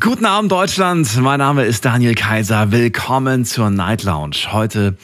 [0.00, 2.72] Guten Abend Deutschland, mein Name ist Daniel Kaiser.
[2.72, 4.34] Willkommen zur Night Lounge.
[4.50, 4.96] Heute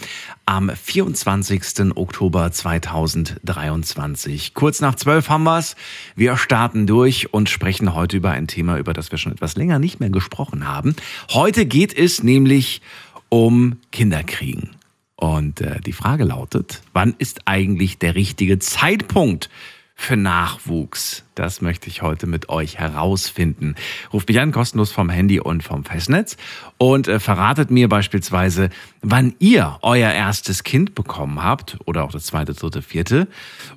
[0.47, 1.95] am 24.
[1.95, 4.53] Oktober 2023.
[4.55, 5.77] Kurz nach zwölf haben wir's.
[6.17, 9.79] Wir starten durch und sprechen heute über ein Thema, über das wir schon etwas länger
[9.79, 10.97] nicht mehr gesprochen haben.
[11.31, 12.83] Heute geht es nämlich
[13.29, 14.71] um Kinderkriegen.
[15.15, 19.51] Und äh, die Frage lautet, wann ist eigentlich der richtige Zeitpunkt
[20.01, 21.25] für Nachwuchs?
[21.35, 23.75] Das möchte ich heute mit euch herausfinden.
[24.13, 26.39] Ruft mich an, kostenlos vom Handy und vom Festnetz
[26.79, 28.71] und äh, verratet mir beispielsweise,
[29.03, 33.29] wann ihr euer erstes Kind bekommen habt oder auch das zweite, dritte, vierte.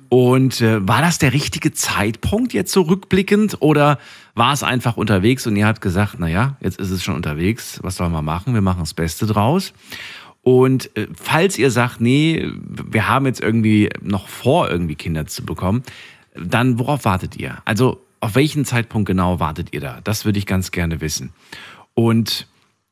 [0.08, 3.98] Und äh, war das der richtige Zeitpunkt jetzt so rückblickend oder
[4.34, 7.80] war es einfach unterwegs und ihr habt gesagt, na ja, jetzt ist es schon unterwegs,
[7.82, 8.54] was soll man machen?
[8.54, 9.74] Wir machen das Beste draus.
[10.44, 15.44] Und äh, falls ihr sagt, nee, wir haben jetzt irgendwie noch vor, irgendwie Kinder zu
[15.44, 15.82] bekommen,
[16.34, 17.58] dann worauf wartet ihr?
[17.64, 20.00] Also auf welchen Zeitpunkt genau wartet ihr da?
[20.02, 21.32] Das würde ich ganz gerne wissen.
[21.94, 22.48] Und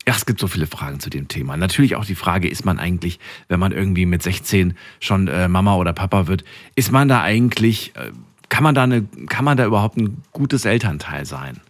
[0.06, 1.56] ja, es gibt so viele Fragen zu dem Thema.
[1.56, 5.76] Natürlich auch die Frage, ist man eigentlich, wenn man irgendwie mit 16 schon äh, Mama
[5.76, 8.10] oder Papa wird, ist man da eigentlich, äh,
[8.48, 11.60] kann man da eine, kann man da überhaupt ein gutes Elternteil sein?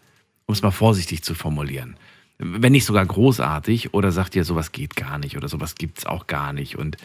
[0.47, 1.97] Um es mal vorsichtig zu formulieren.
[2.39, 6.27] Wenn nicht sogar großartig oder sagt ihr, sowas geht gar nicht oder sowas gibt's auch
[6.27, 6.97] gar nicht und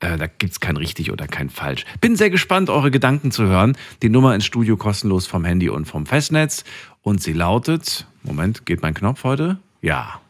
[0.00, 1.84] äh, da gibt's kein richtig oder kein falsch.
[2.00, 3.76] Bin sehr gespannt, eure Gedanken zu hören.
[4.02, 6.64] Die Nummer ins Studio kostenlos vom Handy und vom Festnetz.
[7.02, 9.58] Und sie lautet, Moment, geht mein Knopf heute?
[9.82, 10.20] Ja.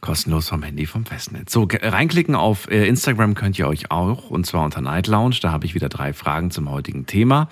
[0.00, 1.52] Kostenlos vom Handy vom Festnetz.
[1.52, 5.36] So, reinklicken auf äh, Instagram könnt ihr euch auch, und zwar unter Night Lounge.
[5.40, 7.48] Da habe ich wieder drei Fragen zum heutigen Thema.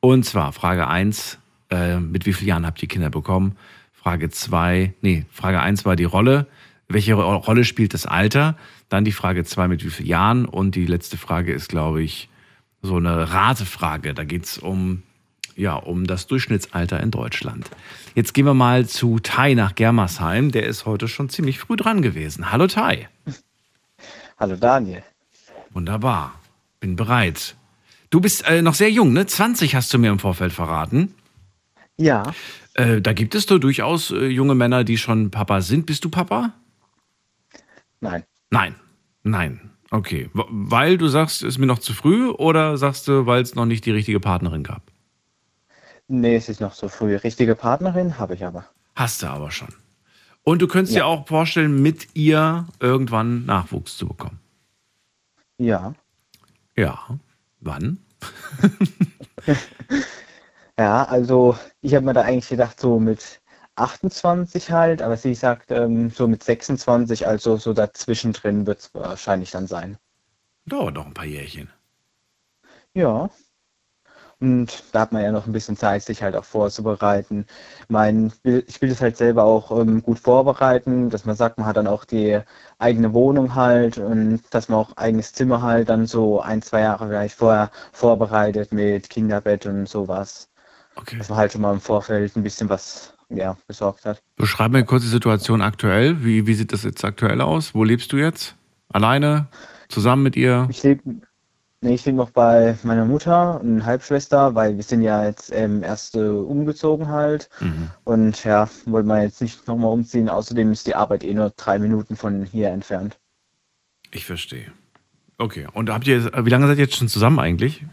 [0.00, 1.38] Und zwar Frage 1,
[1.70, 3.56] äh, mit wie vielen Jahren habt ihr Kinder bekommen?
[4.04, 6.46] Frage 2, nee, Frage 1 war die Rolle.
[6.88, 8.54] Welche Rolle spielt das Alter?
[8.90, 10.44] Dann die Frage 2 mit wie vielen Jahren?
[10.44, 12.28] Und die letzte Frage ist, glaube ich,
[12.82, 14.12] so eine Ratefrage.
[14.12, 15.02] Da geht es um,
[15.56, 17.70] ja, um das Durchschnittsalter in Deutschland.
[18.14, 20.50] Jetzt gehen wir mal zu Tai nach Germersheim.
[20.50, 22.52] Der ist heute schon ziemlich früh dran gewesen.
[22.52, 23.08] Hallo Tai.
[24.38, 25.02] Hallo Daniel.
[25.70, 26.38] Wunderbar.
[26.78, 27.56] Bin bereit.
[28.10, 29.24] Du bist äh, noch sehr jung, ne?
[29.24, 31.14] 20 hast du mir im Vorfeld verraten.
[31.96, 32.24] Ja.
[32.74, 35.86] Äh, da gibt es doch durchaus äh, junge Männer, die schon Papa sind.
[35.86, 36.52] Bist du Papa?
[38.00, 38.24] Nein.
[38.50, 38.74] Nein.
[39.22, 39.70] Nein.
[39.90, 40.28] Okay.
[40.34, 43.54] W weil du sagst, es ist mir noch zu früh oder sagst du, weil es
[43.54, 44.82] noch nicht die richtige Partnerin gab?
[46.08, 47.16] Nee, es ist noch zu früh.
[47.16, 48.66] Richtige Partnerin habe ich aber.
[48.96, 49.72] Hast du aber schon.
[50.42, 51.02] Und du könntest ja.
[51.02, 54.40] dir auch vorstellen, mit ihr irgendwann Nachwuchs zu bekommen.
[55.58, 55.94] Ja.
[56.76, 56.98] Ja.
[57.60, 57.98] Wann?
[60.78, 63.40] ja, also ich habe mir da eigentlich gedacht, so mit
[63.76, 68.94] 28 halt, aber sie sagt ähm, so mit 26, also so dazwischen drin wird es
[68.94, 69.98] wahrscheinlich dann sein.
[70.66, 71.70] Dauert noch ein paar Jährchen.
[72.94, 73.28] Ja.
[74.40, 77.46] Und da hat man ja noch ein bisschen Zeit, sich halt auch vorzubereiten.
[77.82, 81.66] Ich meine, ich will das halt selber auch ähm, gut vorbereiten, dass man sagt, man
[81.66, 82.40] hat dann auch die
[82.78, 87.06] eigene Wohnung halt und dass man auch eigenes Zimmer halt dann so ein, zwei Jahre
[87.08, 90.48] vielleicht vorher vorbereitet mit Kinderbett und sowas.
[90.96, 91.18] Okay.
[91.18, 94.22] Dass man halt schon mal im Vorfeld ein bisschen was ja, besorgt hat.
[94.36, 96.24] Beschreib mir kurz die Situation aktuell.
[96.24, 97.74] Wie, wie sieht das jetzt aktuell aus?
[97.74, 98.54] Wo lebst du jetzt?
[98.88, 99.48] Alleine?
[99.88, 100.66] Zusammen mit ihr?
[100.70, 101.02] Ich lebe
[101.84, 105.82] Nee, ich lebe noch bei meiner Mutter und Halbschwester, weil wir sind ja jetzt ähm,
[105.82, 107.50] erst äh, umgezogen halt.
[107.60, 107.90] Mhm.
[108.04, 110.30] Und ja, wollen wir jetzt nicht nochmal umziehen.
[110.30, 113.18] Außerdem ist die Arbeit eh nur drei Minuten von hier entfernt.
[114.12, 114.72] Ich verstehe.
[115.36, 115.66] Okay.
[115.74, 117.84] Und habt ihr, wie lange seid ihr jetzt schon zusammen eigentlich?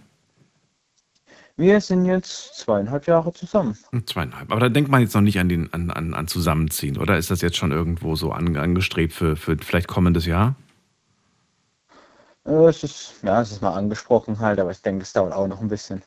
[1.62, 3.78] Wir sind jetzt zweieinhalb Jahre zusammen.
[3.92, 4.52] Hm, zweieinhalb.
[4.52, 7.20] Aber da denkt man jetzt noch nicht an, den, an, an, an Zusammenziehen, oder?
[7.20, 10.56] Ist das jetzt schon irgendwo so an, angestrebt für, für vielleicht kommendes Jahr?
[12.48, 15.48] Äh, es ist, ja, es ist mal angesprochen halt, aber ich denke, es dauert auch
[15.48, 16.02] noch ein bisschen.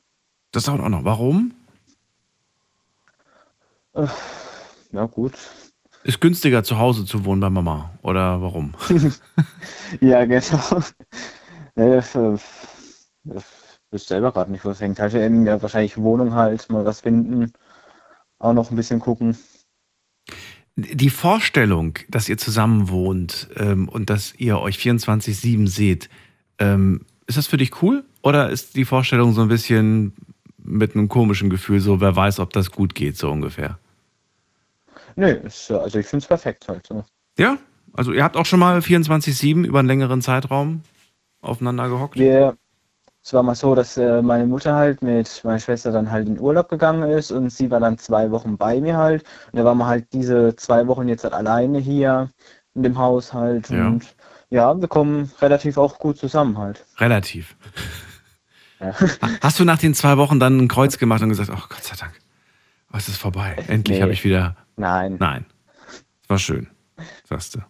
[0.50, 1.04] Das dauert auch noch.
[1.04, 1.54] Warum?
[3.92, 4.08] Äh,
[4.90, 5.34] ja, gut.
[6.02, 8.74] Ist günstiger zu Hause zu wohnen bei Mama, oder warum?
[10.00, 10.82] ja, genau.
[11.76, 12.02] Äh,
[13.96, 14.98] ich selber gerade nicht, wo es hängt.
[14.98, 17.52] Halt in der wahrscheinlich Wohnung halt, mal was finden,
[18.38, 19.36] auch noch ein bisschen gucken.
[20.76, 26.08] Die Vorstellung, dass ihr zusammen wohnt ähm, und dass ihr euch 24-7 seht,
[26.58, 28.04] ähm, ist das für dich cool?
[28.22, 30.14] Oder ist die Vorstellung so ein bisschen
[30.58, 33.78] mit einem komischen Gefühl, so wer weiß, ob das gut geht, so ungefähr?
[35.16, 36.86] Nö, ist, also ich finde es perfekt halt.
[36.86, 37.04] So.
[37.38, 37.58] Ja?
[37.92, 40.82] Also ihr habt auch schon mal 24-7 über einen längeren Zeitraum
[41.40, 42.18] aufeinander gehockt?
[42.18, 42.56] Wir,
[43.24, 46.38] es war mal so, dass äh, meine Mutter halt mit meiner Schwester dann halt in
[46.38, 49.24] Urlaub gegangen ist und sie war dann zwei Wochen bei mir halt.
[49.50, 52.28] Und da waren wir halt diese zwei Wochen jetzt halt alleine hier
[52.74, 53.70] in dem Haushalt.
[53.70, 53.86] Ja.
[53.86, 54.14] Und
[54.50, 56.84] ja, wir kommen relativ auch gut zusammen halt.
[56.98, 57.56] Relativ.
[58.78, 58.92] Ja.
[59.40, 61.96] Hast du nach den zwei Wochen dann ein Kreuz gemacht und gesagt, oh Gott sei
[61.96, 62.12] Dank,
[62.90, 63.56] was ist vorbei?
[63.68, 64.02] Endlich Nee.
[64.02, 64.54] habe ich wieder.
[64.76, 65.16] Nein.
[65.18, 65.46] Nein.
[66.28, 66.68] War schön,
[67.26, 67.60] sagst du.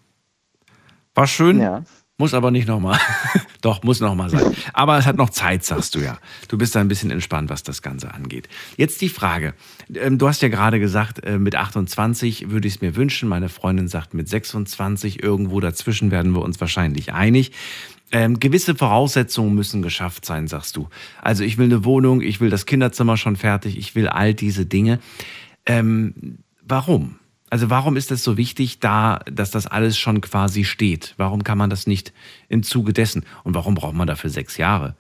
[1.15, 1.85] War schön, Ja.
[2.19, 2.99] Muss aber nicht nochmal.
[3.61, 4.55] Doch, muss nochmal sein.
[4.73, 6.19] Aber es hat noch Zeit, sagst du ja.
[6.49, 8.49] Du bist da ein bisschen entspannt, was das Ganze angeht.
[8.77, 9.55] Jetzt die Frage.
[9.95, 13.29] Ähm, Du hast ja gerade gesagt, äh, mit 28 würde ich es mir wünschen.
[13.29, 15.23] Meine Freundin sagt mit 26.
[15.23, 17.53] Irgendwo dazwischen werden wir uns wahrscheinlich einig.
[18.13, 20.89] Ähm, gewisse Voraussetzungen müssen geschafft sein, sagst du.
[21.21, 24.67] Also ich will eine Wohnung, ich will das Kinderzimmer schon fertig, ich will all diese
[24.67, 25.01] Dinge.
[25.67, 27.19] Ähm, warum?
[27.55, 31.15] Also warum ist es so wichtig, da, dass das alles schon quasi steht?
[31.19, 32.13] Warum kann man das nicht
[32.49, 33.25] im Zuge dessen?
[33.45, 34.97] Und warum braucht man dafür sechs Jahre?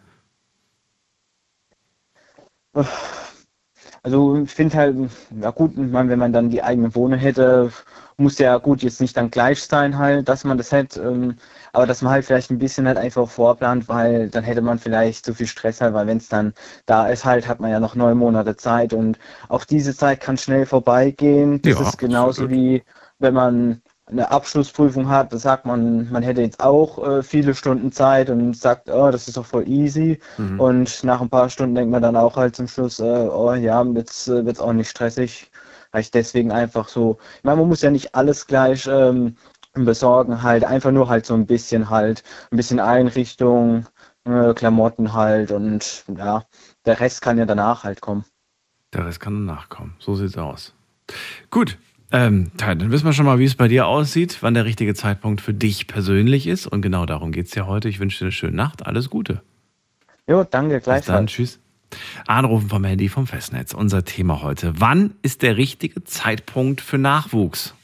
[4.04, 4.96] Also ich finde halt,
[5.40, 7.72] ja gut, meine, wenn man dann die eigene Wohnung hätte,
[8.18, 11.36] muss ja gut jetzt nicht dann gleich sein halt, dass man das hätte, ähm,
[11.74, 15.26] aber dass man halt vielleicht ein bisschen halt einfach vorplant, weil dann hätte man vielleicht
[15.26, 16.54] so viel Stress halt, weil wenn es dann
[16.86, 19.18] da ist halt, hat man ja noch neun Monate Zeit und
[19.48, 21.62] auch diese Zeit kann schnell vorbeigehen.
[21.62, 22.82] Das Ja, ist genauso wie
[23.18, 27.90] wenn man eine Abschlussprüfung hat, da sagt man, man hätte jetzt auch äh, viele Stunden
[27.90, 30.20] Zeit und sagt, oh, das ist doch voll easy.
[30.38, 30.56] Mhm.
[30.56, 33.82] Und nach ein paar Stunden denkt man dann auch halt zum Schluss, äh, oh ja,
[33.94, 35.50] jetzt äh, wird's auch nicht stressig.
[35.92, 37.18] Reicht deswegen einfach so.
[37.38, 39.36] Ich meine, man muss ja nicht alles gleich ähm,
[39.74, 43.86] besorgen, halt einfach nur halt so ein bisschen halt, ein bisschen Einrichtung,
[44.24, 46.44] äh, Klamotten halt und ja,
[46.86, 48.24] der Rest kann ja danach halt kommen.
[48.92, 49.96] Der Rest kann danach kommen.
[49.98, 50.72] So sieht's aus.
[51.50, 51.78] Gut.
[52.12, 55.40] Ähm, dann wissen wir schon mal, wie es bei dir aussieht, wann der richtige Zeitpunkt
[55.40, 56.68] für dich persönlich ist.
[56.68, 57.88] Und genau darum geht's ja heute.
[57.88, 58.86] Ich wünsche dir eine schöne Nacht.
[58.86, 59.42] Alles Gute.
[60.28, 60.94] Jo, danke, Bis dann.
[60.94, 61.32] gleichfalls.
[61.32, 61.60] Tschüss.
[62.26, 63.74] Anrufen vom Handy vom Festnetz.
[63.74, 64.74] Unser Thema heute.
[64.78, 67.74] Wann ist der richtige Zeitpunkt für Nachwuchs?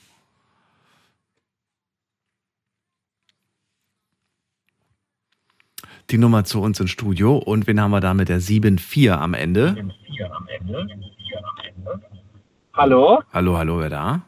[6.10, 7.36] Die Nummer zu uns ins Studio.
[7.36, 9.76] Und wen haben wir da mit der 7-4 am Ende?
[12.74, 13.22] Hallo?
[13.32, 14.20] Hallo, hallo, wer da?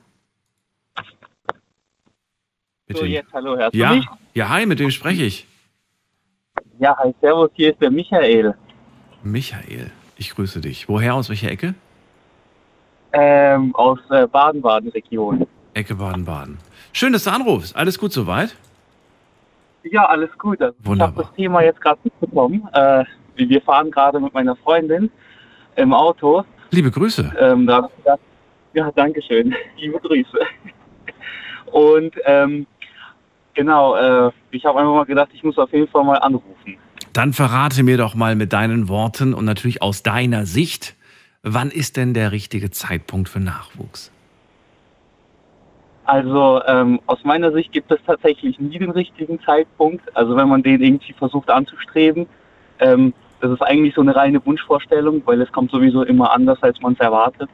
[2.86, 4.00] Mit So, jetzt, hallo, hörst ja,
[4.34, 5.46] ja, hi, mit wem spreche ich?
[6.78, 8.54] Ja, hi, servus, hier ist der Michael.
[9.22, 10.88] Michael, ich grüße dich.
[10.88, 11.74] Woher, aus welcher Ecke?
[13.12, 15.46] Ähm, aus äh, Baden-Baden-Region.
[15.74, 16.58] Ecke Baden-Baden.
[16.92, 17.74] Schön, dass du anrufst.
[17.74, 18.56] Alles gut soweit?
[19.84, 20.60] Ja, alles gut.
[20.60, 22.68] Also, ich habe das Thema jetzt gerade mitbekommen.
[22.72, 23.04] Äh,
[23.36, 25.10] wir fahren gerade mit meiner Freundin
[25.76, 26.44] im Auto.
[26.70, 27.32] Liebe Grüße.
[27.38, 27.88] Ähm, da
[28.74, 29.54] ja, danke schön.
[29.78, 30.38] Liebe Grüße.
[31.66, 32.66] Und ähm,
[33.54, 36.76] genau, äh, ich habe einfach mal gedacht, ich muss auf jeden Fall mal anrufen.
[37.12, 40.96] Dann verrate mir doch mal mit deinen Worten und natürlich aus deiner Sicht,
[41.42, 44.11] wann ist denn der richtige Zeitpunkt für Nachwuchs?
[46.04, 50.04] Also ähm, aus meiner Sicht gibt es tatsächlich nie den richtigen Zeitpunkt.
[50.16, 52.26] Also wenn man den irgendwie versucht anzustreben,
[52.80, 56.80] ähm, das ist eigentlich so eine reine Wunschvorstellung, weil es kommt sowieso immer anders, als
[56.80, 57.48] man es erwartet.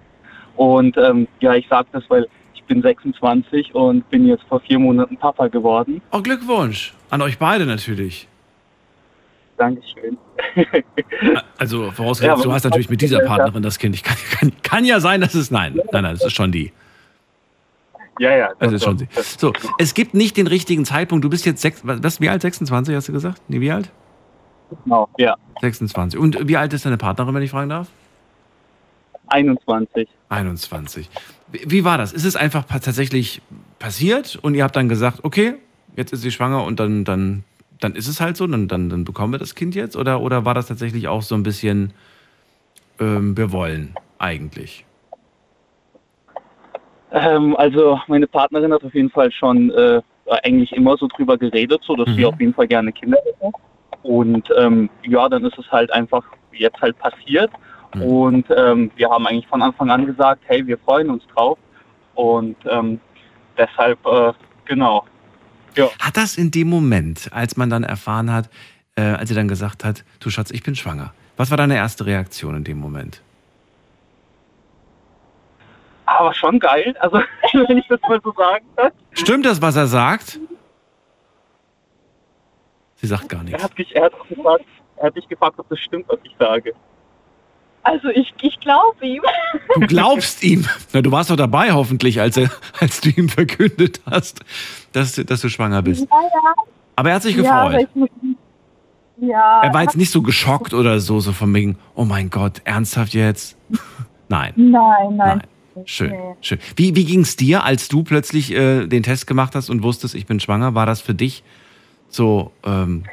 [0.56, 4.78] Und ähm, ja, ich sage das, weil ich bin 26 und bin jetzt vor vier
[4.78, 6.02] Monaten Papa geworden.
[6.12, 6.94] Oh, Glückwunsch.
[7.10, 8.28] An euch beide natürlich.
[9.56, 10.16] Dankeschön.
[11.58, 13.94] Also vorausgesetzt, Ja, du hast natürlich mit dieser Partnerin das Kind.
[13.94, 15.74] Ich kann, kann, kann ja sein, dass es nein.
[15.92, 16.72] Nein, nein, das ist schon die.
[18.18, 18.48] Ja, ja.
[18.58, 19.08] Das doch, ist schon sie.
[19.38, 21.24] So, es gibt nicht den richtigen Zeitpunkt.
[21.24, 22.42] Du bist jetzt sechs, was, wie alt?
[22.42, 23.42] 26 hast du gesagt?
[23.48, 23.90] Nee, wie alt?
[24.84, 25.36] Genau, ja.
[25.60, 26.18] 26.
[26.18, 27.88] Und wie alt ist deine Partnerin, wenn ich fragen darf?
[29.28, 30.08] 21.
[30.28, 31.08] 21.
[31.50, 32.12] Wie war das?
[32.12, 33.42] Ist es einfach tatsächlich
[33.78, 35.54] passiert und ihr habt dann gesagt, okay,
[35.96, 37.44] jetzt ist sie schwanger und dann, dann,
[37.80, 39.96] dann ist es halt so, dann, dann, dann bekommen wir das Kind jetzt?
[39.96, 41.92] Oder, oder war das tatsächlich auch so ein bisschen,
[43.00, 44.84] ähm, wir wollen eigentlich?
[47.12, 50.00] Ähm, also meine Partnerin hat auf jeden Fall schon äh,
[50.44, 52.14] eigentlich immer so drüber geredet, so dass Mhm.
[52.14, 53.50] sie auf jeden Fall gerne Kinder hätte.
[54.02, 57.50] Und ähm, ja, dann ist es halt einfach jetzt halt passiert.
[57.94, 58.02] Mhm.
[58.02, 61.58] Und ähm, wir haben eigentlich von Anfang an gesagt, hey, wir freuen uns drauf.
[62.14, 63.00] Und ähm,
[63.56, 64.32] deshalb, äh,
[64.66, 65.04] genau.
[66.00, 68.50] Hat das in dem Moment, als man dann erfahren hat,
[68.96, 72.04] äh, als sie dann gesagt hat, du Schatz, ich bin schwanger, was war deine erste
[72.04, 73.22] Reaktion in dem Moment?
[76.16, 77.18] Aber schon geil, also
[77.68, 78.92] wenn ich das mal so sagen kann.
[79.12, 80.38] Stimmt das, was er sagt?
[82.96, 83.62] Sie sagt gar Er nichts.
[83.62, 84.64] hat, mich, er, hat gefragt,
[84.96, 86.72] er hat mich gefragt, ob das stimmt, was ich sage.
[87.82, 89.22] Also ich, ich glaube ihm.
[89.74, 90.66] Du glaubst ihm.
[90.92, 92.50] Na, du warst doch dabei, hoffentlich, als, er,
[92.80, 94.40] als du ihm verkündet hast,
[94.92, 96.06] dass, dass du schwanger bist.
[96.10, 96.54] Ja, ja.
[96.96, 97.88] Aber er hat sich Ja, gefreut.
[97.94, 98.08] muss,
[99.20, 99.62] Ja.
[99.62, 103.14] Er war jetzt nicht so geschockt oder so, so von wegen, oh mein Gott, ernsthaft
[103.14, 103.56] jetzt?
[104.28, 104.52] Nein.
[104.56, 105.16] Nein, nein.
[105.16, 105.42] Nein.
[105.84, 106.58] Schön, schön.
[106.76, 110.14] Wie, wie ging es dir, als du plötzlich äh, den Test gemacht hast und wusstest,
[110.14, 110.74] ich bin schwanger?
[110.74, 111.42] War das für dich
[112.08, 113.04] so ähm,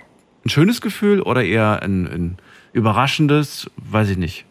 [0.43, 2.37] ein schönes Gefühl oder eher ein, ein
[2.73, 3.69] überraschendes?
[3.77, 4.45] Weiß ich nicht.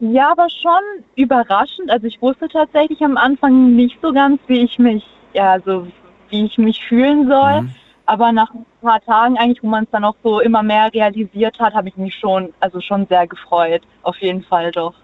[0.00, 1.90] Ja, aber schon überraschend.
[1.90, 5.04] Also ich wusste tatsächlich am Anfang nicht so ganz, wie ich mich,
[5.34, 5.88] ja, also
[6.30, 7.62] wie ich mich fühlen soll.
[7.62, 7.70] Mhm.
[8.06, 11.58] Aber nach ein paar Tagen eigentlich, wo man es dann auch so immer mehr realisiert
[11.58, 13.82] hat, habe ich mich schon, also schon sehr gefreut.
[14.02, 14.94] Auf jeden Fall doch.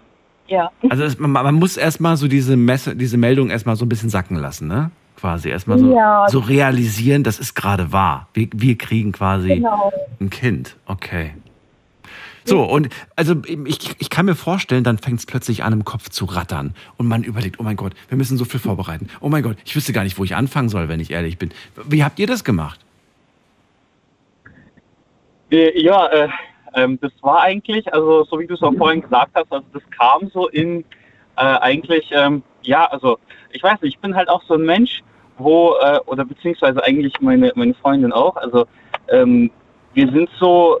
[0.47, 0.71] Ja.
[0.89, 4.09] Also es, man, man muss erstmal so diese, Messe, diese Meldung erstmal so ein bisschen
[4.09, 4.91] sacken lassen, ne?
[5.17, 6.25] Quasi erstmal so, Ja.
[6.29, 8.27] so realisieren, das ist gerade wahr.
[8.33, 9.91] Wir, wir kriegen quasi Genau.
[10.19, 10.75] ein Kind.
[10.85, 11.31] Okay.
[12.47, 13.35] So, und also
[13.65, 16.75] ich, ich kann mir vorstellen, dann fängt es plötzlich an, im Kopf zu rattern.
[16.97, 19.07] Und man überlegt, oh mein Gott, wir müssen so viel vorbereiten.
[19.19, 21.49] Oh mein Gott, ich wüsste gar nicht, wo ich anfangen soll, wenn ich ehrlich bin.
[21.87, 22.79] Wie habt ihr das gemacht?
[25.51, 26.27] Äh, ja, äh,
[26.75, 29.83] ähm, das war eigentlich, also so wie du es auch vorhin gesagt hast, also das
[29.97, 30.81] kam so in
[31.37, 33.17] äh, eigentlich, ähm, ja, also
[33.51, 35.01] ich weiß nicht, ich bin halt auch so ein Mensch,
[35.37, 38.65] wo, äh, oder beziehungsweise eigentlich meine, meine Freundin auch, also
[39.09, 39.51] ähm,
[39.93, 40.79] wir sind so,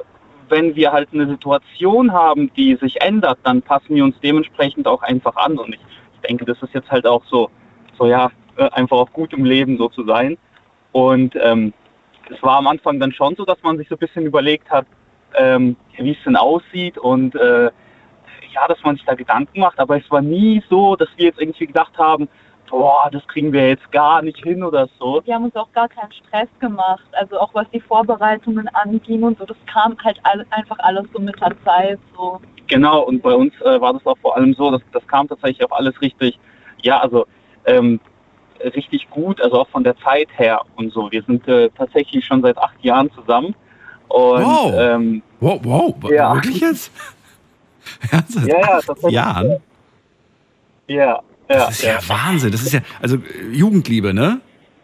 [0.49, 5.01] wenn wir halt eine Situation haben, die sich ändert, dann passen wir uns dementsprechend auch
[5.01, 5.81] einfach an und ich,
[6.13, 7.49] ich denke, das ist jetzt halt auch so,
[7.97, 10.37] so ja, äh, einfach auch gut im Leben so zu sein
[10.91, 11.73] und ähm,
[12.29, 14.85] es war am Anfang dann schon so, dass man sich so ein bisschen überlegt hat,
[15.37, 17.65] ähm, wie es denn aussieht und äh,
[18.53, 21.41] ja, dass man sich da Gedanken macht, aber es war nie so, dass wir jetzt
[21.41, 22.29] irgendwie gedacht haben,
[22.69, 25.21] boah, das kriegen wir jetzt gar nicht hin oder so.
[25.25, 27.05] Wir haben uns auch gar keinen Stress gemacht.
[27.13, 31.19] Also auch was die Vorbereitungen anging und so, das kam halt all, einfach alles so
[31.19, 31.99] mit der Zeit.
[32.15, 32.41] So.
[32.67, 35.65] Genau, und bei uns äh, war das auch vor allem so, dass das kam tatsächlich
[35.65, 36.39] auch alles richtig,
[36.81, 37.25] ja, also
[37.65, 37.99] ähm,
[38.63, 41.11] richtig gut, also auch von der Zeit her und so.
[41.11, 43.55] Wir sind äh, tatsächlich schon seit acht Jahren zusammen.
[44.07, 44.73] Und Wow.
[44.77, 46.33] ähm, Wow, wow, Ja.
[46.35, 46.91] wirklich jetzt?
[48.11, 48.47] Ernsthaft?
[48.47, 49.13] ja, ja, tatsächlich.
[49.13, 49.49] Jahren?
[50.87, 51.99] Ja, ja, Das ist ja, ja.
[52.09, 52.51] Wahnsinn.
[52.51, 53.17] Das ist ja, also
[53.51, 54.39] Jugendliebe, ne?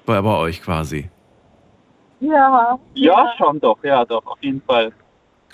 [0.05, 1.09] Bei, bei euch quasi.
[2.19, 2.77] Ja.
[2.93, 4.91] Ja, schon doch, ja, doch, auf jeden Fall.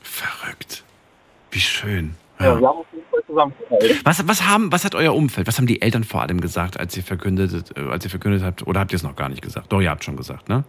[0.01, 0.83] Verrückt.
[1.51, 2.15] Wie schön.
[2.39, 2.59] Ja, Ja.
[2.59, 3.99] wir haben auf jeden Fall zusammengehalten.
[4.03, 6.95] Was, was, haben, was hat euer Umfeld, was haben die Eltern vor allem gesagt, als
[6.97, 9.71] ihr verkündet, äh, als ihr verkündet habt, oder habt ihr es noch gar nicht gesagt?
[9.71, 10.63] Doch, ihr habt schon gesagt, ne?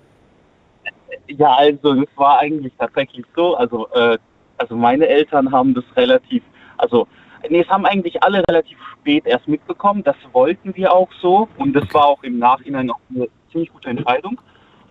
[1.28, 4.18] Ja, also es war eigentlich tatsächlich so, also, äh,
[4.58, 6.42] also meine Eltern haben das relativ,
[6.76, 7.06] also
[7.48, 11.72] nee, es haben eigentlich alle relativ spät erst mitbekommen, das wollten wir auch so und
[11.74, 14.40] das war auch im Nachhinein auch eine ziemlich gute Entscheidung,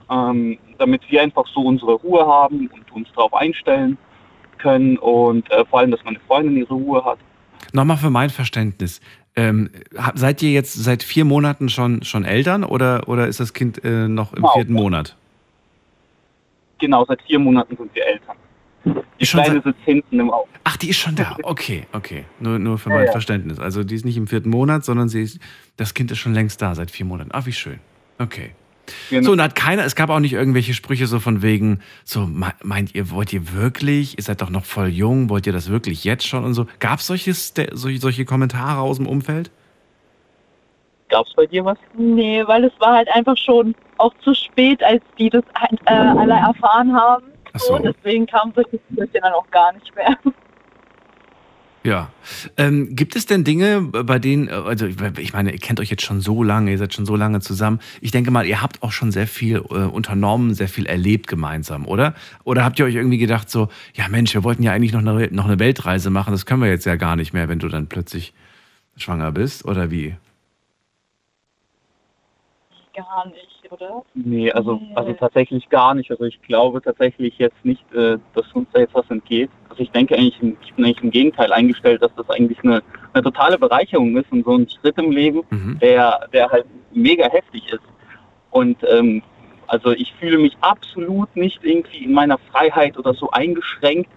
[0.09, 3.97] ähm, damit wir einfach so unsere Ruhe haben und uns darauf einstellen
[4.57, 7.19] können und äh, vor allem, dass meine Freundin ihre Ruhe hat.
[7.73, 9.01] Nochmal für mein Verständnis.
[9.35, 9.69] Ähm,
[10.15, 14.07] seid ihr jetzt seit vier Monaten schon, schon Eltern oder, oder ist das Kind äh,
[14.07, 14.53] noch im Genau.
[14.53, 15.15] vierten Monat?
[16.79, 18.35] Genau, seit vier Monaten sind wir Eltern.
[18.85, 20.47] Die Ist schon Kleine sitzt hinten im Auto.
[20.63, 21.35] Ach, die ist schon da.
[21.43, 22.23] Okay, okay.
[22.39, 23.11] Nur, nur für Ja, mein ja.
[23.11, 23.59] Verständnis.
[23.59, 25.39] Also die ist nicht im vierten Monat, sondern sie ist,
[25.75, 27.31] das Kind ist schon längst da, seit vier Monaten.
[27.33, 27.79] Ach, wie schön.
[28.19, 28.51] Okay.
[29.09, 29.23] Genau.
[29.25, 32.53] So, und hat keiner, es gab auch nicht irgendwelche Sprüche so von wegen, so, me-
[32.63, 36.05] meint ihr, wollt ihr wirklich, ihr seid doch noch voll jung, wollt ihr das wirklich
[36.05, 36.67] jetzt schon und so?
[36.79, 39.51] Gab es solche, solche Kommentare aus dem Umfeld?
[41.09, 41.77] Gab's bei dir was?
[41.97, 45.93] Nee, weil es war halt einfach schon auch zu spät, als die das halt, äh,
[45.93, 47.25] alle erfahren haben.
[47.53, 47.79] Ach so.
[47.79, 50.17] Deswegen kamen solche Sprüche dann auch gar nicht mehr.
[51.87, 52.09] Ja.
[52.57, 55.89] Ähm, gibt es denn Dinge, bei denen, äh, also ich ich meine, ihr kennt euch
[55.89, 57.79] jetzt schon so lange, ihr seid schon so lange zusammen.
[58.01, 61.87] Ich denke mal, ihr habt auch schon sehr viel äh, unternommen, sehr viel erlebt gemeinsam,
[61.87, 62.13] oder?
[62.43, 65.29] Oder habt ihr euch irgendwie gedacht so, ja Mensch, wir wollten ja eigentlich noch eine,
[65.31, 67.87] noch eine Weltreise machen, das können wir jetzt ja gar nicht mehr, wenn du dann
[67.87, 68.33] plötzlich
[68.97, 70.15] schwanger bist, oder wie?
[72.97, 74.03] Gar nicht, oder?
[74.15, 74.95] Nee, also, Nee.
[74.95, 76.09] also tatsächlich gar nicht.
[76.09, 79.51] Also ich glaube tatsächlich jetzt nicht, äh, dass uns da jetzt was entgeht.
[79.69, 82.81] Also ich denke eigentlich, im- ich bin eigentlich im Gegenteil eingestellt, dass das eigentlich eine,
[83.13, 85.77] eine totale Bereicherung ist und so ein Schritt im Leben, Mhm.
[85.79, 87.83] der, der halt mega heftig ist.
[88.49, 89.21] Und ähm,
[89.67, 94.09] also ich fühle mich absolut nicht irgendwie in meiner Freiheit oder so eingeschränkt,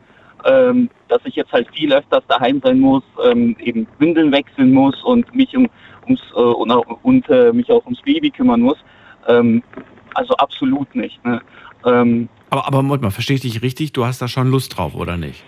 [0.45, 5.03] ähm, dass ich jetzt halt viel öfters daheim sein muss, ähm, eben Windeln wechseln muss
[5.05, 5.69] und mich um,
[6.05, 8.79] ums äh, und, auch- und äh, mich auch ums Baby kümmern muss.
[9.29, 9.63] Ähm,
[10.15, 11.25] also absolut nicht.
[11.25, 11.41] Ne?
[11.85, 13.93] Ähm, Aber, aber Moment mal, verstehe ich dich richtig?
[13.93, 15.43] Du hast da schon Lust drauf, oder nicht?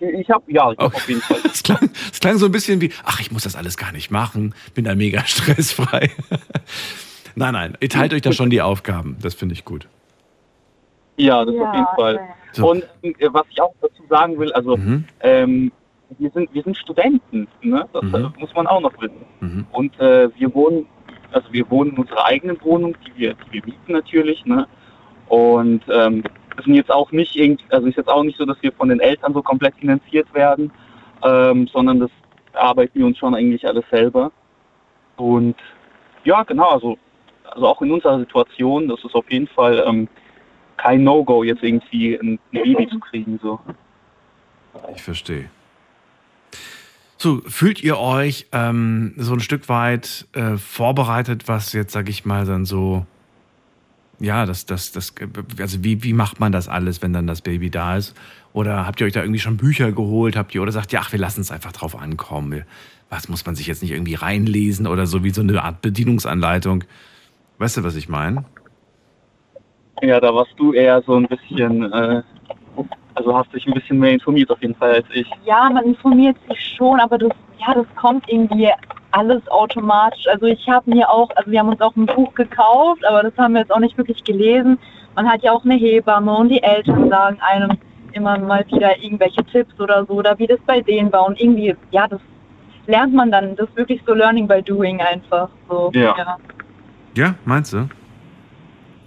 [0.00, 0.96] ich habe ja, ich hab Okay.
[0.96, 1.38] auf jeden Fall.
[1.52, 4.10] Es klang, es klang so ein bisschen wie, ach, ich muss das alles gar nicht
[4.12, 6.10] machen, bin da mega stressfrei.
[7.34, 9.88] nein, nein, ihr teilt euch da schon die Aufgaben, das finde ich gut.
[11.16, 12.14] Ja, das auf jeden Fall.
[12.14, 12.34] ja.
[12.52, 12.70] So.
[12.70, 15.04] Und äh, was ich auch dazu sagen will, also Mhm.
[15.20, 15.72] ähm,
[16.18, 17.86] wir sind wir sind Studenten, ne?
[17.92, 18.14] Das Mhm.
[18.14, 19.24] äh, muss man auch noch wissen.
[19.40, 19.66] Mhm.
[19.72, 20.86] Und äh, wir wohnen,
[21.32, 24.66] also wir wohnen in unserer eigenen Wohnung, die wir, die wir mieten natürlich, ne?
[25.28, 26.22] Und ähm,
[26.64, 29.00] sind jetzt auch nicht irgendwie, also ist jetzt auch nicht so, dass wir von den
[29.00, 30.72] Eltern so komplett finanziert werden,
[31.22, 32.10] ähm, sondern das
[32.54, 34.32] arbeiten wir uns schon eigentlich alles selber.
[35.16, 35.56] Und
[36.24, 36.96] ja, genau, also,
[37.44, 40.08] also auch in unserer Situation, das ist auf jeden Fall ähm,
[40.78, 43.38] kein No-Go, jetzt irgendwie ein Baby zu kriegen.
[43.42, 43.60] So.
[44.94, 45.50] Ich verstehe.
[47.20, 52.24] So, fühlt ihr euch ähm, so ein Stück weit äh, vorbereitet, was jetzt, sag ich
[52.24, 53.06] mal, dann so,
[54.20, 55.14] ja, das, das, das,
[55.58, 58.14] also wie, wie macht man das alles, wenn dann das Baby da ist?
[58.52, 60.36] Oder habt ihr euch da irgendwie schon Bücher geholt?
[60.36, 62.64] Habt ihr, oder sagt ihr, ach, wir lassen es einfach drauf ankommen?
[63.10, 66.84] Was muss man sich jetzt nicht irgendwie reinlesen oder so wie so eine Art Bedienungsanleitung?
[67.58, 68.44] Weißt du, was ich meine?
[70.02, 72.22] Ja, da warst du eher so ein bisschen äh,
[73.18, 75.28] also hast dich ein bisschen mehr informiert auf jeden Fall als ich.
[75.44, 78.70] Ja, man informiert sich schon, aber das, ja, das kommt irgendwie
[79.10, 80.26] alles automatisch.
[80.28, 83.36] Also ich habe mir auch, also wir haben uns auch ein Buch gekauft, aber das
[83.36, 84.78] haben wir jetzt auch nicht wirklich gelesen.
[85.16, 87.78] Man hat ja auch eine Hebamme und die Eltern sagen einem
[88.12, 91.26] immer mal wieder irgendwelche Tipps oder so, oder wie das bei denen war.
[91.26, 92.20] Und irgendwie, ja, das
[92.86, 95.48] lernt man dann, das ist wirklich so Learning by Doing einfach.
[95.68, 96.14] So, ja.
[96.16, 96.38] Ja,
[97.14, 97.88] ja meinst du?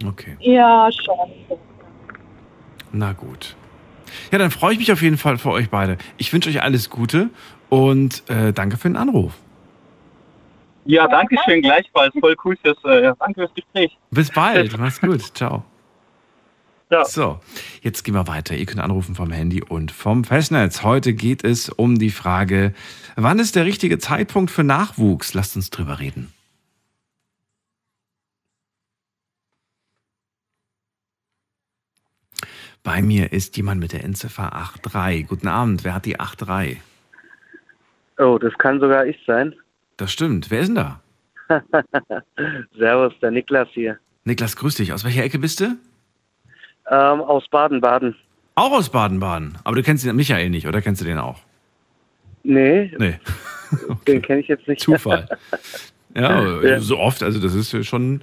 [0.06, 0.36] Okay.
[0.40, 1.58] Ja, schon.
[2.92, 3.56] Na gut.
[4.30, 5.96] Ja, dann freue ich mich auf jeden Fall für euch beide.
[6.18, 7.30] Ich wünsche euch alles Gute
[7.68, 9.32] und äh, danke für den Anruf.
[10.84, 12.12] Ja, danke schön, gleichfalls.
[12.18, 13.96] Voll cool fürs, äh, danke fürs Gespräch.
[14.10, 15.22] Bis bald, mach's gut.
[15.34, 15.64] Ciao.
[16.90, 17.06] Ja.
[17.06, 17.40] So,
[17.80, 18.54] jetzt gehen wir weiter.
[18.54, 20.82] Ihr könnt anrufen vom Handy und vom Festnetz.
[20.82, 22.74] Heute geht es um die Frage,
[23.16, 25.32] wann ist der richtige Zeitpunkt für Nachwuchs?
[25.32, 26.32] Lasst uns drüber reden.
[32.82, 35.28] Bei mir ist jemand mit der Endziffer 83.
[35.28, 36.80] Guten Abend, wer hat die 83?
[38.18, 39.54] Oh, das kann sogar ich sein.
[39.96, 40.50] Das stimmt.
[40.50, 41.00] Wer ist denn da?
[42.76, 43.98] Servus, der Niklas hier.
[44.24, 44.92] Niklas, grüß dich.
[44.92, 45.76] Aus welcher Ecke bist du?
[46.90, 48.16] Ähm, aus Baden-Baden.
[48.56, 49.58] Auch aus Baden-Baden.
[49.64, 51.40] Aber du kennst den Michael nicht, oder kennst du den auch?
[52.42, 53.18] Nee, Nee.
[54.08, 54.80] den kenne ich jetzt nicht.
[54.82, 55.28] Zufall.
[56.14, 56.78] Ja, Ja.
[56.78, 58.20] so oft, also das ist schon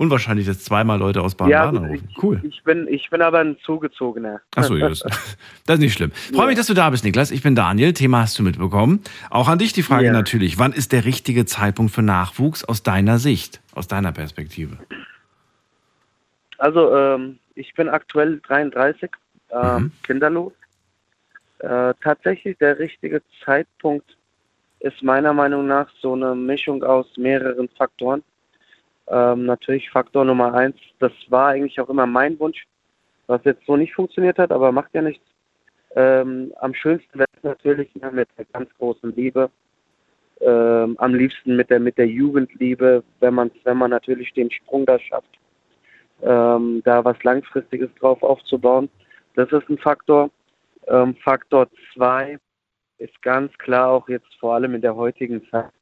[0.00, 1.36] unwahrscheinlich, dass zweimal Leute aus Ja,
[1.68, 2.08] Baden-Baden anrufen.
[2.22, 2.40] Cool.
[2.42, 4.40] Ich bin, ich bin aber ein Zugezogener.
[4.56, 5.00] Achso, ja, das,
[5.66, 6.10] das ist nicht schlimm.
[6.34, 7.30] Freue mich, dass du da bist, Niklas.
[7.30, 7.92] Ich bin Daniel.
[7.92, 9.02] Thema hast du mitbekommen.
[9.28, 10.12] Auch an dich die Frage Ja.
[10.12, 10.58] natürlich.
[10.58, 14.78] Wann ist der richtige Zeitpunkt für Nachwuchs aus deiner Sicht, aus deiner Perspektive?
[16.58, 19.10] Also, ähm, ich bin aktuell 33,
[19.52, 19.92] ähm, Mhm.
[20.02, 20.52] kinderlos.
[21.58, 24.16] Äh, tatsächlich der richtige Zeitpunkt
[24.80, 28.22] ist meiner Meinung nach so eine Mischung aus mehreren Faktoren.
[29.10, 32.64] Ähm, natürlich Faktor Nummer eins, das war eigentlich auch immer mein Wunsch,
[33.26, 35.24] was jetzt so nicht funktioniert hat, aber macht ja nichts.
[35.96, 39.50] Ähm, am schönsten wäre es natürlich ne, mit der ganz großen Liebe.
[40.40, 44.86] Ähm, am liebsten mit der mit der Jugendliebe, wenn man wenn man natürlich den Sprung
[44.86, 45.38] da schafft,
[46.22, 48.88] ähm, da was langfristiges drauf aufzubauen.
[49.34, 50.30] Das ist ein Faktor.
[50.86, 52.38] Ähm, Faktor zwei
[52.98, 55.72] ist ganz klar auch jetzt vor allem in der heutigen Zeit.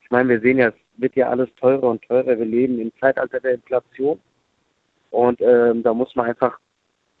[0.00, 2.38] Ich meine, wir sehen ja, es wird ja alles teurer und teurer.
[2.38, 4.20] Wir leben im Zeitalter der Inflation.
[5.10, 6.58] Und ähm, da muss man einfach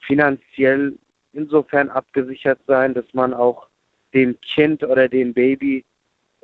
[0.00, 0.98] finanziell
[1.32, 3.66] insofern abgesichert sein, dass man auch
[4.14, 5.84] dem Kind oder dem Baby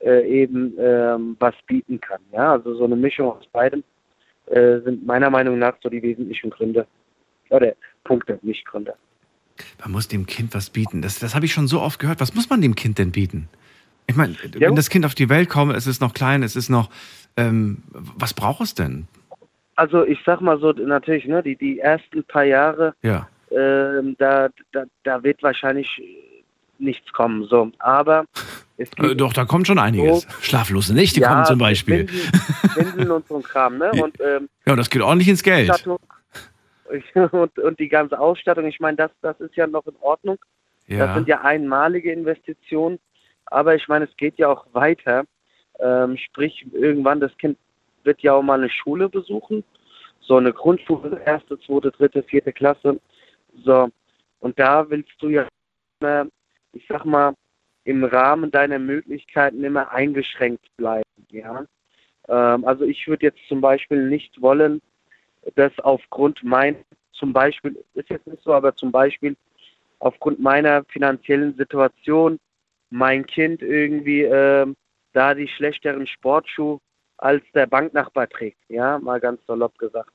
[0.03, 2.20] äh, eben ähm, was bieten kann.
[2.33, 3.83] Ja, also so eine Mischung aus beidem
[4.47, 6.87] äh, sind meiner Meinung nach so die wesentlichen Gründe.
[7.51, 8.94] Oder Punkte, nicht Gründe.
[9.81, 11.03] Man muss dem Kind was bieten.
[11.03, 12.20] Das, das habe ich schon so oft gehört.
[12.20, 13.49] Was muss man dem Kind denn bieten?
[14.07, 14.69] Ich meine, Ja.
[14.69, 16.90] wenn das Kind auf die Welt kommt, es ist noch klein, es ist noch.
[17.37, 19.09] Ähm, was braucht es denn?
[19.77, 23.29] Also ich sag mal so, natürlich, ne, die, die ersten paar Jahre, Ja.
[23.51, 26.01] ähm, da, da, da wird wahrscheinlich
[26.79, 27.45] nichts kommen.
[27.49, 28.25] So, aber
[28.77, 30.27] es Äh, gibt doch, da kommt schon einiges.
[30.43, 32.07] Schlaflose Nächte kommen zum Beispiel.
[32.77, 33.90] Windeln, und so ein Kram, ne?
[34.03, 35.71] Und ähm, Ja, das geht ordentlich ins Geld.
[37.33, 40.37] Und, und die ganze Ausstattung, ich meine, das, das ist ja noch in Ordnung.
[40.87, 41.14] Das Ja.
[41.14, 42.99] sind ja einmalige Investitionen.
[43.46, 45.24] Aber ich meine, es geht ja auch weiter.
[45.80, 47.59] Ähm, sprich, irgendwann das Kind
[48.04, 49.64] wird ja auch mal eine Schule besuchen.
[50.20, 53.00] So eine Grundschule, erste, zweite, dritte, vierte Klasse.
[53.64, 53.88] So.
[54.40, 55.46] Und da willst du ja,
[56.00, 56.26] immer,
[56.72, 57.35] ich sag mal,
[57.85, 61.04] im Rahmen deiner Möglichkeiten immer eingeschränkt bleiben.
[61.30, 61.66] Ja.
[62.28, 64.80] Ähm, also ich würde jetzt zum Beispiel nicht wollen,
[65.57, 66.76] dass aufgrund mein,
[67.12, 69.37] zum Beispiel, ist jetzt nicht so, aber zum Beispiel
[69.98, 72.38] aufgrund meiner finanziellen Situation
[72.90, 74.77] mein Kind irgendwie ähm,
[75.12, 76.81] da die schlechteren Sportschuhe
[77.18, 78.59] als der Banknachbar trägt.
[78.68, 80.11] Ja, mal ganz salopp gesagt.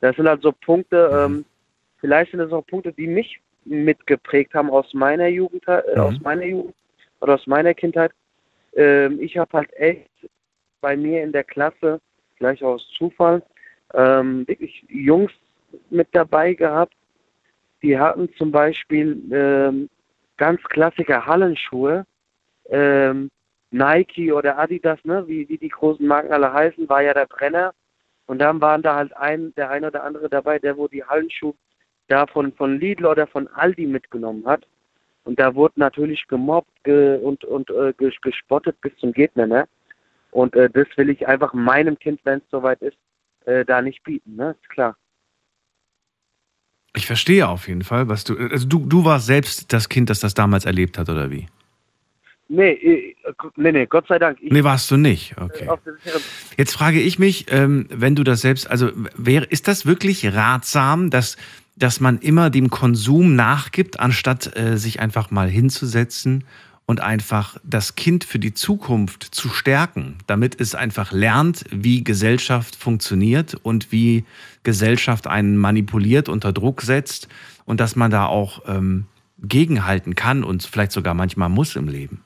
[0.00, 1.44] Das sind halt so Punkte, ähm,
[1.98, 6.00] vielleicht sind das auch Punkte, die mich mitgeprägt haben aus meiner Jugend, äh, Mhm.
[6.00, 6.74] aus meiner Jugend
[7.20, 8.12] oder aus meiner Kindheit.
[8.74, 10.08] Ähm, ich habe halt echt
[10.80, 12.00] bei mir in der Klasse,
[12.38, 13.42] gleich aus Zufall,
[13.94, 15.32] ähm, wirklich Jungs
[15.90, 16.94] mit dabei gehabt,
[17.82, 19.88] die hatten zum Beispiel ähm,
[20.36, 22.04] ganz klassische Hallenschuhe,
[22.68, 23.30] ähm,
[23.70, 27.72] Nike oder Adidas, ne, wie, wie die großen Marken alle heißen, war ja der Brenner.
[28.26, 31.54] Und dann waren da halt ein, der ein oder andere dabei, der wo die Hallenschuhe
[32.08, 34.66] da von, von Lidl oder von Aldi mitgenommen hat.
[35.24, 39.68] Und da wurde natürlich gemobbt ge und, und äh, gespottet bis zum Gegner, ne?
[40.30, 42.96] Und äh, das will ich einfach meinem Kind, wenn es soweit ist,
[43.44, 44.54] äh, da nicht bieten, ne?
[44.60, 44.96] Ist klar.
[46.96, 48.36] Ich verstehe auf jeden Fall, was du.
[48.36, 51.46] Also du, du warst selbst das Kind, das das damals erlebt hat, oder wie?
[52.48, 53.14] Nee, äh,
[53.56, 54.38] nee, nee, Gott sei Dank.
[54.40, 55.34] Ich, nee, warst du nicht.
[55.38, 55.68] Okay.
[56.56, 61.10] Jetzt frage ich mich, ähm, wenn du das selbst, also wäre, ist das wirklich ratsam,
[61.10, 61.36] dass,
[61.76, 66.44] dass man immer dem Konsum nachgibt, anstatt äh, sich einfach mal hinzusetzen
[66.86, 72.76] und einfach das Kind für die Zukunft zu stärken, damit es einfach lernt, wie Gesellschaft
[72.76, 74.24] funktioniert und wie
[74.66, 77.28] Gesellschaft einen manipuliert, unter Druck setzt
[77.66, 79.06] und dass man da auch ähm,
[79.38, 82.24] gegenhalten kann und vielleicht sogar manchmal muss im Leben.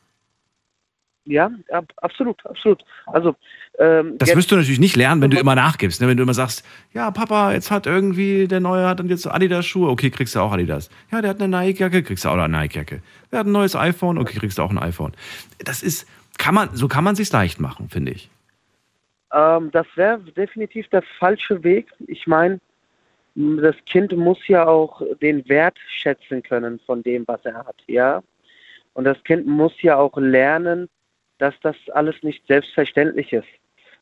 [1.27, 2.83] Ja, ab, absolut, absolut.
[3.05, 3.37] Also
[3.79, 6.01] ähm, das wirst du natürlich nicht lernen, wenn du immer nachgibst.
[6.01, 6.09] Ne?
[6.09, 9.91] Wenn du immer sagst, ja, Papa, jetzt hat irgendwie der Neue hat dann jetzt Adidas-Schuhe,
[9.91, 10.89] okay, kriegst du auch Adidas.
[11.13, 13.03] Ja, der hat eine Nike-Jacke, kriegst du auch eine Nike-Jacke.
[13.31, 15.13] Der hat ein neues iPhone, okay, kriegst du auch ein iPhone.
[15.59, 18.31] Das ist, kann man, so kann man sich leicht machen, finde ich.
[19.33, 21.89] Ähm, das wäre definitiv der falsche Weg.
[22.07, 22.61] Ich meine,
[23.35, 28.23] das Kind muss ja auch den Wert schätzen können von dem, was er hat, ja.
[28.95, 30.89] Und das Kind muss ja auch lernen,
[31.39, 33.49] dass das alles nicht selbstverständlich ist.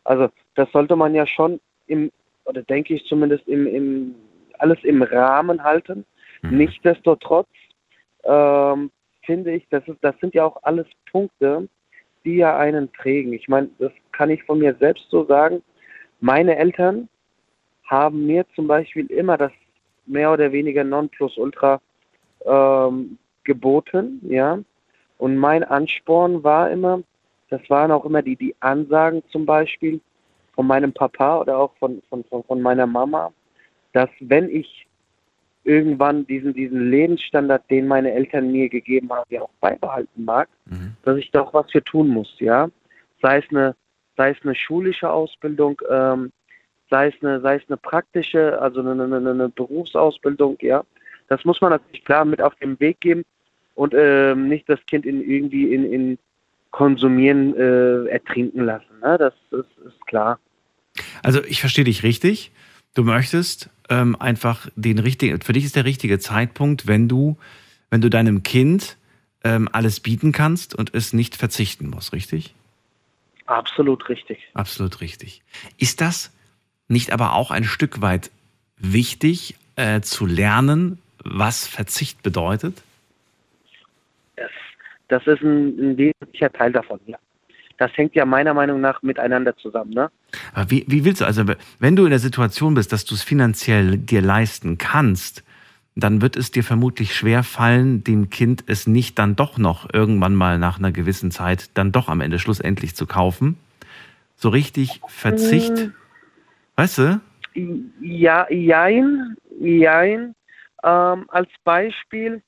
[0.05, 2.11] Also das sollte man ja schon im,
[2.47, 4.15] oder denke ich zumindest im, im
[4.59, 6.05] alles im Rahmen halten.
[6.43, 6.57] Mhm.
[6.57, 7.49] Nichtsdestotrotz
[8.25, 8.91] ähm,
[9.23, 11.69] finde ich, das, ist, das sind ja auch alles Punkte,
[12.29, 13.33] die ja einen prägen.
[13.33, 15.63] Ich meine, das kann ich von mir selbst so sagen.
[16.21, 17.09] Meine Eltern
[17.85, 19.53] haben mir zum Beispiel immer das
[20.05, 21.81] mehr oder weniger Nonplusultra
[22.45, 24.59] ähm, geboten, ja.
[25.17, 27.03] Und mein Ansporn war immer,
[27.49, 30.01] das waren auch immer die, die Ansagen zum Beispiel
[30.55, 33.33] von meinem Papa oder auch von, von, von, von meiner Mama,
[33.95, 34.87] dass wenn ich
[35.69, 40.95] irgendwann diesen, diesen Lebensstandard, den meine Eltern mir gegeben haben, ja auch beibehalten mag, mhm.
[41.05, 42.69] dass ich da auch was für tun muss, ja.
[43.21, 43.75] Sei es eine,
[44.17, 46.33] sei es eine schulische Ausbildung, ähm,
[46.91, 50.83] sei es eine, sei es eine praktische, also eine, eine, eine Berufsausbildung, ja.
[51.29, 53.25] Das muss man natürlich klar mit auf den Weg geben
[53.75, 56.19] und ähm, nicht das Kind in irgendwie in, in
[56.71, 59.01] Konsumieren äh, ertrinken lassen.
[59.03, 59.17] Ne?
[59.19, 60.39] Das, das ist klar.
[61.23, 62.51] Also ich verstehe dich richtig.
[62.99, 67.39] Du möchtest ähm, einfach den richtigen, für dich ist der richtige Zeitpunkt, wenn du,
[67.91, 68.97] wenn du deinem Kind
[69.45, 72.57] ähm, alles bieten kannst und es nicht verzichten muss, richtig?
[73.47, 74.41] Absolut richtig.
[74.53, 75.43] Absolut richtig.
[75.77, 76.37] Ist das
[76.89, 78.33] nicht aber auch ein Stück weit
[78.79, 82.83] wichtig äh, zu lernen, was Verzicht bedeutet?
[85.07, 87.19] Das ist ein, ein wesentlicher Teil davon, ja.
[87.79, 90.11] Das hängt ja meiner Meinung nach miteinander zusammen, ne?
[90.53, 91.45] Aber wie, wie willst du, also
[91.79, 95.45] wenn du in der Situation bist, dass du es finanziell dir leisten kannst,
[95.95, 100.35] dann wird es dir vermutlich schwer fallen, dem Kind es nicht dann doch noch irgendwann
[100.35, 103.57] mal nach einer gewissen Zeit dann doch am Ende schlussendlich zu kaufen.
[104.37, 105.95] So richtig Verzicht, hm.
[106.77, 107.21] weißt du?
[108.01, 110.35] Ja, jein, jein.
[110.85, 112.43] Ähm, als Beispiel,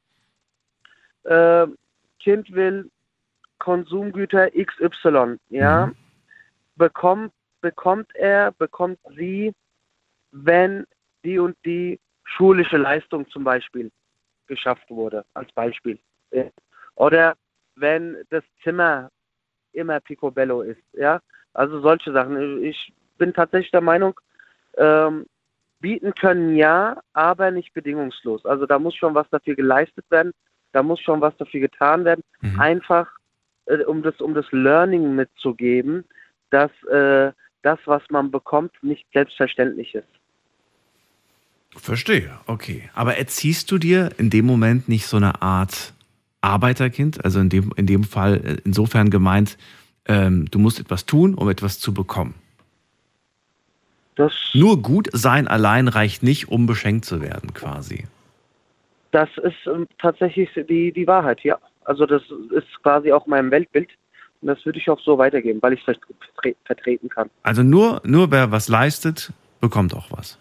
[1.24, 1.66] äh,
[2.20, 2.90] Kind will
[3.60, 5.96] Konsumgüter XY, ja, mhm.
[6.74, 9.52] bekommt, bekommt er, bekommt sie,
[10.32, 10.84] wenn
[11.24, 13.92] die und die schulische Leistung zum Beispiel
[14.48, 15.98] geschafft wurde, als Beispiel.
[16.96, 17.36] Oder
[17.76, 19.10] wenn das Zimmer
[19.72, 21.20] immer picobello ist, ja,
[21.52, 22.62] also solche Sachen.
[22.62, 24.18] Ich bin tatsächlich der Meinung,
[24.76, 25.26] ähm,
[25.80, 28.44] bieten können ja, aber nicht bedingungslos.
[28.44, 30.32] Also da muss schon was dafür geleistet werden,
[30.72, 32.22] da muss schon was dafür getan werden.
[32.40, 32.60] Mhm.
[32.60, 33.10] Einfach,
[33.70, 36.04] äh, um, das, um das Learning mitzugeben,
[36.50, 40.08] dass äh, das, was man bekommt, nicht selbstverständlich ist.
[41.76, 42.90] Verstehe, okay.
[42.94, 45.92] Aber erziehst du dir in dem Moment nicht so eine Art
[46.40, 47.24] Arbeiterkind?
[47.24, 49.56] Also in dem, in dem Fall äh, insofern gemeint,
[50.06, 52.34] ähm, du musst etwas tun, um etwas zu bekommen.
[54.16, 58.06] Das Nur gut sein allein reicht nicht, um beschenkt zu werden, quasi.
[59.12, 61.58] Das ist ähm, tatsächlich die, die Wahrheit, ja.
[61.84, 63.88] Also das ist quasi auch mein Weltbild.
[64.40, 65.96] Und das würde ich auch so weitergeben, weil ich es
[66.64, 67.28] vertreten kann.
[67.42, 70.38] Also nur, nur wer was leistet, bekommt auch was.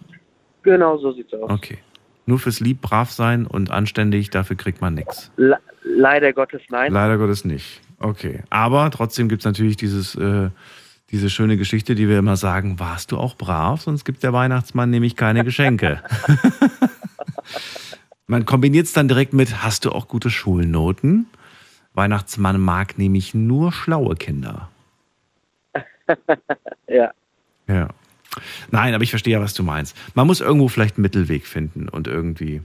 [0.64, 1.50] Genau, so sieht es aus.
[1.50, 1.80] Okay.
[2.26, 5.32] Nur fürs Lieb, brav sein und anständig, dafür kriegt man nichts.
[5.36, 6.94] Le leider Gottes nein.
[6.94, 7.82] Leider Gottes nicht.
[8.00, 8.44] Okay.
[8.50, 10.50] Aber trotzdem gibt es natürlich dieses, äh,
[11.10, 14.90] diese schöne Geschichte, die wir immer sagen, warst du auch brav, sonst gibt der Weihnachtsmann
[14.90, 16.02] nämlich keine Geschenke.
[18.30, 21.26] Man kombiniert es dann direkt mit, hast du auch gute Schulnoten?
[21.96, 24.70] Weihnachtsmann mag nämlich nur schlaue Kinder.
[26.88, 27.12] Ja.
[27.68, 27.90] Ja.
[28.72, 29.96] Nein, aber ich verstehe ja, was du meinst.
[30.16, 32.62] Man muss irgendwo vielleicht einen Mittelweg finden und irgendwie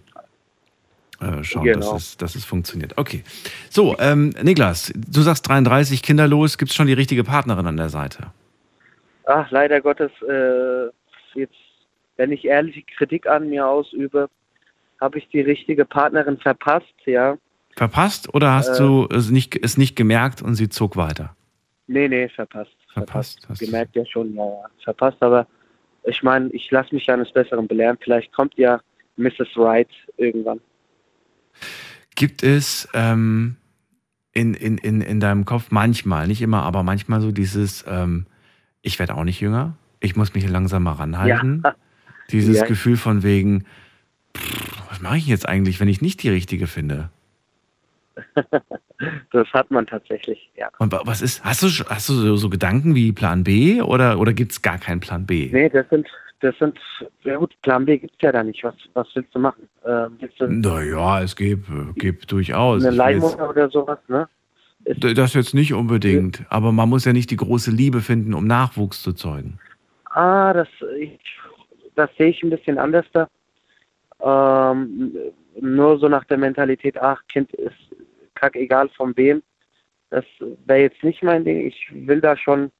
[1.20, 1.92] äh, schauen, Genau.
[1.92, 2.96] dass, es, dass es funktioniert.
[2.96, 3.22] Okay.
[3.68, 6.56] So, ähm, Niklas, du sagst 33, kinderlos.
[6.56, 8.28] Gibt es schon die richtige Partnerin an der Seite?
[9.26, 10.86] Ach, leider Gottes, äh,
[11.38, 11.54] jetzt,
[12.16, 14.30] wenn ich ehrliche Kritik an mir ausübe,
[15.04, 17.36] habe ich die richtige Partnerin verpasst, ja.
[17.76, 18.78] Verpasst oder hast Äh.
[18.78, 21.36] du es nicht, es nicht gemerkt und sie zog weiter?
[21.86, 22.74] Nee, nee, verpasst.
[22.92, 24.64] Verpasst, du- Gemerkt ja schon, ja, ja.
[24.82, 25.46] Verpasst, aber
[26.04, 27.98] ich meine, ich lasse mich ja eines Besseren belehren.
[28.00, 28.80] Vielleicht kommt ja
[29.16, 29.56] Mrs.
[29.56, 30.60] Wright irgendwann.
[32.14, 33.56] Gibt es ähm,
[34.32, 38.26] in, in, in, in deinem Kopf manchmal, nicht immer, aber manchmal so dieses, ähm,
[38.82, 41.62] ich werde auch nicht jünger, ich muss mich langsam mal ranhalten.
[41.64, 41.74] Ja.
[42.30, 42.66] Dieses Ja.
[42.66, 43.64] Gefühl von wegen,
[44.36, 47.10] pff, mache ich jetzt eigentlich, wenn ich nicht die richtige finde?
[49.32, 50.68] Das hat man tatsächlich, ja.
[50.78, 54.18] Und wa- was ist, hast du, hast du so, so Gedanken wie Plan B oder,
[54.20, 55.50] oder gibt es gar keinen Plan B?
[55.52, 56.06] Nee, das sind,
[56.40, 56.78] das sind,
[57.24, 58.62] ja gut, Plan B gibt's ja da nicht.
[58.62, 59.68] Was, was willst du machen?
[59.84, 60.16] Ähm,
[60.62, 62.84] Naja, es gibt, gibt durchaus.
[62.84, 64.28] eine Leihmutter oder sowas, ne?
[64.84, 68.46] Ist, Das jetzt nicht unbedingt, aber man muss ja nicht die große Liebe finden, um
[68.46, 69.58] Nachwuchs zu zeugen.
[70.10, 71.18] Ah, das, ich,
[71.96, 73.28] das sehe ich ein bisschen anders da.
[74.24, 75.14] Ähm,
[75.60, 77.76] nur so nach der Mentalität, ach, Kind ist
[78.34, 79.42] kack egal von wem.
[80.10, 80.24] Das
[80.66, 81.66] wäre jetzt nicht mein Ding.
[81.66, 82.70] Ich will da schon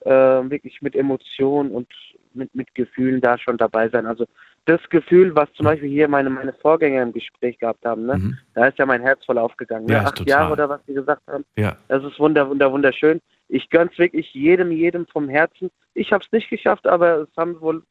[0.00, 1.88] äh, wirklich mit Emotionen und
[2.34, 4.06] mit, mit Gefühlen da schon dabei sein.
[4.06, 4.26] Also
[4.66, 8.16] das Gefühl, was zum Beispiel hier meine, meine Vorgänger im Gespräch gehabt haben, ne?
[8.18, 8.38] Mhm.
[8.54, 9.88] da ist ja mein Herz voll aufgegangen.
[9.88, 10.02] Ja, Ne?
[10.02, 10.30] ist Acht total.
[10.30, 11.44] Jahre oder was sie gesagt haben.
[11.56, 11.76] Ja.
[11.88, 13.20] Das ist wunder, wunder, wunderschön.
[13.48, 15.70] Ich gönn's wirklich jedem, jedem vom Herzen.
[15.94, 17.82] Ich habe es nicht geschafft, aber es haben wohl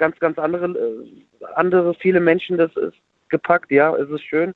[0.00, 2.96] ganz, ganz andere, äh, andere viele Menschen das ist
[3.28, 3.70] gepackt.
[3.70, 4.52] Ja, es ist schön.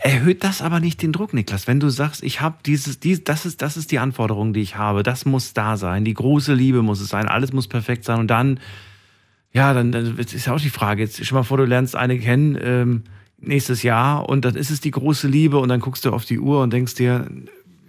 [0.00, 3.44] Erhöht das aber nicht den Druck, Niklas, wenn du sagst, ich habe dieses, dies, das
[3.44, 6.80] ist, das ist die Anforderung, die ich habe, das muss da sein, die große Liebe
[6.80, 8.58] muss es sein, alles muss perfekt sein und dann,
[9.52, 12.18] ja, dann, dann ist ja auch die Frage, jetzt stell mal vor, du lernst eine
[12.18, 13.04] kennen ähm,
[13.38, 16.38] nächstes Jahr und dann ist es die große Liebe und dann guckst du auf die
[16.38, 17.28] Uhr und denkst dir,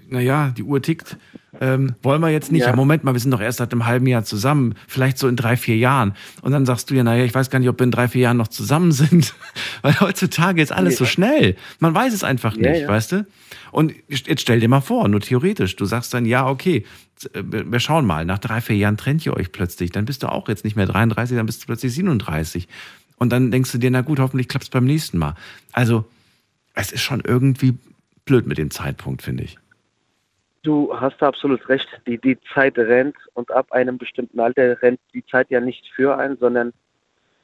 [0.10, 1.18] naja, die Uhr tickt,
[1.60, 2.62] ähm, wollen wir jetzt nicht.
[2.62, 2.70] Ja.
[2.70, 2.76] Ja.
[2.76, 5.58] Moment mal, wir sind doch erst seit einem halben Jahr zusammen, vielleicht so in drei,
[5.58, 6.14] vier Jahren.
[6.42, 8.22] Und dann sagst du ja, naja, ich weiß gar nicht, ob wir in drei, vier
[8.22, 9.34] Jahren noch zusammen sind.
[9.82, 11.10] Weil heutzutage ist alles so Ja.
[11.10, 11.56] schnell.
[11.80, 13.26] Man weiß es einfach Ja, nicht, weißt du?
[13.72, 16.86] Und jetzt stell dir mal vor, nur theoretisch, du sagst dann, ja, okay,
[17.34, 19.92] äh, wir wir schauen mal, nach drei, vier Jahren trennt ihr euch plötzlich.
[19.92, 22.68] Dann bist du auch jetzt nicht mehr 33, dann bist du plötzlich 37.
[23.18, 25.34] Und dann denkst du dir, na gut, hoffentlich klappt es beim nächsten Mal.
[25.72, 26.06] Also,
[26.76, 27.74] es ist schon irgendwie
[28.26, 29.58] blöd mit dem Zeitpunkt, finde ich.
[30.64, 31.88] Du hast absolut recht.
[32.08, 36.18] Die, die Zeit rennt und ab einem bestimmten Alter rennt die Zeit ja nicht für
[36.18, 36.74] einen, sondern,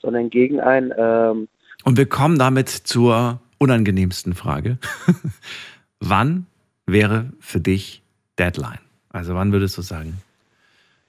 [0.02, 0.92] sondern gegen einen.
[0.98, 1.48] Ähm,
[1.86, 4.78] Und wir kommen damit zur unangenehmsten Frage.
[6.00, 6.48] wann
[6.86, 8.02] wäre für dich
[8.38, 8.80] Deadline?
[9.10, 10.18] Also wann würdest du sagen,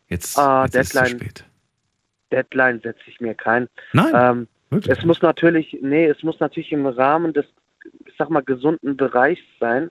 [0.08, 1.18] jetzt, Ah, jetzt ist es zu Deadline.
[1.20, 1.44] spät?
[2.30, 3.68] Deadline setze ich mir kein.
[3.92, 4.96] Nein, Ähm, wirklich.
[4.98, 7.46] Es muss natürlich, nee, es muss natürlich im Rahmen des,
[8.06, 9.90] ich sag mal, gesunden Bereichs sein.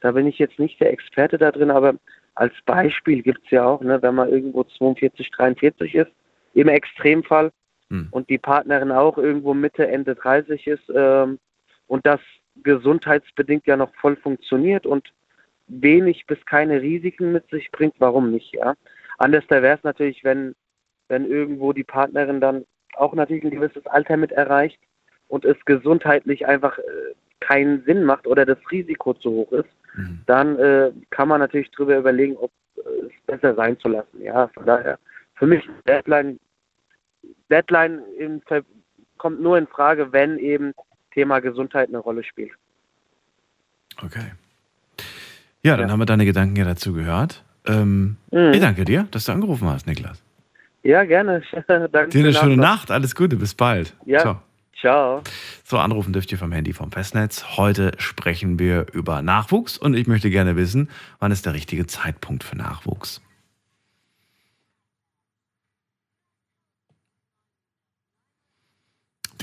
[0.00, 1.94] Da bin ich jetzt nicht der Experte da drin, aber
[2.34, 6.12] als Beispiel gibt es ja auch, ne, wenn man irgendwo 42, 43 ist,
[6.54, 7.52] im Extremfall,
[7.90, 8.08] Hm.
[8.12, 11.38] und die Partnerin auch irgendwo Mitte, Ende 30 ist, ähm,
[11.88, 12.20] und das
[12.62, 15.12] gesundheitsbedingt ja noch voll funktioniert und
[15.66, 18.74] wenig bis keine Risiken mit sich bringt, warum nicht, ja?
[19.18, 20.54] Anders wäre es natürlich, wenn,
[21.08, 24.78] wenn irgendwo die Partnerin dann auch natürlich ein gewisses Alter mit erreicht
[25.28, 26.82] und es gesundheitlich einfach äh,
[27.40, 30.20] keinen Sinn macht oder das Risiko zu hoch ist, Mhm.
[30.26, 34.22] dann äh, kann man natürlich drüber überlegen, ob äh, es besser sein zu lassen.
[34.22, 34.98] Ja, von daher,
[35.34, 36.38] für mich Deadline,
[37.50, 38.40] Deadline im,
[39.18, 40.72] kommt nur in Frage, wenn eben
[41.12, 42.52] Thema Gesundheit eine Rolle spielt.
[44.02, 44.32] Okay.
[45.62, 45.92] Ja, dann Ja.
[45.92, 47.44] haben wir deine Gedanken ja dazu gehört.
[47.66, 48.52] Ähm, Mhm.
[48.52, 50.22] Ich danke dir, dass du angerufen hast, Niklas.
[50.82, 51.42] Ja, gerne.
[51.66, 52.08] Danke.
[52.08, 52.56] Dir eine schöne Anruf.
[52.56, 53.94] Nacht, alles Gute, bis bald.
[54.06, 54.20] Ja.
[54.20, 54.42] Ciao.
[54.80, 55.22] Ciao.
[55.62, 57.58] So, anrufen dürft ihr vom Handy vom Festnetz.
[57.58, 60.88] Heute sprechen wir über Nachwuchs und ich möchte gerne wissen,
[61.18, 63.20] wann ist der richtige Zeitpunkt für Nachwuchs?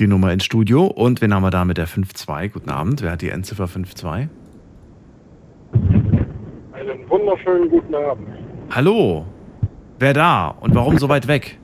[0.00, 2.48] Die Nummer ins Studio und wen haben wir da mit der 5-2?
[2.48, 4.28] Guten Abend, wer hat die Endziffer 5-2?
[6.72, 8.28] Einen wunderschönen guten Abend.
[8.70, 9.24] Hallo,
[10.00, 11.58] wer da und warum so weit weg?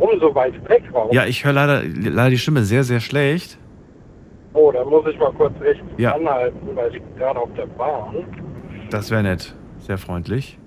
[0.00, 0.84] Warum so weit weg?
[0.92, 1.12] Warum?
[1.12, 3.58] Ja, ich höre leider, leider die Stimme sehr, sehr schlecht.
[4.54, 6.14] Oh, da muss ich mal kurz echt Ja.
[6.14, 8.24] anhalten, weil ich gerade auf der Bahn.
[8.90, 9.54] Das wäre nett.
[9.78, 10.58] Sehr freundlich.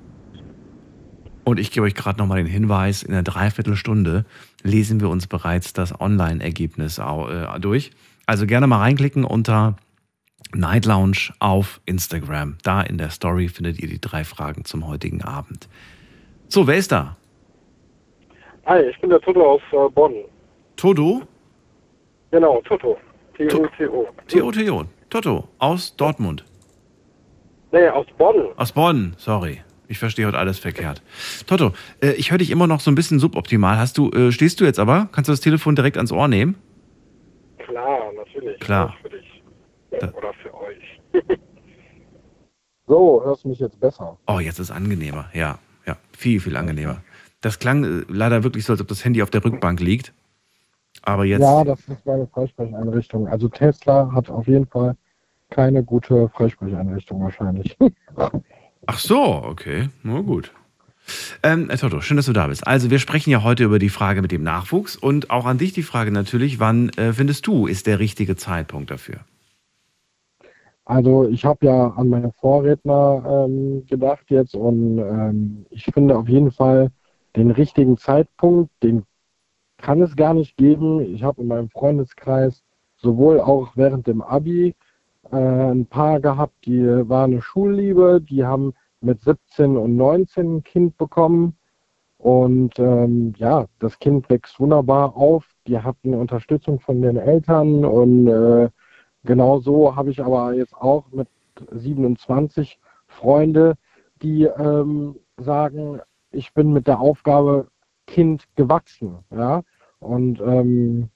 [1.44, 4.26] Und ich gebe euch gerade nochmal den Hinweis, in einer Dreiviertelstunde
[4.64, 7.92] lesen wir uns bereits das Online-Ergebnis äh, durch.
[8.26, 9.76] Also gerne mal reinklicken unter
[10.54, 12.58] Night Lounge auf Instagram.
[12.64, 15.68] Da in der Story findet ihr die drei Fragen zum heutigen Abend.
[16.48, 17.18] So, wer ist da?
[18.66, 20.14] Hi, ich bin der Toto aus äh, Bonn.
[20.76, 21.22] Toto?
[22.32, 22.98] Genau, Toto.
[23.38, 24.08] T-O-T-O.
[24.28, 24.84] T-O-T-O.
[25.10, 26.44] Toto aus Dortmund.
[27.72, 28.48] Nee, aus Bonn.
[28.58, 29.62] Aus Bonn, sorry.
[29.88, 31.04] Ich verstehe heute alles verkehrt.
[31.46, 33.78] Toto, äh, ich höre dich immer noch so ein bisschen suboptimal.
[33.78, 35.10] Hast du, äh, stehst du jetzt aber?
[35.12, 36.56] Kannst du das Telefon direkt ans Ohr nehmen?
[37.60, 38.60] Klar, natürlich.
[38.62, 38.96] Klar.
[39.02, 39.44] Für dich.
[39.92, 41.02] Ja, oder für euch.
[42.88, 44.16] So, hörst du mich jetzt besser?
[44.28, 45.26] Oh, jetzt ist angenehmer.
[45.34, 47.02] Ja, ja, viel, viel angenehmer.
[47.46, 50.14] Das klang äh, leider wirklich so, als ob das Handy auf der Rückbank liegt.
[51.04, 51.44] Aber jetzt.
[51.44, 53.28] Ja, das ist meine Freisprecheinrichtung.
[53.28, 54.96] Also Tesla hat auf jeden Fall
[55.52, 57.78] keine gute Freisprecheinrichtung wahrscheinlich.
[58.88, 59.90] Ach so, okay.
[60.02, 60.52] Na gut.
[61.44, 62.66] Ähm, Toto, schön, dass du da bist.
[62.66, 65.72] Also, wir sprechen ja heute über die Frage mit dem Nachwuchs und auch an dich
[65.72, 69.20] die Frage natürlich, wann äh, findest du, ist der richtige Zeitpunkt dafür?
[70.86, 76.28] Also ich habe ja an meine Vorredner ähm, gedacht jetzt und ähm, ich finde auf
[76.28, 76.92] jeden Fall
[77.36, 79.04] den richtigen Zeitpunkt, den
[79.78, 81.02] kann es gar nicht geben.
[81.02, 82.64] Ich habe in meinem Freundeskreis
[82.98, 84.76] sowohl auch während dem Abi
[85.32, 90.64] äh, ein paar gehabt, die war eine Schulliebe, die haben mit 17 und 19 ein
[90.64, 91.56] Kind bekommen.
[92.18, 95.46] Und ähm, ja, das Kind wächst wunderbar auf.
[95.68, 98.70] Die hatten Unterstützung von den Eltern und äh,
[99.24, 101.28] genau so habe ich aber jetzt auch mit
[101.72, 103.76] 27 Freunde,
[104.22, 106.02] die ähm, sagen,
[106.36, 107.68] ich bin mit der Aufgabe
[108.08, 109.20] Kind gewachsen.
[109.32, 109.64] Ja?
[110.00, 111.10] Und ähm,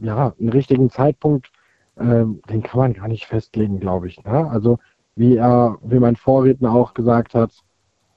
[0.00, 1.50] ja, einen richtigen Zeitpunkt,
[1.98, 4.22] ähm, den kann man gar nicht festlegen, glaube ich.
[4.24, 4.48] Ne?
[4.50, 4.78] Also
[5.14, 7.52] wie er, wie mein Vorredner auch gesagt hat,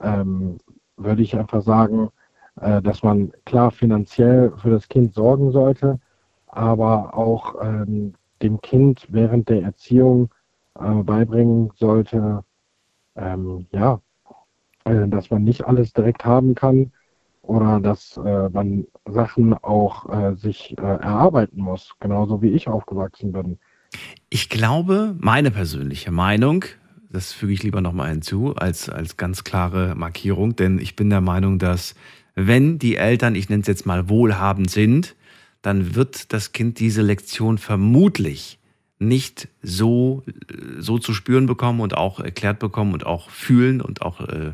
[0.02, 0.58] ähm,
[0.98, 2.10] würde ich einfach sagen,
[2.60, 6.00] äh, dass man klar finanziell für das Kind sorgen sollte,
[6.48, 10.30] aber auch ähm, dem Kind während der Erziehung
[10.80, 12.44] äh, beibringen sollte,
[13.16, 14.02] ähm, ja,
[15.08, 16.92] dass man nicht alles direkt haben kann
[17.50, 23.32] oder dass äh, man Sachen auch äh, sich äh, erarbeiten muss, genauso wie ich aufgewachsen
[23.32, 23.58] bin.
[24.30, 26.66] Ich glaube, meine persönliche Meinung,
[27.12, 31.22] das füge ich lieber nochmal hinzu, als, als ganz klare Markierung, denn ich bin der
[31.22, 31.96] Meinung, dass
[32.36, 35.16] wenn die Eltern, ich nenne es jetzt mal wohlhabend sind,
[35.64, 38.60] dann wird das Kind diese Lektion vermutlich
[39.00, 40.24] nicht so,
[40.78, 44.52] so zu spüren bekommen und auch erklärt bekommen und auch fühlen und auch äh,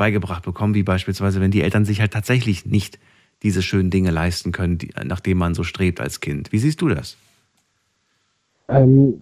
[0.00, 2.98] beigebracht bekommen, wie beispielsweise, wenn die Eltern sich halt tatsächlich nicht
[3.42, 6.52] diese schönen Dinge leisten können, die, nach man so strebt als Kind.
[6.52, 7.18] Wie siehst du das?
[8.68, 9.20] Ähm,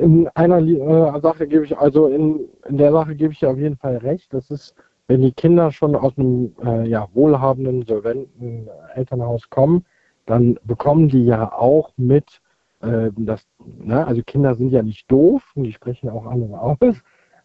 [0.00, 3.58] in einer äh, Sache gebe ich, also in, in der Sache gebe ich dir auf
[3.58, 4.32] jeden Fall recht.
[4.32, 4.76] Das ist,
[5.08, 9.84] wenn die Kinder schon aus einem äh, ja, wohlhabenden, solventen Elternhaus kommen,
[10.26, 12.40] dann bekommen die ja auch mit,
[12.82, 13.44] äh, dass,
[13.82, 17.02] ne, also Kinder sind ja nicht doof, die sprechen auch andere aus,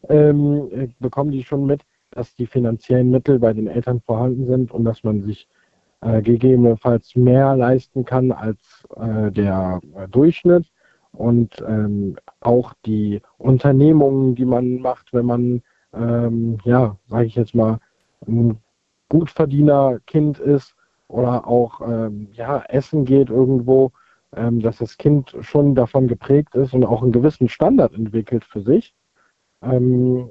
[0.07, 4.71] ähm, äh, bekommen die schon mit, dass die finanziellen Mittel bei den Eltern vorhanden sind
[4.71, 5.47] und dass man sich
[6.01, 8.59] äh, gegebenenfalls mehr leisten kann als
[8.95, 10.65] äh, der äh, Durchschnitt
[11.11, 15.61] und ähm, auch die Unternehmungen, die man macht, wenn man,
[15.93, 17.79] ähm, ja, sage ich jetzt mal,
[18.27, 18.57] ein
[19.09, 20.75] Gutverdienerkind ist
[21.07, 23.91] oder auch ähm, ja, essen geht irgendwo,
[24.35, 28.61] ähm, dass das Kind schon davon geprägt ist und auch einen gewissen Standard entwickelt für
[28.61, 28.93] sich.
[29.61, 30.29] Ähm,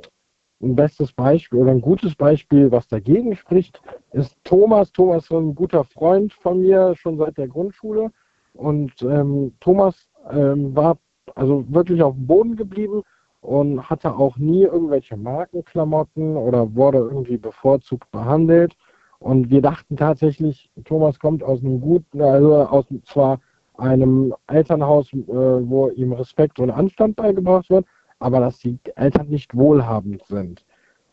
[0.60, 3.80] ein bestes Beispiel oder ein gutes Beispiel, was dagegen spricht,
[4.12, 4.92] ist Thomas.
[4.92, 8.10] Thomas ist ein guter Freund von mir schon seit der Grundschule.
[8.54, 10.98] Und ähm, Thomas ähm, war
[11.36, 13.02] also wirklich auf dem Boden geblieben
[13.40, 18.76] und hatte auch nie irgendwelche Markenklamotten oder wurde irgendwie bevorzugt behandelt.
[19.20, 23.40] Und wir dachten tatsächlich, Thomas kommt aus einem guten, also aus zwar
[23.76, 27.86] einem Elternhaus, äh, wo ihm Respekt und Anstand beigebracht wird,
[28.18, 30.64] aber dass die Eltern nicht wohlhabend sind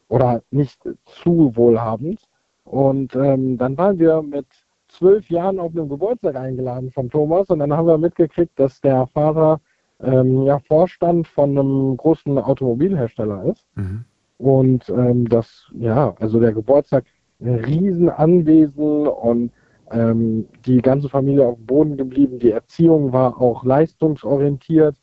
[0.07, 2.19] oder nicht zu wohlhabend.
[2.63, 4.47] Und ähm, dann waren wir mit
[4.87, 9.07] zwölf Jahren auf einem Geburtstag eingeladen von Thomas und dann haben wir mitgekriegt, dass der
[9.07, 9.59] Vater
[10.01, 13.65] ähm, ja Vorstand von einem großen Automobilhersteller ist.
[13.75, 14.05] Mhm.
[14.37, 17.05] Und ähm, das, ja, also der Geburtstag,
[17.39, 19.51] ein Riesenanwesen und
[19.91, 22.39] ähm, die ganze Familie auf dem Boden geblieben.
[22.39, 24.95] Die Erziehung war auch leistungsorientiert.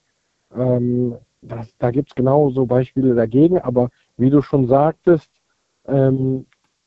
[0.54, 5.30] Ähm, das, da gibt es genauso Beispiele dagegen, aber wie du schon sagtest,
[5.86, 6.46] ähm,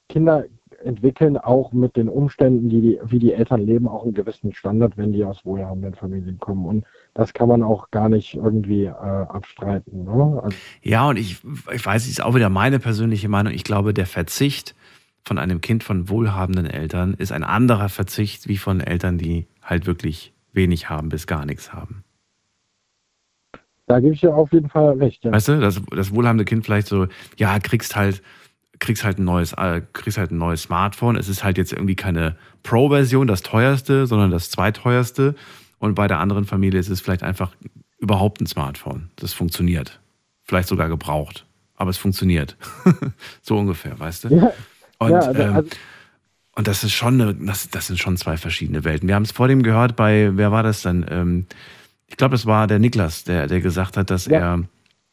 [0.10, 0.46] Kinder
[0.84, 4.98] entwickeln auch mit den Umständen, die die, wie die Eltern leben, auch einen gewissen Standard,
[4.98, 6.66] wenn die aus wohlhabenden Familien kommen.
[6.66, 10.04] Und das kann man auch gar nicht irgendwie äh, abstreiten.
[10.04, 10.42] Ne?
[10.44, 11.42] Also ja, und ich,
[11.74, 13.54] ich weiß, es ist auch wieder meine persönliche Meinung.
[13.54, 14.76] Ich glaube, der Verzicht
[15.24, 19.88] von einem Kind von wohlhabenden Eltern ist ein anderer Verzicht wie von Eltern, die halt
[19.88, 22.05] wirklich wenig haben bis gar nichts haben.
[23.88, 25.32] Da gebe ich dir auf jeden Fall recht, ja.
[25.32, 27.08] Weißt du, das, das wohlhabende Kind vielleicht so,
[27.38, 28.24] ja, kriegst halt,
[28.80, 31.16] kriegst halt ein neues, äh, kriegst halt ein neues Smartphone.
[31.16, 35.36] Es ist halt jetzt irgendwie keine Pro-Version, das teuerste, sondern das zweiteuerste.
[35.78, 37.52] Und bei der anderen Familie ist es vielleicht einfach
[38.00, 39.10] überhaupt ein Smartphone.
[39.18, 40.00] Das funktioniert.
[40.44, 41.46] Vielleicht sogar gebraucht.
[41.76, 42.58] Aber es funktioniert.
[43.42, 44.30] so ungefähr, weißt du?
[44.30, 44.54] Ja,
[45.00, 45.70] Und, ja, also, ähm, also,
[46.56, 49.08] und das ist schon eine, das, das sind schon zwei verschiedene Welten.
[49.08, 51.06] Wir haben es vor dem gehört bei, wer war das dann?
[51.10, 51.46] Ähm,
[52.08, 54.40] ich glaube, das war der Niklas, der, der gesagt hat, dass Ja.
[54.40, 54.64] er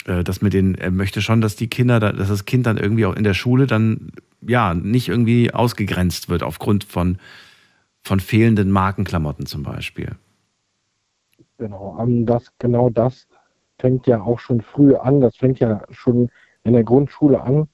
[0.07, 2.77] äh, das mit den, er möchte schon, dass die Kinder, da- dass das Kind dann
[2.77, 4.13] irgendwie auch in der Schule dann
[4.47, 7.19] ja nicht irgendwie ausgegrenzt wird aufgrund von,
[8.03, 10.17] von fehlenden Markenklamotten zum Beispiel.
[11.59, 13.27] Genau, ähm, das, genau das
[13.79, 15.21] fängt ja auch schon früh an.
[15.21, 16.31] Das fängt ja schon
[16.65, 17.69] in der Grundschule an,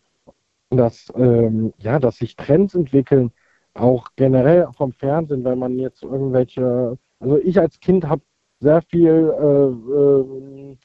[0.71, 3.33] dass, ähm, ja, dass sich Trends entwickeln,
[3.75, 8.23] auch generell vom Fernsehen, wenn man jetzt irgendwelche, also ich als Kind habe
[8.61, 10.77] sehr viel äh, äh,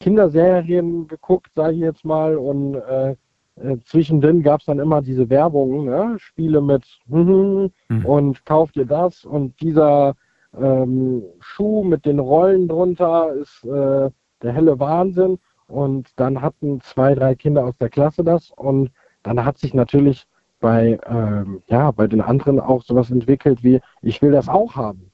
[0.00, 3.14] Kinderserien geguckt, sage ich jetzt mal, und äh,
[3.56, 6.16] äh, zwischendrin gab es dann immer diese Werbung, ne?
[6.18, 7.70] Spiele mit mhm,
[8.04, 10.14] und kauf dir das und dieser
[10.58, 14.10] ähm, Schuh mit den Rollen drunter ist äh,
[14.42, 15.38] der helle Wahnsinn.
[15.68, 18.90] Und dann hatten zwei, drei Kinder aus der Klasse das und
[19.22, 20.26] dann hat sich natürlich
[20.58, 25.09] bei, ähm, ja, bei den anderen auch sowas entwickelt wie, ich will das auch haben.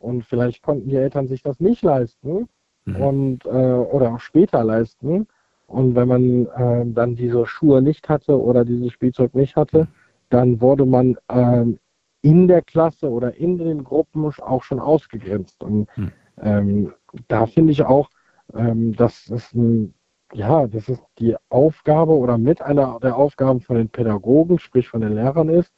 [0.00, 2.48] Und vielleicht konnten die Eltern sich das nicht leisten
[2.86, 2.96] Mhm.
[2.96, 5.26] und äh, oder auch später leisten.
[5.66, 9.86] Und wenn man äh, dann diese Schuhe nicht hatte oder dieses Spielzeug nicht hatte,
[10.30, 11.78] dann wurde man ähm,
[12.22, 15.62] in der Klasse oder in den Gruppen auch schon ausgegrenzt.
[15.62, 16.12] Und Hm.
[16.42, 16.92] ähm,
[17.28, 18.08] da finde ich auch,
[18.54, 19.94] ähm, dass es ein,
[20.32, 25.02] ja, das ist die Aufgabe oder mit einer der Aufgaben von den Pädagogen, sprich von
[25.02, 25.72] den Lehrern ist,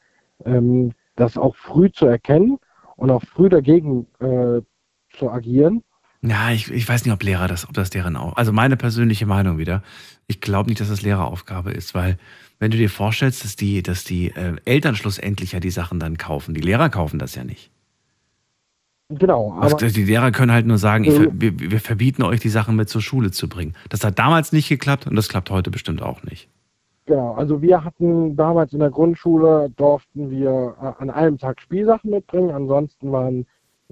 [0.45, 2.57] ähm, das auch früh zu erkennen
[2.95, 4.61] und auch früh dagegen äh,
[5.17, 5.83] zu agieren.
[6.21, 8.37] Ja, ich, ich weiß nicht, ob Lehrer das, ob das deren auch.
[8.37, 9.83] Also meine persönliche Meinung wieder.
[10.27, 12.17] Ich glaube nicht, dass das Lehreraufgabe ist, weil
[12.59, 16.17] wenn du dir vorstellst, dass die, dass die äh, Eltern schlussendlich ja die Sachen dann
[16.17, 17.71] kaufen, die Lehrer kaufen das ja nicht.
[19.09, 21.27] Genau, aber die Lehrer können halt nur sagen, ich, Äh.
[21.33, 23.75] wir, wir verbieten euch, die Sachen mit zur Schule zu bringen.
[23.89, 26.47] Das hat damals nicht geklappt und das klappt heute bestimmt auch nicht.
[27.05, 32.11] Genau, also wir hatten damals in der Grundschule, durften wir äh, an einem Tag Spielsachen
[32.11, 32.51] mitbringen.
[32.51, 33.45] Ansonsten waren,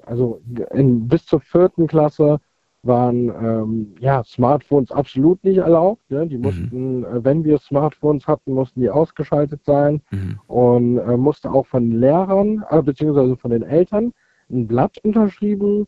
[0.05, 0.39] also
[0.73, 2.39] in, bis zur vierten Klasse
[2.83, 6.09] waren ähm, ja, Smartphones absolut nicht erlaubt.
[6.09, 6.25] Ne?
[6.25, 10.39] Die mussten, äh, wenn wir Smartphones hatten, mussten die ausgeschaltet sein Mhm.
[10.47, 14.13] und äh, musste auch von Lehrern, äh, beziehungsweise von den Eltern,
[14.49, 15.85] ein Blatt unterschrieben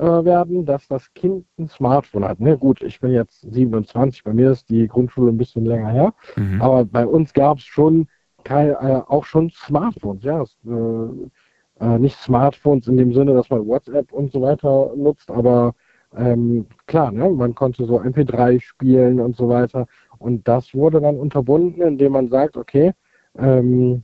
[0.00, 2.40] äh, werden, dass das Kind ein Smartphone hat.
[2.40, 6.14] Ne, gut, ich bin jetzt 27, bei mir ist die Grundschule ein bisschen länger her,
[6.36, 6.62] Mhm.
[6.62, 8.06] aber bei uns gab es schon
[8.44, 10.42] kein, äh, auch schon Smartphones, ja.
[10.42, 15.30] Es, äh, äh, nicht Smartphones in dem Sinne, dass man WhatsApp und so weiter nutzt,
[15.30, 15.74] aber
[16.16, 19.86] ähm, klar, ne, man konnte so MP3 spielen und so weiter.
[20.18, 22.92] Und das wurde dann unterbunden, indem man sagt, okay,
[23.38, 24.02] ähm,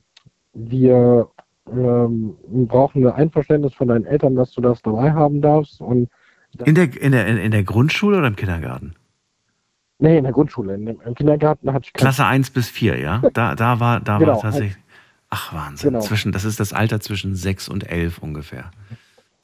[0.53, 1.27] wir
[1.71, 2.35] ähm,
[2.67, 5.81] brauchen ein Einverständnis von deinen Eltern, dass du das dabei haben darfst.
[5.81, 6.09] Und
[6.65, 8.93] In der, in, der, in der Grundschule oder im Kindergarten?
[9.99, 10.75] nee, in der Grundschule.
[10.75, 13.21] In dem, Im Kindergarten hatte ich Klasse 1 bis 4, ja?
[13.33, 14.77] Da, da war, da Genau, war tatsächlich.
[15.29, 15.89] Ach, Wahnsinn.
[15.91, 15.99] Genau.
[16.01, 18.71] Zwischen, das ist das Alter zwischen 6 und 11 ungefähr.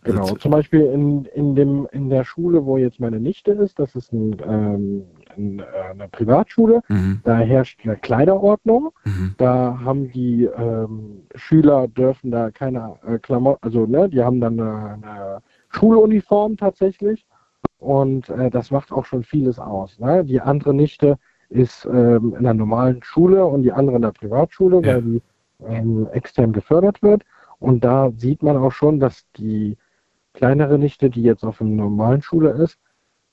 [0.04, 3.52] Also Genau, zu- zum Beispiel in, in, dem, in der Schule, wo jetzt meine Nichte
[3.52, 5.04] ist, das ist ein, ähm,
[5.38, 7.22] ein, äh, eine Privatschule, Mhm.
[7.24, 8.92] da herrscht eine Kleiderordnung.
[9.06, 9.36] Mhm.
[9.38, 14.60] Da haben die ähm, Schüler dürfen da keine äh, Klamotten, also ne, die haben dann
[14.60, 17.26] eine, eine Schuluniform tatsächlich
[17.80, 20.00] und äh, das macht auch schon vieles aus.
[20.00, 20.24] Ne?
[20.24, 21.18] Die andere Nichte
[21.50, 24.96] ist ähm, in der normalen Schule und die andere in der Privatschule, Ja.
[24.96, 25.22] weil die
[25.68, 27.24] ähm, extern gefördert wird.
[27.60, 29.78] Und da sieht man auch schon, dass die
[30.34, 32.78] kleinere Nichte, die jetzt auf einer normalen Schule ist,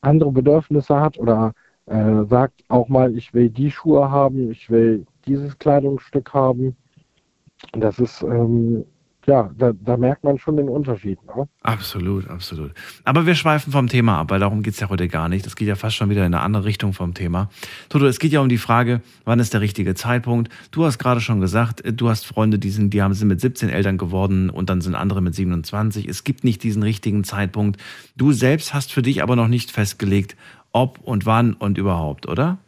[0.03, 1.53] andere Bedürfnisse hat oder
[1.87, 6.77] äh, sagt auch mal, ich will die Schuhe haben, ich will dieses Kleidungsstück haben.
[7.73, 8.85] Das ist, ähm,
[9.27, 11.19] ja, da, da merkt man schon den Unterschied.
[11.27, 11.47] Ne?
[11.63, 12.73] Absolut, absolut.
[13.05, 15.45] Aber wir schweifen vom Thema ab, weil darum geht es ja heute gar nicht.
[15.45, 17.51] Das geht ja fast schon wieder in eine andere Richtung vom Thema.
[17.91, 20.51] Toto, es geht ja um die Frage, wann ist der richtige Zeitpunkt?
[20.71, 23.41] Du hast gerade schon gesagt, äh, du hast Freunde, die sind, die haben, sind mit
[23.41, 26.09] 17 Eltern geworden und dann sind andere mit 27.
[26.09, 27.81] Es gibt nicht diesen richtigen Zeitpunkt.
[28.17, 30.35] Du selbst hast für dich aber noch nicht festgelegt,
[30.73, 32.59] ob und wann und überhaupt, oder?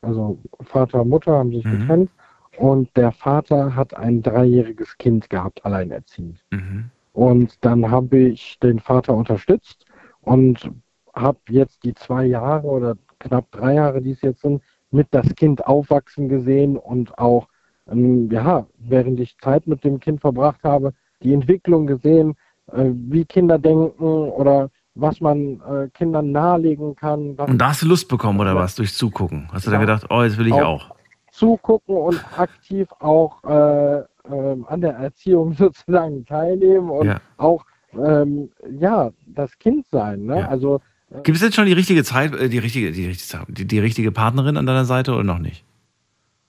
[0.02, 1.78] Also Vater und Mutter haben sich Mhm.
[1.80, 2.10] getrennt.
[2.58, 6.38] Und der Vater hat ein dreijähriges Kind gehabt, alleinerziehend.
[6.50, 6.90] Mhm.
[7.12, 9.84] Und dann habe ich den Vater unterstützt
[10.22, 10.70] und
[11.14, 15.34] habe jetzt die zwei Jahre oder knapp drei Jahre, die es jetzt sind, mit das
[15.34, 17.48] Kind aufwachsen gesehen und auch,
[17.90, 20.92] ähm, ja, während ich Zeit mit dem Kind verbracht habe,
[21.22, 22.34] die Entwicklung gesehen,
[22.72, 27.36] äh, wie Kinder denken oder was man äh, Kindern nahelegen kann.
[27.36, 28.74] Und da hast du Lust bekommen, oder was?
[28.74, 29.48] Durch Zugucken.
[29.52, 29.86] Hast du dann Ja.
[29.86, 30.90] gedacht, oh, jetzt will ich auch.
[31.30, 37.20] Zugucken und aktiv auch äh, ähm, an der Erziehung sozusagen teilnehmen und Ja.
[37.36, 40.24] auch ähm, ja das Kind sein.
[40.26, 40.40] Ne?
[40.40, 40.48] Ja.
[40.48, 40.80] Also
[41.24, 44.12] Gibt es jetzt schon die richtige Zeit, äh, die richtige, die, richtige- die, die richtige
[44.12, 45.64] Partnerin an deiner Seite oder noch nicht?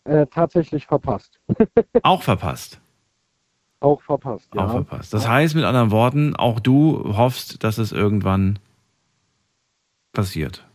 [0.04, 1.40] äh, tatsächlich verpasst.
[2.04, 2.80] Auch verpasst.
[3.80, 4.50] Auch verpasst.
[4.56, 4.66] Ja.
[4.66, 5.14] Auch verpasst.
[5.14, 8.60] Das heißt, mit anderen Worten, auch du hoffst, dass es irgendwann
[10.14, 10.68] passiert.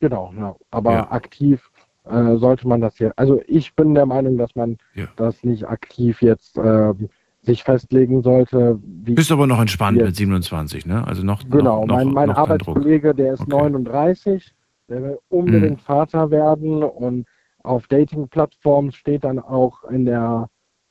[0.00, 0.54] Genau, ja.
[0.70, 1.68] aber aktiv
[2.10, 3.18] äh, sollte man das jetzt.
[3.18, 5.06] Also ich bin der Meinung, dass man Ja.
[5.16, 7.08] das nicht aktiv jetzt ähm,
[7.42, 8.78] sich festlegen sollte.
[8.82, 10.06] Bist aber noch entspannt Jetzt.
[10.06, 11.06] mit 27, ne?
[11.06, 12.36] Also noch, Genau, noch, mein, mein noch.
[12.38, 13.50] Arbeitskollege, der ist Okay.
[13.50, 14.52] 39,
[14.88, 17.26] der will unbedingt Vater werden und
[17.62, 20.48] auf Dating-Plattformen steht dann auch in der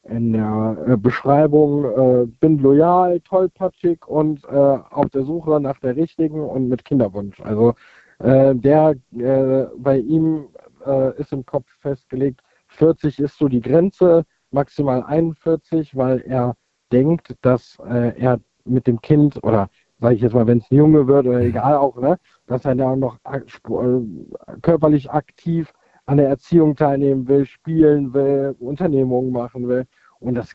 [0.08, 5.96] in der äh, Beschreibung, äh, bin loyal, tollpatschig und äh, auf der Suche nach der
[5.96, 7.40] richtigen und mit Kinderwunsch.
[7.42, 7.74] Also
[8.20, 10.46] äh, der äh, bei ihm
[10.86, 16.56] äh, ist im Kopf festgelegt, 40 ist so die Grenze, maximal 41, weil er
[16.92, 19.70] denkt, dass äh, er mit dem Kind oder
[20.00, 22.18] sage ich jetzt mal, wenn es ein Junge wird oder egal auch, ne,
[22.48, 25.72] dass er da noch ak- äh, körperlich aktiv
[26.06, 29.86] an der Erziehung teilnehmen will, spielen will, Unternehmungen machen will.
[30.20, 30.54] Und das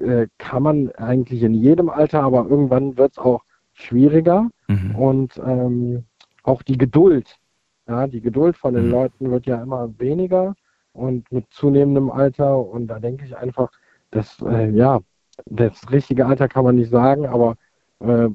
[0.00, 3.42] äh, kann man eigentlich in jedem Alter, aber irgendwann wird es auch
[3.72, 4.48] schwieriger.
[4.68, 4.94] Mhm.
[4.96, 6.04] Und ähm,
[6.42, 7.36] auch die Geduld,
[7.88, 8.90] ja, die Geduld von den Mhm.
[8.92, 10.54] Leuten wird ja immer weniger
[10.92, 12.58] und mit zunehmendem Alter.
[12.58, 13.70] Und da denke ich einfach,
[14.10, 15.00] dass, äh, ja,
[15.46, 17.56] das richtige Alter kann man nicht sagen, aber
[18.00, 18.28] äh,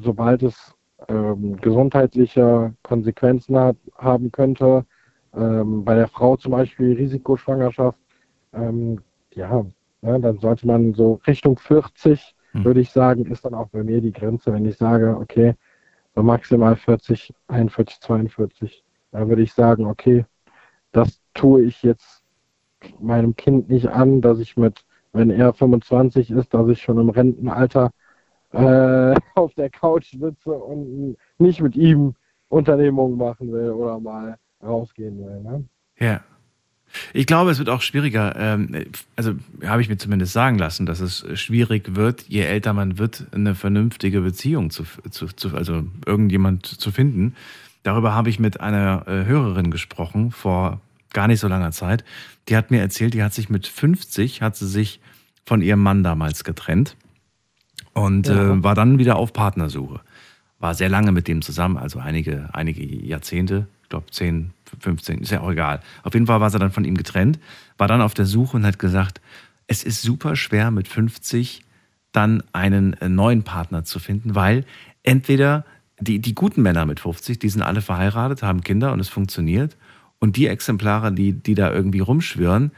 [0.00, 0.74] sobald es
[1.08, 4.84] ähm, gesundheitliche Konsequenzen hat, haben könnte,
[5.34, 7.98] ähm, bei der Frau zum Beispiel Risikoschwangerschaft,
[8.54, 9.00] ähm,
[9.34, 9.66] ja,
[10.02, 12.64] ne, dann sollte man so Richtung 40, Hm.
[12.64, 15.54] würde ich sagen, ist dann auch bei mir die Grenze, wenn ich sage, okay,
[16.14, 18.82] so maximal 40, 41, 42,
[19.16, 20.26] dann würde ich sagen, okay,
[20.92, 22.22] das tue ich jetzt
[23.00, 27.08] meinem Kind nicht an, dass ich mit, wenn er 25 ist, dass ich schon im
[27.08, 27.92] Rentenalter
[28.52, 32.14] äh, auf der Couch sitze und nicht mit ihm
[32.48, 35.40] Unternehmungen machen will oder mal rausgehen will.
[35.40, 35.64] Ne?
[35.98, 36.20] Ja.
[37.12, 38.36] Ich glaube, es wird auch schwieriger.
[38.36, 38.86] ähm,
[39.16, 43.26] Also habe ich mir zumindest sagen lassen, dass es schwierig wird, je älter man wird,
[43.32, 47.34] eine vernünftige Beziehung zu, zu, zu also irgendjemand zu finden.
[47.86, 50.80] Darüber habe ich mit einer äh, Hörerin gesprochen vor
[51.12, 52.04] gar nicht so langer Zeit.
[52.48, 54.98] Die hat mir erzählt, die hat sich mit 50 hat sie sich
[55.44, 56.96] von ihrem Mann damals getrennt
[57.92, 58.54] und Ja.
[58.54, 60.00] äh, war dann wieder auf Partnersuche.
[60.58, 65.30] War sehr lange mit dem zusammen, also einige, einige Jahrzehnte, ich glaube 10, 15, ist
[65.30, 65.80] ja auch egal.
[66.02, 67.38] Auf jeden Fall war sie dann von ihm getrennt,
[67.78, 69.20] war dann auf der Suche und hat gesagt,
[69.68, 71.62] es ist super schwer mit 50
[72.10, 74.64] dann einen äh, neuen Partner zu finden, weil
[75.04, 75.64] entweder
[76.00, 79.76] die, die guten Männer mit 50, die sind alle verheiratet, haben Kinder und es funktioniert.
[80.18, 82.72] Und die Exemplare, die, die da irgendwie rumschwirren,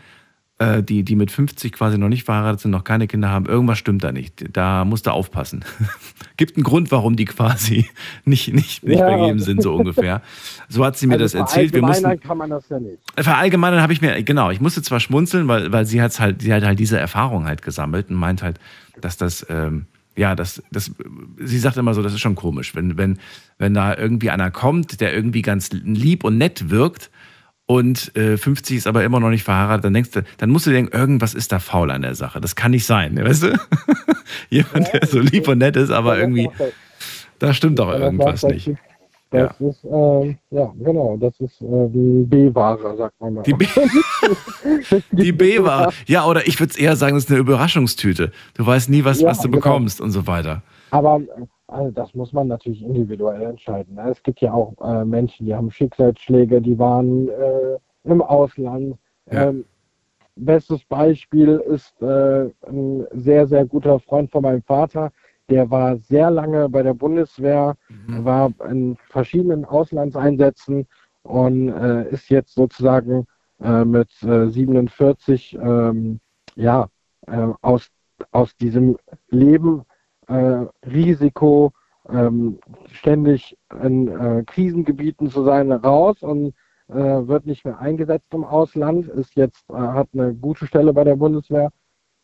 [0.59, 3.79] äh, die, die mit 50 quasi noch nicht verheiratet sind, noch keine Kinder haben, irgendwas
[3.79, 4.45] stimmt da nicht.
[4.57, 5.64] Da musst du aufpassen.
[6.37, 7.89] Gibt einen Grund, warum die quasi
[8.25, 9.07] nicht, nicht, nicht Ja.
[9.07, 10.21] vergeben sind, so ungefähr.
[10.69, 11.75] So hat sie mir das Also erzählt.
[11.75, 12.99] Wir mussten, verallgemeinern kann man das ja nicht.
[13.16, 16.53] Verallgemeinern habe ich mir, genau, ich musste zwar schmunzeln, weil, weil sie hat halt, sie
[16.53, 18.59] hat halt diese Erfahrung halt gesammelt und meint halt,
[19.01, 19.87] dass das, ähm,
[20.19, 20.91] ja, das, das,
[21.39, 23.19] sie sagt immer so, das ist schon komisch, wenn, wenn,
[23.59, 27.11] wenn da irgendwie einer kommt, der irgendwie ganz lieb und nett wirkt
[27.66, 30.71] und äh, 50 ist aber immer noch nicht verheiratet, dann denkst du, dann musst du
[30.71, 32.41] denken, irgendwas ist da faul an der Sache.
[32.41, 33.61] Das kann nicht sein, ne, weißt du?
[34.51, 36.51] Jemand, der so lieb und nett ist, aber irgendwie,
[37.39, 38.73] da stimmt doch irgendwas nicht.
[39.31, 43.43] Das ist, ähm, ja, genau, das ist äh, die B-Ware, sagt man mal.
[43.43, 43.66] Die B-
[45.12, 45.93] Die B war.
[46.07, 48.33] Ja, oder ich würde eher sagen, es ist eine Überraschungstüte.
[48.55, 49.57] Du weißt nie, was, Ja, was du genau.
[49.59, 50.62] bekommst und so weiter.
[50.91, 51.26] Aber äh,
[51.66, 53.95] also das muss man natürlich individuell entscheiden.
[53.97, 54.09] Ne?
[54.11, 58.97] Es gibt ja auch äh, Menschen, die haben Schicksalsschläge, die waren äh, im Ausland.
[59.31, 59.49] Ja.
[59.51, 59.66] Ähm,
[60.37, 65.11] bestes Beispiel ist äh, ein sehr, sehr guter Freund von meinem Vater.
[65.51, 67.74] Der war sehr lange bei der Bundeswehr,
[68.07, 70.86] war in verschiedenen Auslandseinsätzen
[71.22, 73.26] und äh, ist jetzt sozusagen
[73.61, 76.20] äh, mit äh, 47 ähm,
[76.55, 76.88] ja,
[77.26, 77.88] äh, aus,
[78.32, 78.96] aus diesem
[79.30, 79.82] Leben
[80.26, 81.72] äh, Risiko,
[82.09, 82.59] ähm,
[82.92, 86.55] ständig in äh, Krisengebieten zu sein, raus und
[86.90, 91.70] wird nicht mehr eingesetzt im Ausland, ist jetzt, hat eine gute Stelle bei der Bundeswehr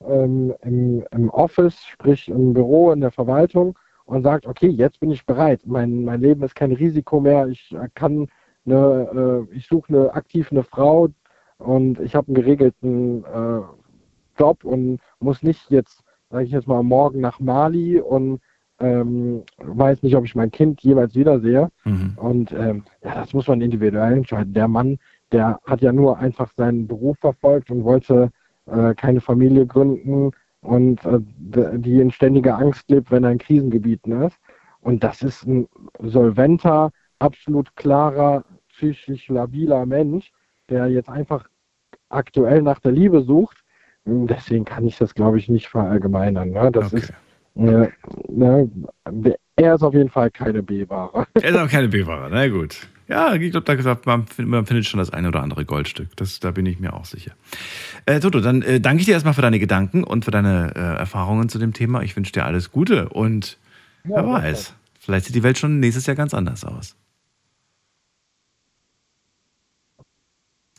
[0.09, 5.11] ähm, im, im Office, sprich im Büro, in der Verwaltung und sagt, okay, jetzt bin
[5.11, 5.62] ich bereit.
[5.64, 7.48] Mein, mein Leben ist kein Risiko mehr.
[7.48, 8.28] Ich kann
[8.66, 11.09] eine, äh, ich suche eine aktiv eine Frau
[11.59, 13.61] und ich habe einen geregelten äh,
[14.38, 18.40] Job und muss nicht jetzt, sage ich jetzt mal, morgen nach Mali und
[18.80, 21.70] ähm, weiß nicht, ob ich mein Kind jeweils wiedersehe.
[21.84, 22.12] Mhm.
[22.16, 24.52] Und ähm, ja, das muss man individuell entscheiden.
[24.52, 24.98] Der Mann,
[25.32, 28.30] der hat ja nur einfach seinen Beruf verfolgt und wollte
[28.66, 31.18] äh, keine Familie gründen und äh,
[31.78, 34.38] die in ständiger Angst lebt, wenn er in Krisengebieten ist.
[34.80, 35.66] Und das ist ein
[36.00, 40.30] solventer, absolut klarer, psychisch labiler Mensch,
[40.68, 41.48] der jetzt einfach
[42.08, 43.58] aktuell nach der Liebe sucht.
[44.04, 46.50] Deswegen kann ich das, glaube ich, nicht verallgemeinern.
[46.50, 46.70] Ne?
[46.70, 46.96] Das Okay.
[46.96, 47.12] ist,
[47.56, 47.88] äh,
[48.28, 48.70] ne,
[49.56, 51.26] er ist auf jeden Fall keine B-Ware.
[51.40, 52.88] Er ist auch keine B-Ware, na gut.
[53.07, 56.16] Ja, ich glaube, da gesagt, man, findet- man findet schon das eine oder andere Goldstück.
[56.16, 57.32] Das, da bin ich mir auch sicher.
[58.07, 60.78] Äh, Toto, dann äh, danke ich dir erstmal für deine Gedanken und für deine äh,
[60.98, 62.02] Erfahrungen zu dem Thema.
[62.02, 63.59] Ich wünsche dir alles Gute und
[64.05, 66.96] Ja, wer weiß, vielleicht sieht die Welt schon nächstes Jahr ganz anders aus.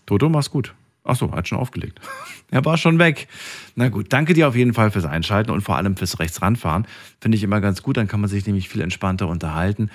[0.05, 0.73] Toto, mach's gut.
[1.03, 1.99] Ach so, hat schon aufgelegt.
[2.51, 3.27] er war schon weg.
[3.75, 6.87] Na gut, danke dir auf jeden Fall fürs Einschalten und vor allem fürs Rechtsranfahren.
[7.21, 9.91] Finde ich immer ganz gut, dann kann man sich nämlich viel entspannter unterhalten.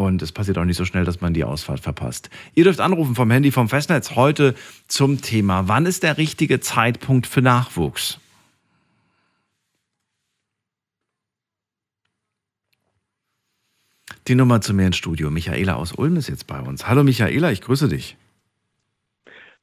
[0.00, 2.30] Und es passiert auch nicht so schnell, dass man die Ausfahrt verpasst.
[2.54, 4.54] Ihr dürft anrufen vom Handy vom Festnetz heute
[4.88, 8.18] zum Thema, wann ist der richtige Zeitpunkt für Nachwuchs?
[14.26, 15.30] Die Nummer zu mir ins Studio.
[15.30, 16.88] Michaela aus Ulm ist jetzt bei uns.
[16.88, 18.16] Hallo Michaela, ich grüße dich.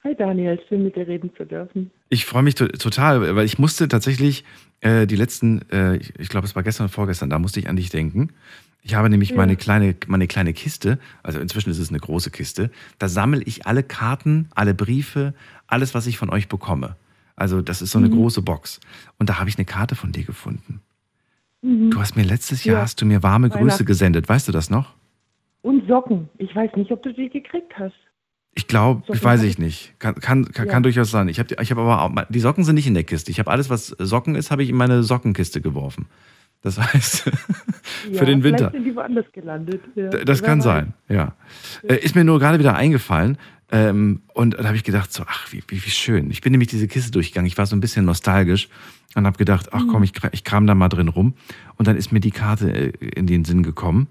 [0.03, 1.89] Hi Daniel, schön mit dir reden zu dürfen.
[2.09, 4.43] Ich freue mich to total, weil ich musste tatsächlich
[4.81, 7.67] äh, die letzten, äh, ich, ich glaube, es war gestern oder vorgestern, da musste ich
[7.67, 8.29] an dich denken.
[8.87, 9.35] Ich habe nämlich Ja.
[9.35, 13.65] meine, kleine, meine kleine Kiste, also inzwischen ist es eine große Kiste, da sammle ich
[13.67, 15.33] alle Karten, alle Briefe,
[15.67, 16.95] alles, was ich von euch bekomme.
[17.35, 18.13] Also das ist so eine Mhm.
[18.13, 18.79] große Box.
[19.19, 20.79] Und da habe ich eine Karte von dir gefunden.
[21.61, 21.91] Mhm.
[21.91, 22.81] Du hast mir letztes Jahr, Ja.
[22.83, 24.93] hast du mir warme Grüße gesendet, weißt du das noch?
[25.63, 26.29] Und Socken.
[26.37, 27.93] Ich weiß nicht, ob du die gekriegt hast.
[28.55, 29.95] Ich glaube, ich weiß ich nicht.
[29.99, 30.71] Kann, kann, kann, Ja.
[30.71, 31.27] kann durchaus sein.
[31.27, 33.31] Ich habe ich hab aber auch, die Socken sind nicht in der Kiste.
[33.31, 36.05] Ich habe alles, was Socken ist, habe ich in meine Sockenkiste geworfen.
[36.61, 37.31] Das heißt,
[38.11, 38.71] Ja, für den Winter.
[38.71, 39.81] Sind die woanders gelandet.
[39.95, 40.09] Ja.
[40.09, 41.35] Das kann sein, ja.
[41.83, 43.37] Äh, Ist mir nur gerade wieder eingefallen.
[43.69, 46.31] Ähm, und da habe ich gedacht, so, ach, wie, wie, wie schön.
[46.31, 47.47] Ich bin nämlich diese Kiste durchgegangen.
[47.47, 48.69] Ich war so ein bisschen nostalgisch
[49.15, 51.33] und habe gedacht, ach komm, ich, ich kram da mal drin rum.
[51.75, 54.07] Und dann ist mir die Karte äh, in den Sinn gekommen.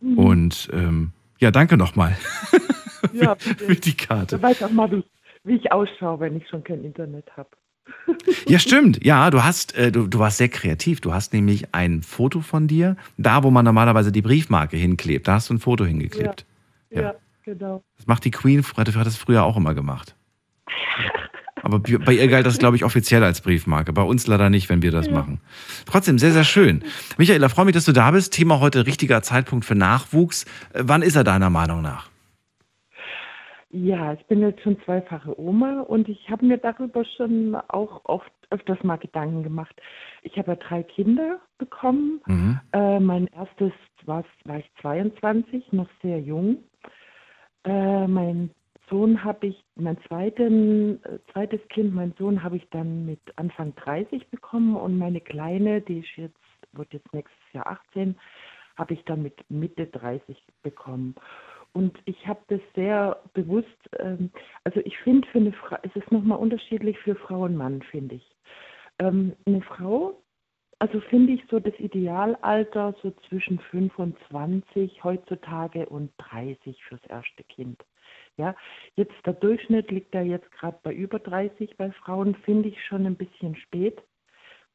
[0.00, 0.18] Mhm.
[0.18, 2.16] Und ähm, ja, danke nochmal
[3.12, 4.38] Ja, für die Karte.
[4.38, 5.02] Da weiß auch mal,
[5.44, 7.50] wie ich ausschaue, wenn ich schon kein Internet habe.
[8.46, 9.04] Ja, stimmt.
[9.04, 11.00] Ja, du hast, äh, du, du warst sehr kreativ.
[11.00, 15.34] Du hast nämlich ein Foto von dir, da wo man normalerweise die Briefmarke hinklebt, da
[15.34, 16.46] hast du ein Foto hingeklebt.
[16.90, 17.14] Ja, Ja.
[17.44, 17.82] genau.
[17.96, 20.14] Das macht die Queen, hat das früher auch immer gemacht.
[21.62, 23.92] Aber bei ihr galt das, glaube ich, offiziell als Briefmarke.
[23.92, 25.40] Bei uns leider nicht, wenn wir das machen.
[25.86, 26.84] Trotzdem, sehr, sehr schön.
[27.18, 28.32] Michaela, freue mich, dass du da bist.
[28.32, 30.44] Thema heute richtiger Zeitpunkt für Nachwuchs.
[30.72, 32.08] Äh, Wann ist er deiner Meinung nach?
[33.70, 38.32] Ja, ich bin jetzt schon zweifache Oma und ich habe mir darüber schon auch oft
[38.50, 39.78] öfters mal Gedanken gemacht.
[40.22, 42.22] Ich habe ja drei Kinder bekommen.
[42.26, 42.60] Mhm.
[42.72, 43.72] Äh, mein erstes
[44.06, 46.64] war, war ich 22, noch sehr jung.
[47.64, 48.50] Äh, mein
[48.88, 51.00] Sohn habe ich, mein zweiten,
[51.32, 55.98] zweites Kind, mein Sohn habe ich dann mit Anfang 30 bekommen und meine Kleine, die
[55.98, 56.38] ist jetzt,
[56.72, 58.16] wird jetzt nächstes Jahr 18,
[58.76, 61.14] habe ich dann mit Mitte 30 bekommen.
[61.72, 64.30] Und ich habe das sehr bewusst, ähm,
[64.64, 68.16] also ich finde für eine Frau, es ist nochmal unterschiedlich für Frau und Mann, finde
[68.16, 68.36] ich.
[68.98, 70.20] Ähm, eine Frau,
[70.78, 77.84] also finde ich so das Idealalter so zwischen 25 heutzutage und 30 fürs erste Kind.
[78.36, 78.54] Ja,
[78.94, 83.04] jetzt der Durchschnitt liegt ja jetzt gerade bei über 30 bei Frauen, finde ich schon
[83.04, 84.00] ein bisschen spät,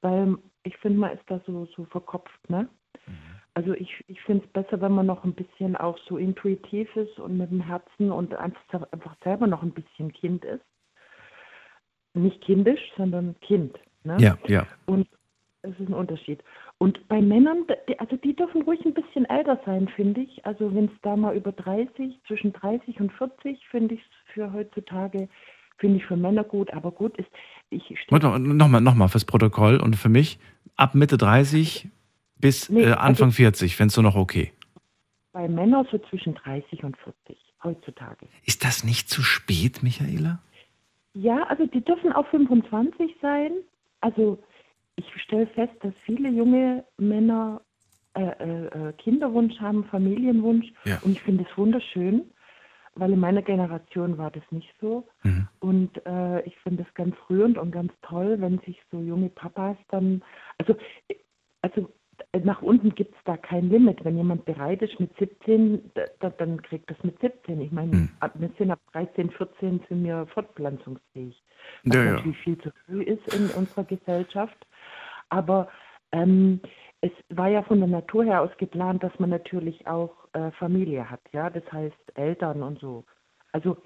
[0.01, 2.67] weil ich finde, man ist da so, so verkopft, ne?
[3.55, 7.19] Also ich, ich finde es besser, wenn man noch ein bisschen auch so intuitiv ist
[7.19, 10.63] und mit dem Herzen und einfach, einfach selber noch ein bisschen Kind ist.
[12.15, 13.77] Nicht kindisch, sondern Kind.
[14.03, 14.17] Ne?
[14.19, 14.65] Ja, ja.
[14.85, 15.07] Und
[15.61, 16.43] es ist ein Unterschied.
[16.77, 17.65] Und bei Männern,
[17.99, 20.45] also die dürfen ruhig ein bisschen älter sein, finde ich.
[20.45, 24.51] Also wenn es da mal über 30, zwischen 30 und 40, finde ich es für
[24.51, 25.29] heutzutage,
[25.77, 26.73] finde ich für Männer gut.
[26.73, 27.29] Aber gut ist,
[27.69, 30.39] ich stehe Nochmal, nochmal fürs Protokoll und für mich
[30.75, 31.87] ab Mitte 30
[32.43, 34.51] bis Nee, äh, Anfang also- 40, fändest du noch okay.
[35.31, 38.27] bei Männern so zwischen 30 und 40 heutzutage.
[38.45, 40.39] Ist das nicht zu spät, Michaela?
[41.13, 43.51] Ja, also die dürfen auch 25 sein.
[44.01, 44.37] Also
[44.95, 47.61] ich stelle fest, dass viele junge Männer
[48.15, 50.67] äh, äh, äh, Kinderwunsch haben, Familienwunsch.
[50.85, 50.99] Ja.
[51.03, 52.29] Und ich finde es wunderschön.
[52.95, 55.07] weil in meiner Generation war das nicht so.
[55.23, 55.47] Mhm.
[55.61, 59.77] Und äh, ich finde es ganz rührend und ganz toll, wenn sich so junge Papas
[59.89, 60.21] dann,
[60.59, 60.75] also,
[61.63, 61.91] also
[62.41, 64.03] nach unten gibt es da kein Limit.
[64.03, 67.61] Wenn jemand bereit ist mit 17, da, da, dann kriegt das mit 17.
[67.61, 68.09] Ich meine, Mhm.
[68.21, 71.43] ab, wir sind ab 13, 14 sind wir fortpflanzungsfähig.
[71.83, 72.11] Was Ja, ja.
[72.13, 74.65] natürlich viel zu früh ist in unserer Gesellschaft.
[75.29, 75.69] Aber
[76.11, 76.59] ähm,
[77.01, 81.09] es war ja von der Natur her aus geplant, dass man natürlich auch äh, Familie
[81.09, 83.03] hat, ja, das heißt Eltern und so.
[83.51, 83.77] Also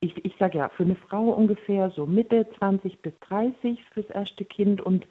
[0.00, 4.44] ich, ich sage ja, für eine Frau ungefähr so Mitte 20 bis 30 fürs erste
[4.44, 5.06] Kind und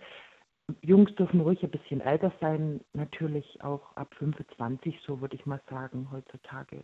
[0.81, 5.61] Jungs dürfen ruhig ein bisschen älter sein, natürlich auch ab 25, so würde ich mal
[5.69, 6.83] sagen, heutzutage.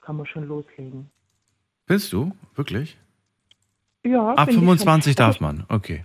[0.00, 1.10] Kann man schon loslegen.
[1.86, 2.32] Findest du?
[2.54, 2.96] Wirklich?
[4.04, 4.64] Ja, Ab finde ich schon.
[4.78, 6.04] 25 darf Also, man, okay.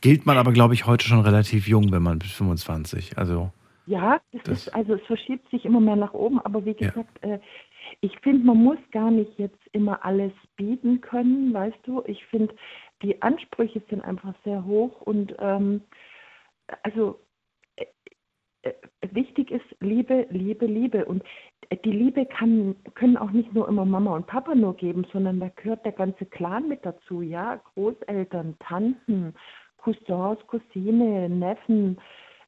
[0.00, 3.18] Gilt man aber, glaube ich, heute schon relativ jung, wenn man bis 25.
[3.18, 3.50] Also,
[3.86, 6.90] Ja, es Das- ist, also es verschiebt sich immer mehr nach oben, aber wie Ja.
[6.90, 7.40] gesagt, äh,
[8.00, 12.00] ich finde, man muss gar nicht jetzt immer alles bieten können, weißt du.
[12.06, 12.54] Ich finde,
[13.02, 15.80] die Ansprüche sind einfach sehr hoch und ähm,
[16.82, 17.20] also
[17.76, 17.86] äh,
[18.62, 18.72] äh,
[19.10, 21.22] wichtig ist Liebe, Liebe, Liebe und
[21.84, 25.48] die Liebe kann, können auch nicht nur immer Mama und Papa nur geben, sondern da
[25.56, 29.34] gehört der ganze Clan mit dazu, ja, Großeltern, Tanten,
[29.78, 31.98] Cousins, Cousine, Neffen,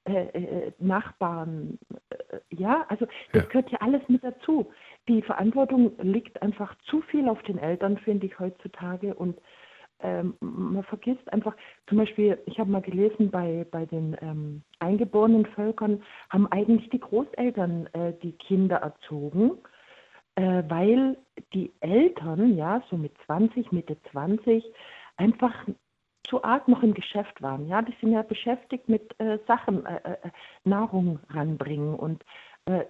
[0.06, 1.78] äh, äh, Nachbarn,
[2.10, 3.48] äh, ja, also das Ja.
[3.48, 4.70] gehört ja alles mit dazu.
[5.08, 9.40] Die Verantwortung liegt einfach zu viel auf den Eltern, finde ich heutzutage und
[10.00, 11.56] ähm, man vergisst einfach,
[11.88, 17.00] zum Beispiel, ich habe mal gelesen, bei, bei den ähm, eingeborenen Völkern haben eigentlich die
[17.00, 19.52] Großeltern äh, die Kinder erzogen,
[20.34, 21.16] äh, weil
[21.52, 24.64] die Eltern, ja, so mit 20, Mitte 20,
[25.16, 25.54] einfach
[26.24, 27.68] zu arg noch im Geschäft waren.
[27.68, 30.30] Ja, die sind ja beschäftigt mit äh, Sachen, äh, äh,
[30.64, 32.24] Nahrung ranbringen und
[32.66, 32.84] äh,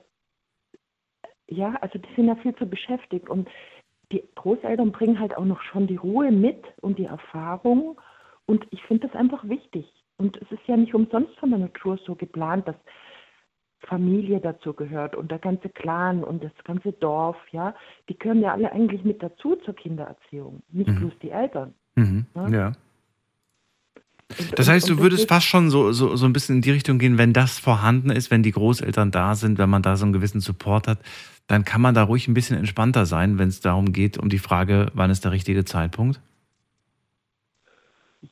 [1.48, 3.48] ja, also die sind ja viel zu beschäftigt und
[4.12, 8.00] die Großeltern bringen halt auch noch schon die Ruhe mit und die Erfahrung
[8.46, 9.86] und ich finde das einfach wichtig.
[10.16, 12.76] Und es ist ja nicht umsonst von der Natur so geplant, dass
[13.80, 17.74] Familie dazu gehört und der ganze Clan und das ganze Dorf, ja,
[18.09, 20.96] die gehören ja alle eigentlich mit dazu zur Kindererziehung, nicht Mhm.
[21.00, 21.74] bloß die Eltern.
[21.96, 22.48] mhm, Ja.
[22.48, 22.72] ja.
[24.57, 27.18] Das heißt, du würdest fast schon so, so, so ein bisschen in die Richtung gehen,
[27.18, 30.41] wenn das vorhanden ist, wenn die Großeltern da sind, wenn man da so einen gewissen
[30.41, 30.99] Support hat,
[31.47, 34.39] dann kann man da ruhig ein bisschen entspannter sein, wenn es darum geht, um die
[34.39, 36.20] Frage, wann ist der richtige Zeitpunkt?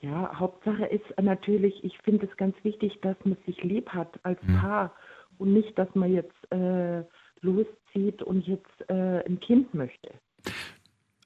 [0.01, 4.43] Ja, Hauptsache ist natürlich, ich finde es ganz wichtig, dass man sich lieb hat als
[4.43, 4.57] Mhm.
[4.57, 4.93] Paar
[5.39, 7.03] und nicht, dass man jetzt äh,
[7.43, 10.11] loszieht und jetzt äh, ein Kind möchte.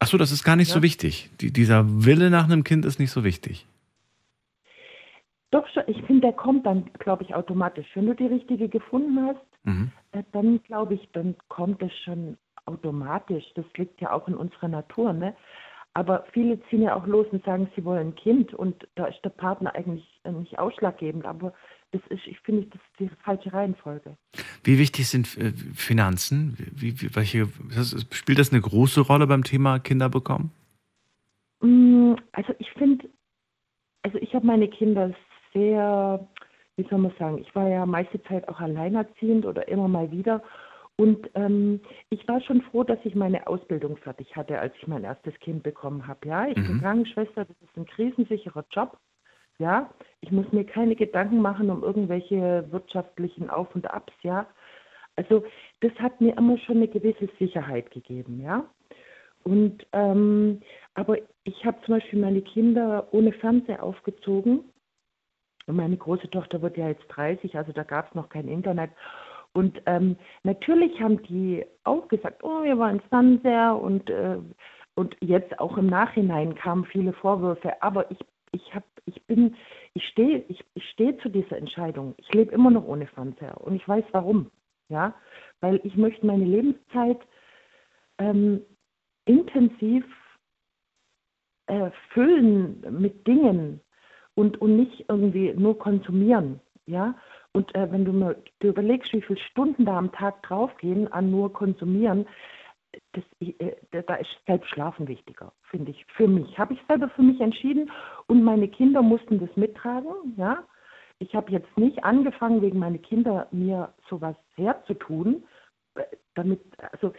[0.01, 0.83] Ach so, das ist gar nicht so Ja.
[0.83, 1.31] wichtig.
[1.41, 3.64] Die, dieser Wille nach einem Kind ist nicht so wichtig.
[5.57, 7.87] Doch schon, ich finde, der kommt dann, glaube ich, automatisch.
[7.95, 9.91] Wenn du die richtige gefunden hast, Mhm.
[10.13, 12.37] äh, dann glaube ich, dann kommt es schon
[12.67, 13.43] automatisch.
[13.55, 15.35] Das liegt ja auch in unserer Natur, ne?
[15.95, 19.19] Aber viele ziehen ja auch los und sagen, sie wollen ein Kind und da ist
[19.25, 21.25] der Partner eigentlich äh, nicht ausschlaggebend.
[21.25, 21.55] Aber
[21.93, 24.15] das ist, ich finde, das ist die falsche Reihenfolge.
[24.63, 26.55] Wie wichtig sind äh, Finanzen?
[26.75, 27.49] Wie, wie, welche,
[28.11, 30.51] spielt das eine große Rolle beim Thema Kinder bekommen?
[31.63, 33.09] Mm, Also ich finde,
[34.03, 35.15] also ich habe meine Kinder
[35.57, 36.29] sehr,
[36.77, 40.43] wie soll man sagen, ich war ja meiste Zeit auch alleinerziehend oder immer mal wieder.
[40.97, 41.81] Und ähm,
[42.11, 45.63] ich war schon froh, dass ich meine Ausbildung fertig hatte, als ich mein erstes Kind
[45.63, 46.29] bekommen habe.
[46.29, 46.81] Ja, ich bin Mhm.
[46.81, 48.99] Krankenschwester, das ist ein krisensicherer Job.
[49.59, 49.91] Ja,
[50.21, 54.13] ich muss mir keine Gedanken machen um irgendwelche wirtschaftlichen Auf und Abs.
[54.23, 54.47] Ja,
[55.17, 55.45] also
[55.81, 58.41] das hat mir immer schon eine gewisse Sicherheit gegeben.
[58.43, 58.65] Ja,
[59.45, 60.61] und ähm,
[60.95, 64.65] aber ich habe zum Beispiel meine Kinder ohne Fernseher aufgezogen.
[65.67, 68.91] Und meine große Tochter wird ja jetzt 30, also da gab es noch kein Internet.
[69.53, 74.39] Und ähm, natürlich haben die auch gesagt, oh, wir wollen Fernseher und, äh,
[74.95, 77.83] und jetzt auch im Nachhinein kamen viele Vorwürfe.
[77.83, 78.19] Aber ich,
[78.53, 79.57] ich, hab, ich bin,
[79.95, 82.14] ich stehe ich, ich steh zu dieser Entscheidung.
[82.19, 84.51] Ich lebe immer noch ohne Fernseher und ich weiß warum.
[84.89, 85.14] Ja,
[85.61, 87.19] weil ich möchte meine Lebenszeit
[88.19, 88.61] ähm,
[89.25, 90.05] intensiv
[91.67, 93.81] äh, füllen mit Dingen
[94.37, 96.61] und, und nicht irgendwie nur konsumieren.
[96.87, 97.16] Ja?
[97.53, 101.30] Und äh, wenn du mir du überlegst, wie viele Stunden da am Tag draufgehen an
[101.30, 102.26] nur konsumieren,
[103.12, 106.05] das, äh, da ist selbst Schlafen wichtiger, finde ich.
[106.16, 106.59] Für mich.
[106.59, 107.91] Habe ich selber für mich entschieden
[108.26, 110.34] und meine Kinder mussten das mittragen.
[110.37, 110.64] Ja?
[111.18, 115.45] Ich habe jetzt nicht angefangen, wegen meiner Kinder mir sowas herzutun,
[115.95, 116.61] äh, damit,
[116.93, 117.14] also,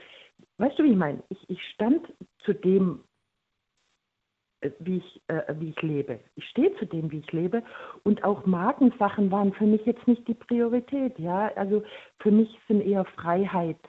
[0.60, 1.24] weißt du, wie ich meine?
[1.30, 2.14] Ich, ich stand
[2.46, 3.04] zu dem,
[4.80, 6.20] wie ich, äh, wie ich lebe.
[6.36, 7.64] Ich stehe zu dem, wie ich lebe.
[8.04, 11.18] Und auch Markensachen waren für mich jetzt nicht die Priorität.
[11.20, 11.84] Ja, also
[12.20, 13.80] für mich sind eher Freiheit,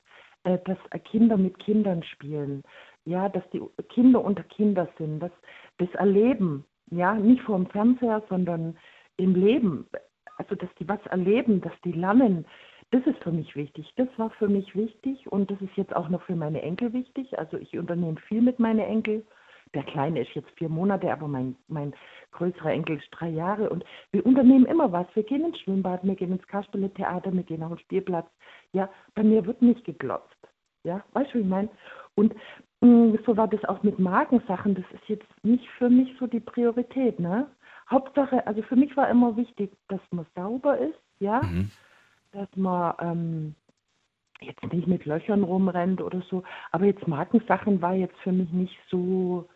[0.45, 2.63] äh, dass Kinder mit Kindern spielen,
[3.05, 5.33] ja, dass die Kinder unter Kinder sind, dass
[5.79, 8.77] das Erleben, ja, nicht vor dem Fernseher, sondern
[9.17, 9.87] im Leben,
[10.37, 12.47] also dass die was erleben, dass die lernen,
[12.91, 13.93] das ist für mich wichtig.
[13.97, 17.39] Das war für mich wichtig und das ist jetzt auch noch für meine Enkel wichtig.
[17.39, 19.25] Also ich unternehme viel mit meinen Enkeln.
[19.75, 21.95] Der Kleine ist jetzt vier Monate, aber mein, mein
[22.33, 23.71] größerer Enkel ist drei Jahre.
[23.71, 25.07] Und wir unternehmen immer was.
[25.15, 28.29] Wir gehen ins Schwimmbad, wir gehen ins Kasperle-Theater, wir gehen auf den Spielplatz.
[28.73, 30.37] Ja, bei mir wird nicht geglotzt.
[30.85, 31.69] Ja, weißt du, wie ich meine?
[32.15, 32.35] Und
[32.81, 34.75] mh, mm, so war das auch mit Markensachen.
[34.75, 37.47] Das ist jetzt nicht für mich so die Priorität, ne?
[37.91, 41.71] Hauptsache, also für mich war immer wichtig, dass man sauber ist, ja, mhm.
[42.33, 43.55] dass man ähm,
[44.41, 46.43] jetzt nicht mit Löchern rumrennt oder so.
[46.71, 49.49] Aber jetzt Markensachen war jetzt für mich nicht so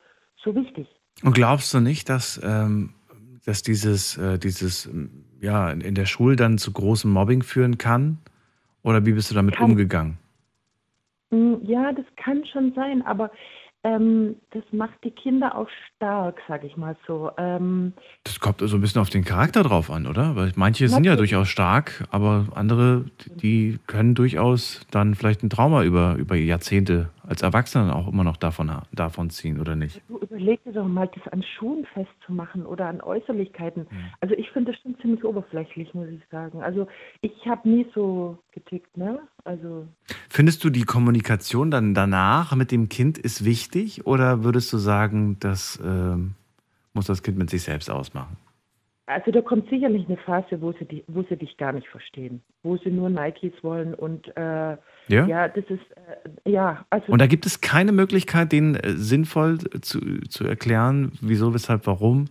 [0.43, 0.87] so wichtig.
[1.23, 2.95] Und glaubst du nicht, dass, ähm,
[3.45, 4.89] dass dieses, äh, dieses
[5.41, 8.19] ja, in der Schule dann zu großem Mobbing führen kann?
[8.83, 10.19] Oder wie bist du damit kann, umgegangen?
[11.31, 13.31] Ja, das kann schon sein, aber
[13.85, 17.31] ähm, das macht die Kinder auch stark, sag ich mal so.
[17.37, 20.37] Ähm, das kommt so ein bisschen auf den Charakter drauf an, oder?
[20.37, 23.07] Weil manche sind ja durchaus stark, aber andere,
[23.43, 28.37] die können durchaus dann vielleicht ein Trauma über, über Jahrzehnte als Erwachsene auch immer noch
[28.37, 30.03] davon, davon ziehen, oder nicht?
[30.09, 33.87] Du überleg dir doch mal, das an Schuhen festzumachen oder an Äußerlichkeiten.
[33.91, 34.05] Mhm.
[34.21, 36.63] Also ich finde das schon ziemlich oberflächlich, muss ich sagen.
[36.63, 36.87] Also
[37.23, 39.21] ich habe nie so getickt, ne?
[39.45, 39.89] Also
[40.29, 45.39] Findest du die Kommunikation dann danach mit dem Kind ist wichtig oder würdest du sagen,
[45.41, 46.17] das äh,
[46.93, 48.37] muss das Kind mit sich selbst ausmachen?
[49.07, 52.43] Also da kommt sicherlich eine Phase, wo sie, die, wo sie dich gar nicht verstehen,
[52.63, 54.77] wo sie nur Nikes wollen und äh,
[55.09, 55.27] ja?
[55.27, 55.81] ja, das ist
[56.45, 56.85] äh, ja.
[56.91, 61.87] Also und da gibt es keine Möglichkeit, denen äh, sinnvoll zu, zu erklären, wieso, weshalb,
[61.87, 62.27] warum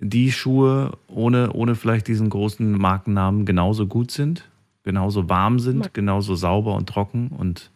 [0.00, 4.48] die Schuhe ohne, ohne vielleicht diesen großen Markennamen genauso gut sind,
[4.82, 7.70] genauso warm sind, genauso sauber und trocken und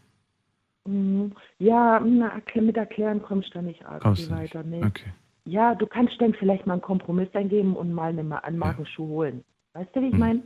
[0.86, 1.32] mhm.
[1.58, 4.62] ja, mit Erklären kommst du nicht arg weiter.
[4.62, 4.82] Nee.
[4.84, 5.10] Okay.
[5.46, 9.44] Ja, du kannst dann vielleicht mal einen Kompromiss eingeben und mal eine, einen Markenschuh holen.
[9.74, 10.20] Weißt du, wie ich hm.
[10.20, 10.42] meine?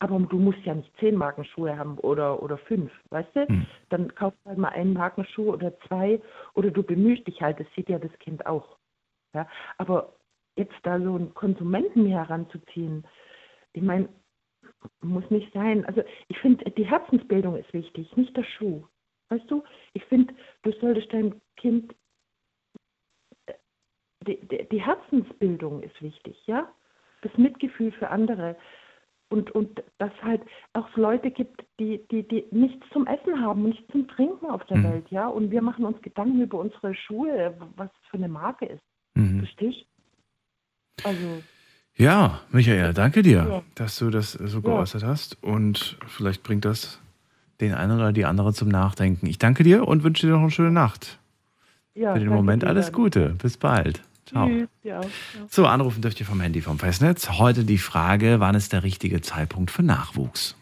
[0.00, 3.46] Aber du musst ja nicht zehn Markenschuhe haben oder, oder fünf, weißt du?
[3.46, 3.66] Hm.
[3.90, 6.20] Dann kaufst du halt mal einen Markenschuh oder zwei
[6.54, 8.78] oder du bemühst dich halt, das sieht ja das Kind auch.
[9.34, 9.46] Ja?
[9.76, 10.14] Aber
[10.56, 13.06] jetzt da so einen Konsumenten heranzuziehen,
[13.72, 14.08] ich meine,
[15.02, 15.84] muss nicht sein.
[15.84, 18.82] Also ich finde, die Herzensbildung ist wichtig, nicht der Schuh.
[19.28, 21.94] Weißt du, ich finde, du solltest dein Kind
[24.26, 24.38] die,
[24.70, 26.70] die, Herzensbildung ist wichtig, ja?
[27.22, 28.56] Das Mitgefühl für andere.
[29.30, 33.86] Und, und dass halt auch Leute gibt, die, die, die nichts zum Essen haben, nichts
[33.92, 34.84] zum Trinken auf der mhm.
[34.84, 35.28] Welt, ja.
[35.28, 38.82] Und wir machen uns Gedanken über unsere Schuhe, was für eine Marke ist.
[39.14, 39.38] Mhm.
[39.38, 39.86] Verstehst
[41.04, 41.42] Also.
[41.94, 43.62] Ja, Michael, danke dir, ja.
[43.76, 45.08] dass du das so geäußert ja.
[45.08, 45.42] hast.
[45.42, 47.00] Und vielleicht bringt das
[47.60, 49.26] den einen oder die andere zum Nachdenken.
[49.26, 51.18] Ich danke dir und wünsche dir noch eine schöne Nacht.
[51.94, 53.36] Ja, Für den Moment alles Gute.
[53.40, 54.02] Bis bald.
[54.30, 54.48] Ciao.
[54.48, 55.00] Tschüss, ja,
[55.48, 57.28] So, anrufen dürft ihr vom Handy vom Festnetz.
[57.30, 60.54] Heute die Frage, wann ist der richtige Zeitpunkt für Nachwuchs?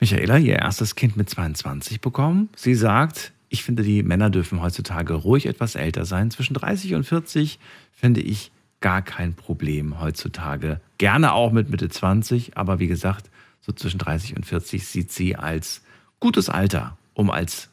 [0.00, 2.48] Michaela, ihr erstes Kind mit 22 bekommen.
[2.56, 6.32] Sie sagt, ich finde, die Männer dürfen heutzutage ruhig etwas älter sein.
[6.32, 7.60] Zwischen 30 und 40
[7.92, 8.50] finde ich
[8.80, 10.80] gar kein Problem heutzutage.
[10.98, 15.36] Gerne auch mit Mitte 20, aber wie gesagt, so zwischen 30 und 40 sieht sie
[15.36, 15.82] als
[16.18, 17.68] gutes Alter, um als,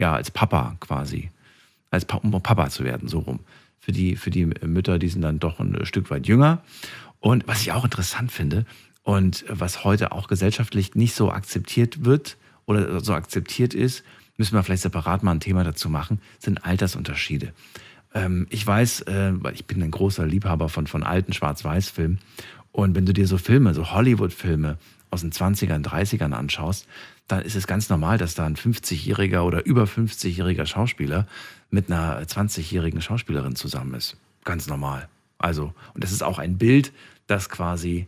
[0.00, 1.30] ja, als Papa quasi,
[1.92, 3.38] als pa um Papa zu werden, so rum.
[3.78, 6.62] Für die, für die Mütter, die sind dann doch ein Stück weit jünger.
[7.20, 8.66] Und was ich auch interessant finde
[9.04, 12.36] und was heute auch gesellschaftlich nicht so akzeptiert wird
[12.66, 14.02] oder so akzeptiert ist,
[14.36, 17.52] müssen wir vielleicht separat mal ein Thema dazu machen, sind Altersunterschiede.
[18.12, 22.18] Ähm, ich weiß, äh, weil ich bin ein großer Liebhaber von, von alten Schwarz-Weiß-Filmen.
[22.72, 24.78] Und wenn du dir so Filme, so Hollywood-Filme
[25.10, 26.88] aus den 20ern, 30ern anschaust,
[27.32, 31.26] dann ist es ganz normal, dass da ein 50-jähriger oder über 50-jähriger Schauspieler
[31.70, 34.16] mit einer 20-jährigen Schauspielerin zusammen ist.
[34.44, 35.08] Ganz normal.
[35.38, 36.92] Also, und das ist auch ein Bild,
[37.26, 38.06] das quasi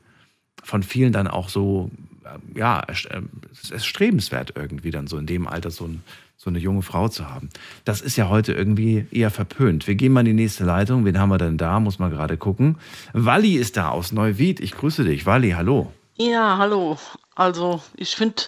[0.63, 1.91] von vielen dann auch so,
[2.25, 6.05] äh, ja, äh, es ist strebenswert irgendwie dann so in dem Alter so, ein,
[6.37, 7.49] so eine junge Frau zu haben.
[7.87, 9.87] Das ist ja heute irgendwie eher verpönt.
[9.87, 11.07] Wir gehen mal in die nächste Leitung.
[11.07, 11.81] Wen haben wir denn da?
[11.81, 12.77] Muss man gerade gucken.
[13.15, 14.61] Walli ist da aus Neuwied.
[14.61, 15.25] Ich grüße dich.
[15.25, 15.93] Walli, hallo.
[16.17, 16.99] Ja, hallo.
[17.35, 18.43] Also, ich finde,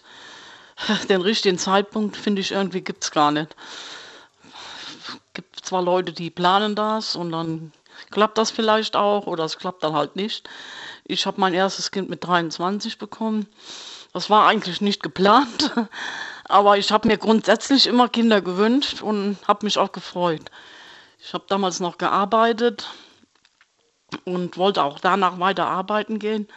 [1.09, 3.55] den richtigen Zeitpunkt, finde ich, irgendwie gibt es gar nicht.
[4.99, 7.73] Es gibt zwar Leute, die planen das und dann
[8.11, 10.49] klappt das vielleicht auch oder es klappt dann halt nicht.
[11.05, 13.47] Ich habe mein erstes Kind mit 23 bekommen.
[14.13, 15.73] Das war eigentlich nicht geplant,
[16.45, 20.51] aber ich habe mir grundsätzlich immer Kinder gewünscht und habe mich auch gefreut.
[21.19, 22.89] Ich habe damals noch gearbeitet
[24.25, 26.49] und wollte auch danach weiter arbeiten gehen.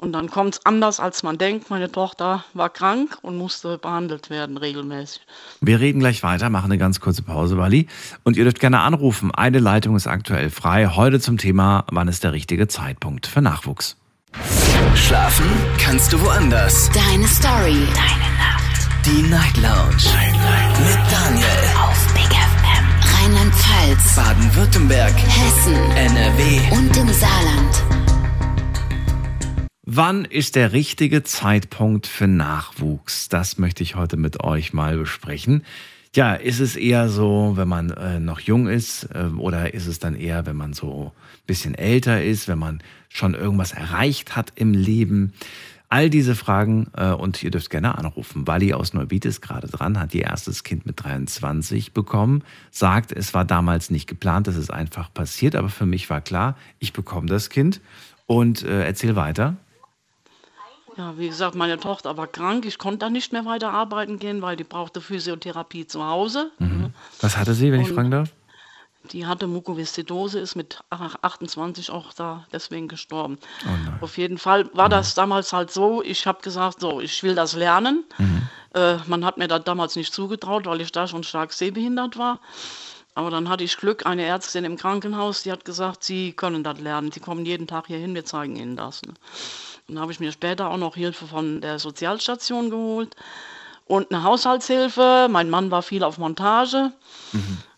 [0.00, 1.68] Und dann kommt es anders, als man denkt.
[1.68, 5.20] Meine Tochter war krank und musste behandelt werden regelmäßig.
[5.60, 7.86] Wir reden gleich weiter, machen eine ganz kurze Pause, Wally.
[8.24, 9.30] Und ihr dürft gerne anrufen.
[9.30, 10.86] Eine Leitung ist aktuell frei.
[10.86, 13.96] Heute zum Thema, wann ist der richtige Zeitpunkt für Nachwuchs?
[14.94, 15.46] Schlafen
[15.78, 16.90] kannst du woanders.
[16.92, 17.86] Deine Story.
[17.94, 18.88] Deine Nacht.
[19.04, 19.96] Die Night Lounge.
[20.14, 20.80] Night, Night.
[20.80, 21.46] Mit Daniel.
[21.78, 23.22] Auf Big FM.
[23.22, 24.16] Rheinland-Pfalz.
[24.16, 25.14] Baden-Württemberg.
[25.14, 25.74] Hessen.
[25.92, 26.60] NRW.
[26.72, 27.82] Und im Saarland.
[29.92, 33.28] Wann ist der richtige Zeitpunkt für Nachwuchs?
[33.28, 35.64] Das möchte ich heute mit euch mal besprechen.
[36.14, 39.98] Ja, ist es eher so, wenn man äh, noch jung ist, äh, oder ist es
[39.98, 44.52] dann eher, wenn man so ein bisschen älter ist, wenn man schon irgendwas erreicht hat
[44.54, 45.32] im Leben?
[45.88, 48.46] All diese Fragen äh, und ihr dürft gerne anrufen.
[48.46, 53.34] Wally aus Neubiet ist gerade dran, hat ihr erstes Kind mit 23 bekommen, sagt, es
[53.34, 57.26] war damals nicht geplant, es ist einfach passiert, aber für mich war klar, ich bekomme
[57.26, 57.80] das Kind
[58.26, 59.56] und äh, erzähl weiter.
[61.00, 62.66] Ja, wie gesagt, meine Tochter war krank.
[62.66, 66.50] Ich konnte da nicht mehr weiter arbeiten gehen, weil die brauchte Physiotherapie zu Hause.
[66.58, 66.92] Mhm.
[67.22, 68.28] Was hatte sie, wenn ich Und- fragen darf?
[69.12, 73.38] Die hatte Mukoviszidose, ist mit 28 auch da deswegen gestorben.
[73.64, 74.04] Oh.
[74.04, 77.54] Auf jeden Fall war das damals halt so, ich habe gesagt, so, ich will das
[77.56, 78.04] lernen.
[78.74, 82.40] Äh, man hat mir das damals nicht zugetraut, weil ich da schon stark sehbehindert war.
[83.14, 86.78] Aber dann hatte ich Glück, eine Ärztin im Krankenhaus, die hat gesagt, Sie können das
[86.78, 87.10] lernen.
[87.10, 89.00] Sie kommen jeden Tag hier hin, wir zeigen Ihnen das.
[89.02, 89.14] Ne?
[89.90, 93.16] Dann habe ich mir später auch noch Hilfe von der Sozialstation geholt
[93.86, 95.28] und eine Haushaltshilfe.
[95.28, 96.92] Mein Mann war viel auf Montage.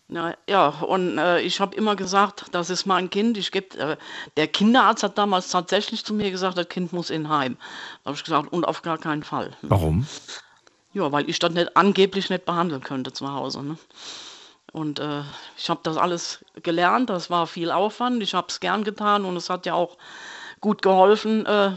[0.09, 3.35] Ja, ja, und äh, ich habe immer gesagt, das ist mein Kind.
[3.35, 3.97] Ich geb, äh,
[4.37, 7.57] der Kinderarzt hat damals tatsächlich zu mir gesagt, das Kind muss in Heim.
[8.03, 9.51] Da habe ich gesagt, und auf gar keinen Fall.
[9.63, 10.05] Warum?
[10.93, 13.63] Ja, weil ich das nicht, angeblich nicht behandeln könnte zu Hause.
[13.63, 13.77] Ne?
[14.71, 15.23] Und äh,
[15.57, 19.35] ich habe das alles gelernt, das war viel Aufwand, ich habe es gern getan und
[19.35, 19.97] es hat ja auch
[20.61, 21.71] gut geholfen, äh,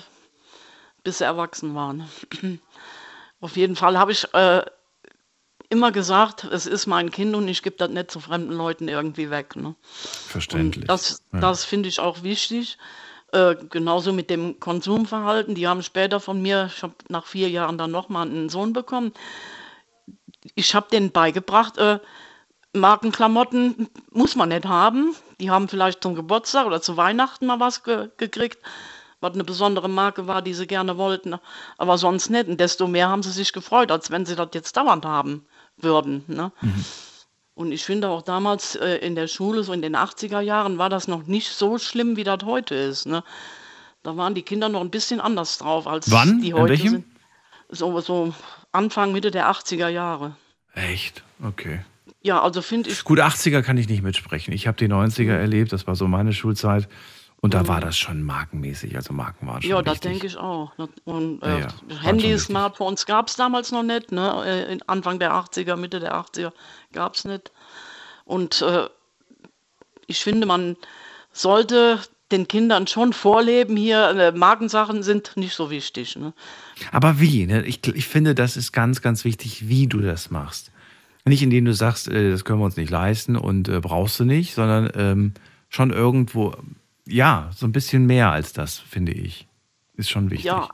[1.07, 2.09] bis sie erwachsen waren.
[3.41, 4.63] Auf jeden Fall habe ich äh,
[5.69, 9.31] immer gesagt, es ist mein Kind und ich gebe das nicht zu fremden Leuten irgendwie
[9.31, 9.55] weg.
[9.55, 9.77] Ne?
[9.93, 10.83] Verständlich.
[10.83, 11.39] Und das, Ja.
[11.39, 12.77] das finde ich auch wichtig.
[13.31, 15.55] Äh, genauso mit dem Konsumverhalten.
[15.55, 19.13] Die haben später von mir, ich habe nach vier Jahren dann nochmal einen Sohn bekommen.
[20.57, 22.01] Ich habe denen beigebracht, äh,
[22.73, 25.15] Markenklamotten muss man nicht haben.
[25.41, 28.59] Die haben vielleicht zum Geburtstag oder zu Weihnachten mal was ge gekriegt,
[29.21, 31.37] was eine besondere Marke war, die sie gerne wollten.
[31.79, 32.49] Aber sonst nicht.
[32.49, 35.47] Und desto mehr haben sie sich gefreut, als wenn sie das jetzt dauernd haben
[35.77, 36.25] würden.
[36.27, 36.53] Ne?
[37.55, 40.91] Und ich finde auch damals äh, in der Schule, so in den 80er Jahren, war
[40.91, 43.07] das noch nicht so schlimm, wie das heute ist.
[43.07, 43.25] Ne?
[44.03, 46.41] Da waren die Kinder noch ein bisschen anders drauf, als Wann?
[46.43, 46.91] die In heute welchem?
[46.91, 47.05] sind.
[47.71, 48.35] So, so
[48.73, 50.37] Anfang, Mitte der 80er Jahre.
[50.75, 51.25] Echt?
[51.43, 51.81] Okay.
[52.23, 54.53] Ja, also finde ich, Gut, 80er kann ich nicht mitsprechen.
[54.53, 56.89] Ich habe die 90er erlebt, das war so meine Schulzeit.
[57.47, 60.73] Und da war das schon markenmäßig, also Marken waren schon ja, das denke ich auch.
[61.05, 62.45] Und Ja, äh, ja, schon Handys.
[62.47, 64.11] Smartphones gab es damals noch nicht.
[64.11, 64.69] Ne?
[64.69, 66.53] Äh, Anfang der 80er, Mitte der 80er
[66.93, 67.53] gab es nicht.
[68.25, 68.89] Und äh,
[70.09, 70.77] ich finde, man
[71.33, 72.01] sollte
[72.33, 76.17] den Kindern schon vorleben, hier äh, Markensachen sind nicht so wichtig.
[76.17, 76.33] Ne?
[76.91, 77.47] Aber wie?
[77.47, 77.65] Ne?
[77.65, 80.73] Ich, ich finde, das ist ganz, ganz wichtig, wie du das machst.
[81.25, 84.25] Nicht indem du sagst, äh, das können wir uns nicht leisten und äh, brauchst du
[84.25, 85.35] nicht, sondern ähm,
[85.69, 86.57] schon irgendwo,
[87.07, 89.47] ja, so ein bisschen mehr als das, finde ich.
[89.97, 90.47] Ist schon wichtig.
[90.47, 90.69] Ja,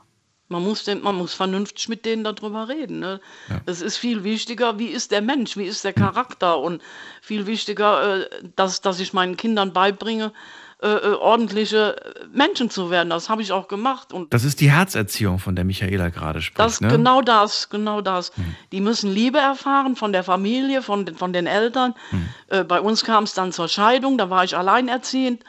[0.49, 2.99] man muss, den, man muss vernünftig mit denen darüber reden.
[2.99, 3.19] Ne?
[3.65, 6.81] Es ist viel wichtiger, wie ist der Mensch, wie ist der Charakter und
[7.21, 10.33] viel wichtiger, äh, dass, dass ich meinen Kindern beibringe,
[10.81, 11.95] äh, äh, ordentliche
[12.33, 13.09] Menschen zu werden.
[13.09, 14.11] Das habe ich auch gemacht.
[14.11, 16.59] Und Das ist die Herzerziehung, von der Michaela gerade spricht.
[16.59, 16.89] das ne?
[16.89, 18.33] genau das, genau das.
[18.73, 21.95] Die müssen Liebe erfahren von der Familie, von, den- von den Eltern.
[22.49, 25.43] Äh, bei uns kam es dann zur Scheidung, da war ich alleinerziehend,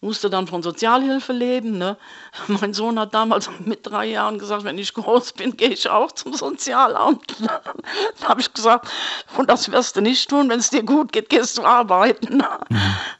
[0.00, 1.78] musste dann von Sozialhilfe leben.
[1.78, 1.96] Ne?
[2.48, 6.12] Mein Sohn hat damals mit drei Jahren gesagt, wenn ich groß bin, gehe ich auch
[6.12, 7.36] zum Sozialamt.
[8.20, 8.88] da habe ich gesagt,
[9.36, 12.42] und das wirst du nicht tun, wenn es dir gut geht, gehst du arbeiten.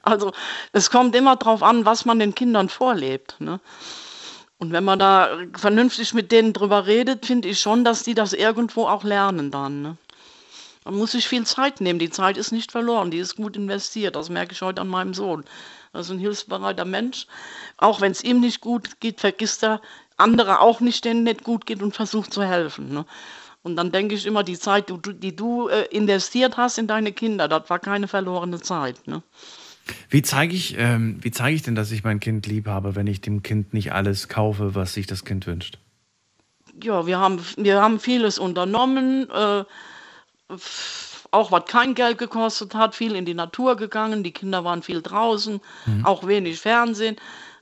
[0.02, 0.32] Also
[0.72, 3.36] es kommt immer darauf an, was man den Kindern vorlebt.
[3.38, 3.60] Ne?
[4.58, 8.32] Und wenn man da vernünftig mit denen drüber redet, finde ich schon, dass die das
[8.32, 9.82] irgendwo auch lernen dann.
[9.82, 9.96] Ne?
[10.84, 11.98] Man muss sich viel Zeit nehmen.
[11.98, 14.16] Die Zeit ist nicht verloren, die ist gut investiert.
[14.16, 15.44] Das merke ich heute an meinem Sohn.
[15.92, 17.26] Ist ein hilfsbereiter Mensch.
[17.76, 19.80] Auch wenn es ihm nicht gut geht, vergisst er
[20.16, 22.92] andere auch nicht, denen nicht gut geht und versucht zu helfen.
[22.92, 23.04] Ne?
[23.62, 26.86] Und dann denke ich immer, die Zeit, die du, die du äh, investiert hast in
[26.86, 29.06] deine Kinder, das war keine verlorene Zeit.
[29.06, 29.22] Ne?
[30.08, 33.06] Wie zeige ich, ähm, wie zeige ich denn, dass ich mein Kind lieb habe, wenn
[33.06, 35.78] ich dem Kind nicht alles kaufe, was sich das Kind wünscht?
[36.82, 39.28] Ja, wir haben, wir haben vieles unternommen.
[39.30, 39.64] Äh,
[41.30, 45.02] auch was kein Geld gekostet hat, viel in die Natur gegangen, die Kinder waren viel
[45.02, 46.04] draußen, Mhm.
[46.06, 47.16] auch wenig Fernsehen.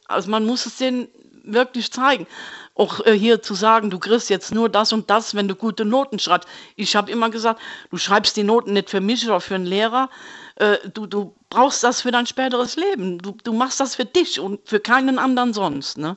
[0.06, 1.08] Also man muss es denen
[1.44, 2.26] wirklich zeigen.
[2.74, 5.84] Auch äh, hier zu sagen, du kriegst jetzt nur das und das, wenn du gute
[5.84, 6.48] Noten schreibst.
[6.76, 7.60] Ich habe immer gesagt,
[7.90, 10.08] du schreibst die Noten nicht für mich oder für einen Lehrer.
[10.56, 13.18] Äh, du, du brauchst das für dein späteres Leben.
[13.18, 15.98] Du, du machst das für dich und für keinen anderen sonst.
[15.98, 16.16] Ne?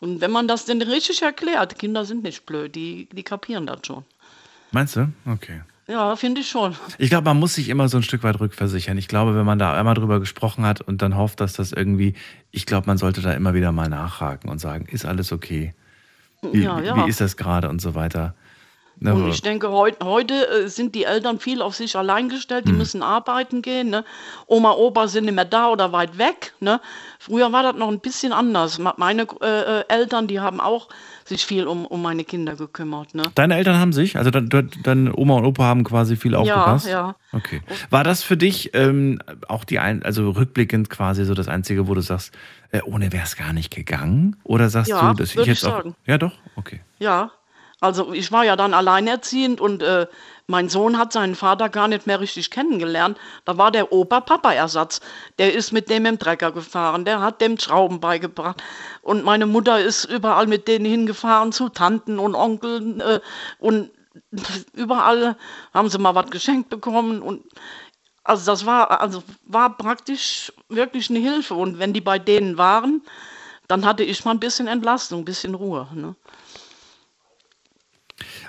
[0.00, 3.80] Und wenn man das denn richtig erklärt, Kinder sind nicht blöd, die, die kapieren das
[3.86, 4.04] schon.
[4.72, 5.12] Meinst du?
[5.26, 5.62] Okay.
[5.90, 6.76] Ja, finde ich schon.
[6.98, 8.96] Ich glaube, man muss sich immer so ein Stück weit rückversichern.
[8.96, 12.14] Ich glaube, wenn man da einmal drüber gesprochen hat und dann hofft, dass das irgendwie,
[12.52, 15.74] ich glaube, man sollte da immer wieder mal nachhaken und sagen, ist alles okay?
[16.42, 16.96] Wie, Ja, ja.
[16.96, 18.34] wie ist das gerade und so weiter.
[19.02, 22.68] Ne, Und ich denke, heut, heute äh, sind die Eltern viel auf sich allein gestellt,
[22.68, 23.88] die müssen arbeiten gehen.
[23.88, 24.04] Ne?
[24.46, 26.52] Oma, Opa sind nicht mehr da oder weit weg.
[26.60, 26.82] Ne?
[27.18, 28.78] Früher war das noch ein bisschen anders.
[28.78, 30.88] Meine äh, äh, Eltern, die haben auch
[31.30, 33.14] sich viel um, um meine Kinder gekümmert.
[33.14, 33.22] Ne?
[33.34, 36.86] Deine Eltern haben sich, also de- de- deine Oma und Opa haben quasi viel aufgepasst.
[36.86, 37.16] ja.
[37.32, 37.62] Okay.
[37.88, 41.94] War das für dich ähm, auch die ein, also rückblickend quasi so das Einzige, wo
[41.94, 42.32] du sagst,
[42.72, 44.36] äh, ohne wäre es gar nicht gegangen?
[44.44, 45.76] Oder sagst Ja, du, dass ich jetzt ich auch.
[45.78, 45.94] sagen.
[46.06, 46.80] Ja, doch, okay.
[46.98, 47.30] Ja,
[47.80, 50.06] also ich war ja dann alleinerziehend und äh,
[50.50, 53.16] mein Sohn hat seinen Vater gar nicht mehr richtig kennengelernt.
[53.44, 55.00] Da war der Opa-Papa-Ersatz.
[55.38, 58.60] Der ist mit dem im Trecker gefahren, der hat dem Schrauben beigebracht.
[59.00, 63.00] Und meine Mutter ist überall mit denen hingefahren, zu Tanten und Onkeln.
[63.00, 63.20] Äh,
[63.60, 63.90] und
[64.74, 65.36] überall
[65.72, 67.22] haben sie mal was geschenkt bekommen.
[67.22, 67.44] Und
[68.24, 71.54] also das war, also war praktisch wirklich eine Hilfe.
[71.54, 73.02] Und wenn die bei denen waren,
[73.68, 75.86] dann hatte ich mal ein bisschen Entlastung, ein bisschen Ruhe.
[75.94, 76.16] Ne?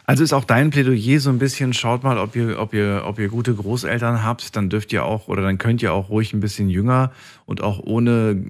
[0.06, 3.20] Also ist auch dein Plädoyer so ein bisschen, schaut mal, ob ihr, ob ihr, ob
[3.20, 6.40] ihr gute Großeltern habt, dann dürft ihr auch, oder dann könnt ihr auch ruhig ein
[6.40, 7.12] bisschen jünger
[7.46, 8.44] und auch ohne,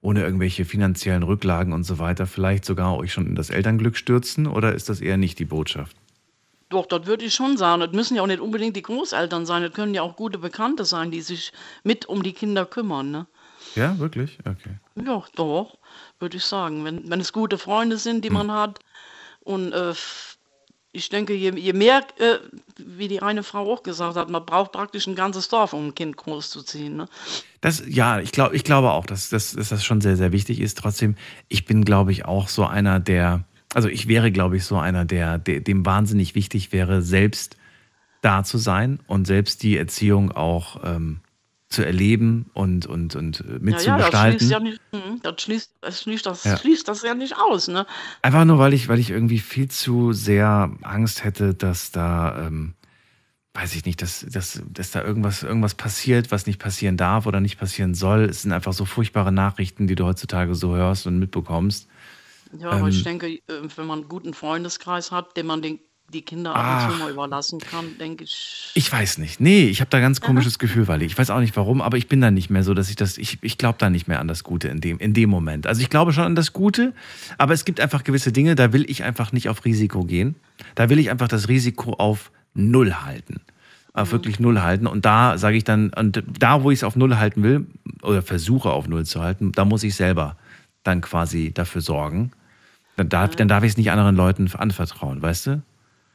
[0.00, 4.46] ohne irgendwelche finanziellen Rücklagen und so weiter, vielleicht sogar euch schon in das Elternglück stürzen,
[4.46, 5.96] oder ist das eher nicht die Botschaft?
[6.70, 7.80] Doch, das würde ich schon sagen.
[7.80, 9.62] Das müssen ja auch nicht unbedingt die Großeltern sein.
[9.62, 13.10] Das können ja auch gute Bekannte sein, die sich mit um die Kinder kümmern.
[13.10, 13.26] Ne?
[13.74, 14.38] Ja, wirklich?
[14.40, 14.76] Okay.
[15.04, 15.78] Ja, doch,
[16.20, 16.84] würde ich sagen.
[16.84, 18.78] Wenn, wenn es gute Freunde sind, die man hat.
[19.40, 19.94] Und äh,
[20.92, 22.38] ich denke, je, je mehr, äh,
[22.76, 25.94] wie die eine Frau auch gesagt hat, man braucht praktisch ein ganzes Dorf, um ein
[25.94, 26.96] Kind großzuziehen.
[26.96, 27.08] Ne?
[27.60, 30.60] Das, ja, ich glaube, ich glaube auch, dass, dass, dass das schon sehr, sehr wichtig
[30.60, 30.78] ist.
[30.78, 31.14] Trotzdem,
[31.48, 35.04] ich bin, glaube ich, auch so einer, der, also ich wäre, glaube ich, so einer,
[35.04, 37.56] der, der dem wahnsinnig wichtig wäre, selbst
[38.20, 41.20] da zu sein und selbst die Erziehung auch ähm,
[41.70, 43.88] zu erleben und, und, und äh, mitzugestalten.
[43.88, 46.56] Ja, ja, das schließt ja nicht, hm, das schließt, das schließt, das Ja.
[46.58, 47.68] schließt das ja nicht aus.
[47.68, 47.86] Ne?
[48.22, 52.74] Einfach nur, weil ich, weil ich irgendwie viel zu sehr Angst hätte, dass da, ähm,
[53.54, 57.40] weiß ich nicht, dass, dass, dass da irgendwas, irgendwas passiert, was nicht passieren darf oder
[57.40, 58.24] nicht passieren soll.
[58.24, 61.88] Es sind einfach so furchtbare Nachrichten, die du heutzutage so hörst und mitbekommst.
[62.52, 63.40] Ja, aber ich Ähm, denke, äh,
[63.76, 65.80] wenn man einen guten Freundeskreis hat, dem man den,
[66.10, 66.92] die Kinder ab und Ach.
[66.92, 68.70] zu mal überlassen kann, denke ich.
[68.74, 69.40] Ich weiß nicht.
[69.40, 72.08] Nee, ich habe da ganz komisches Gefühl, weil ich weiß auch nicht warum, aber ich
[72.08, 74.28] bin da nicht mehr so, dass ich das, ich, ich glaube da nicht mehr an
[74.28, 75.66] das Gute in dem, in dem Moment.
[75.66, 76.92] Also ich glaube schon an das Gute,
[77.38, 80.34] aber es gibt einfach gewisse Dinge, da will ich einfach nicht auf Risiko gehen.
[80.74, 83.40] Da will ich einfach das Risiko auf Null halten.
[83.92, 84.86] Auf wirklich Null halten.
[84.86, 87.66] Und da sage ich dann, und da, wo ich es auf Null halten will,
[88.02, 90.36] oder versuche auf Null zu halten, da muss ich selber
[90.84, 92.30] dann quasi dafür sorgen.
[92.96, 95.62] Dann darf, dann darf ich es nicht anderen Leuten anvertrauen, weißt du?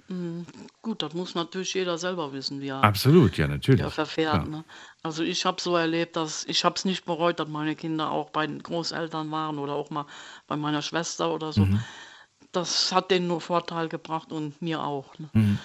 [0.08, 0.46] Mhm.
[0.82, 3.82] Gut, das muss natürlich jeder selber wissen, wie er, Absolut, ja, wie natürlich.
[3.82, 4.44] er verfährt.
[4.44, 4.48] Klar.
[4.48, 4.64] Ne?
[5.02, 8.30] Also ich habe so erlebt, dass ich habe es nicht bereut, dass meine Kinder auch
[8.30, 10.06] bei den Großeltern waren oder auch mal
[10.48, 11.66] bei meiner Schwester oder so.
[11.66, 11.80] Mhm.
[12.52, 15.18] Das hat denen nur Vorteil gebracht und mir auch.
[15.18, 15.30] Ne?
[15.34, 15.60] Mhm.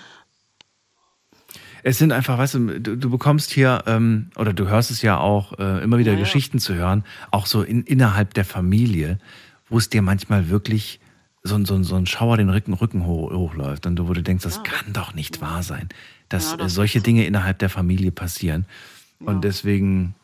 [1.82, 5.19] Es sind einfach, weißt du, du, du bekommst hier, ähm, oder du hörst es ja
[5.19, 6.24] auch, äh, immer wieder Ja, ja.
[6.24, 9.19] Geschichten zu hören, auch so in, innerhalb der Familie,
[9.69, 11.01] wo es dir manchmal wirklich
[11.43, 14.12] so, ein- so, ein- so ein Schauer den Rücken, Rücken hoch, hochläuft und du, wo
[14.12, 15.89] du denkst, das kann doch nicht wahr sein,
[16.29, 18.67] dass Ja, das solche Dinge innerhalb der Familie passieren.
[19.21, 20.15] Und deswegen,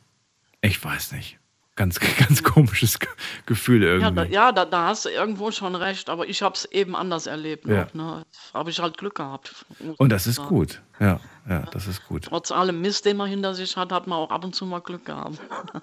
[0.62, 1.38] ich weiß nicht,
[1.74, 3.08] ganz, ganz komisches Ge-
[3.46, 4.14] Gefühl Ja, irgendwie.
[4.14, 7.26] da, ja da, da hast du irgendwo schon recht, aber ich habe es eben anders
[7.26, 7.66] erlebt.
[7.66, 7.86] Ja.
[7.92, 8.24] Ne?
[8.54, 9.66] Habe ich halt Glück gehabt.
[9.98, 10.48] Und das ist sagen.
[10.48, 10.80] gut.
[11.00, 12.24] Ja, ja, das ist gut.
[12.24, 14.80] Trotz allem Mist, den man hinter sich hat, hat man auch ab und zu mal
[14.80, 15.38] Glück gehabt.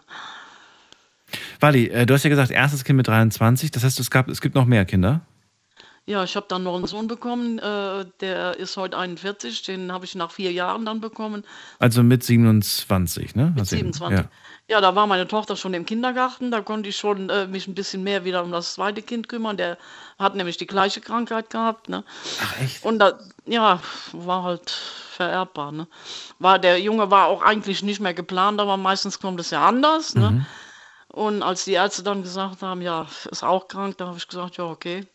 [1.60, 4.42] Wally, äh, du hast ja gesagt, erstes Kind mit 23, das heißt, es, gab, es
[4.42, 5.22] gibt noch mehr Kinder.
[6.06, 10.04] Ja, ich habe dann noch einen Sohn bekommen, äh, der ist heute 41, den habe
[10.04, 11.46] ich nach vier Jahren dann bekommen.
[11.80, 13.52] Also mit 27, ne?
[13.52, 14.26] Mit Hast du eben- 27.
[14.26, 14.32] Ja.
[14.70, 17.76] Ja, da war meine Tochter schon im Kindergarten, da konnte ich schon äh, mich ein
[17.76, 19.58] bisschen mehr wieder um das zweite Kind kümmern.
[19.58, 19.78] Der
[20.18, 21.90] hat nämlich die gleiche Krankheit gehabt.
[21.90, 22.04] Ne?
[22.42, 22.84] Ach echt?
[22.84, 23.82] Und da, ja,
[24.14, 25.74] war halt vererbbar.
[25.74, 25.88] Ne?
[26.40, 30.16] War, der Junge war auch eigentlich nicht mehr geplant, aber meistens kommt es ja anders.
[30.16, 30.46] Ne?
[31.14, 31.20] Mhm.
[31.22, 34.58] Und als die Ärzte dann gesagt haben, ja, ist auch krank, da habe ich gesagt,
[34.58, 35.06] ja, okay.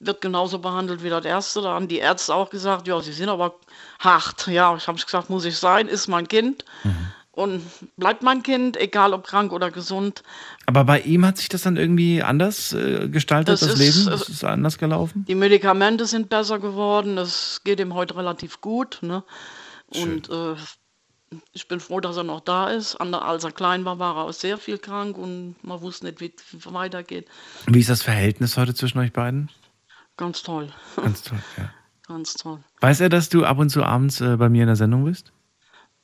[0.00, 1.62] wird genauso behandelt wie das erste.
[1.62, 3.54] Da haben die Ärzte auch gesagt, ja, sie sind aber
[4.00, 4.46] hart.
[4.48, 6.64] Ja, ich habe gesagt, muss ich sein, ist mein Kind.
[7.30, 7.62] Und
[7.96, 10.22] bleibt mein Kind, egal ob krank oder gesund.
[10.66, 14.08] Aber bei ihm hat sich das dann irgendwie anders äh, gestaltet, Das das, ist, Leben?
[14.08, 15.24] äh, Das ist anders gelaufen?
[15.26, 17.16] Die Medikamente sind besser geworden.
[17.16, 18.98] Das geht ihm heute relativ gut.
[19.02, 19.24] Ne?
[19.88, 20.54] Und äh,
[21.52, 22.96] ich bin froh, dass er noch da ist.
[22.96, 26.20] Ander- Als er klein war, war er auch sehr viel krank und man wusste nicht,
[26.20, 27.26] wie es weitergeht.
[27.66, 29.50] Wie ist das Verhältnis heute zwischen euch beiden?
[30.16, 30.68] Ganz toll.
[30.96, 31.70] Ganz toll, ja.
[32.08, 32.58] Ganz toll.
[32.80, 35.32] Weiß er, dass du ab und zu abends äh, bei mir in der Sendung bist?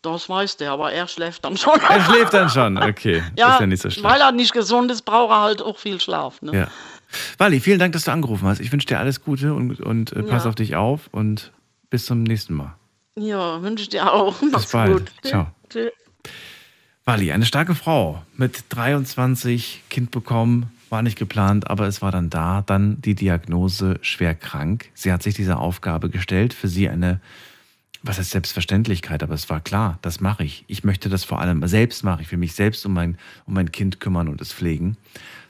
[0.02, 1.78] Das weiß der, aber er schläft dann schon.
[1.78, 3.22] Er schläft dann schon, okay.
[3.36, 4.04] Ja, ist ja nicht so schlimm.
[4.04, 6.40] weil er nicht gesund ist, braucht er halt auch viel Schlaf.
[6.40, 6.56] Ne?
[6.56, 6.68] Ja.
[7.36, 8.60] Wally, vielen Dank, dass du angerufen hast.
[8.60, 10.48] Ich wünsche dir alles Gute und, und äh, pass Ja.
[10.48, 11.52] auf dich auf und
[11.90, 12.74] bis zum nächsten Mal.
[13.20, 14.38] Ja, wünsche ich dir auch.
[14.40, 14.92] Bis Mach's bald.
[14.92, 15.12] gut.
[15.22, 15.46] Ciao.
[17.04, 22.30] Wally, eine starke Frau mit 23 Kind bekommen, war nicht geplant, aber es war dann
[22.30, 22.62] da.
[22.62, 24.88] Dann die Diagnose schwer krank.
[24.94, 26.54] Sie hat sich diese Aufgabe gestellt.
[26.54, 27.20] Für sie eine,
[28.02, 30.64] was heißt Selbstverständlichkeit, aber es war klar, das mache ich.
[30.66, 32.22] Ich möchte das vor allem selbst machen.
[32.22, 34.96] Ich will mich selbst um mein, um mein Kind kümmern und es pflegen.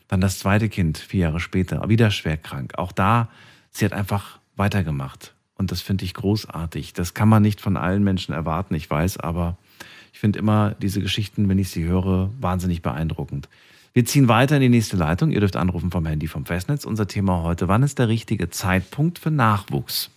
[0.09, 2.73] Dann das zweite Kind, vier Jahre später, wieder schwer krank.
[2.77, 3.29] Auch da,
[3.71, 5.35] sie hat einfach weitergemacht.
[5.61, 6.95] Und das finde ich großartig.
[6.95, 9.59] Das kann man nicht von allen Menschen erwarten, ich weiß, aber
[10.11, 13.47] ich finde immer diese Geschichten, wenn ich sie höre, wahnsinnig beeindruckend.
[13.93, 15.31] Wir ziehen weiter in die nächste Leitung.
[15.31, 16.87] Ihr dürft anrufen vom Handy vom Festnetz.
[16.87, 20.09] Unser Thema heute, wann ist der richtige Zeitpunkt für Nachwuchs?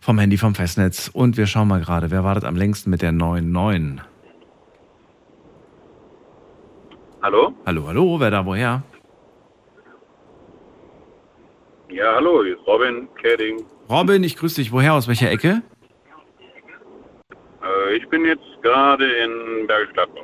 [0.00, 1.10] Vom Handy vom Festnetz.
[1.12, 4.02] Und wir schauen mal gerade, wer wartet am längsten mit der 99?
[7.20, 7.52] Hallo?
[7.66, 8.82] Hallo, hallo, wer da woher?
[11.98, 13.64] Ja, hallo, hier ist Robin Keding.
[13.90, 14.70] Robin, ich grüße dich.
[14.70, 14.94] Woher?
[14.94, 15.62] Aus welcher Ecke?
[17.60, 20.22] Äh, ich bin jetzt gerade in Bergisch Gladbach.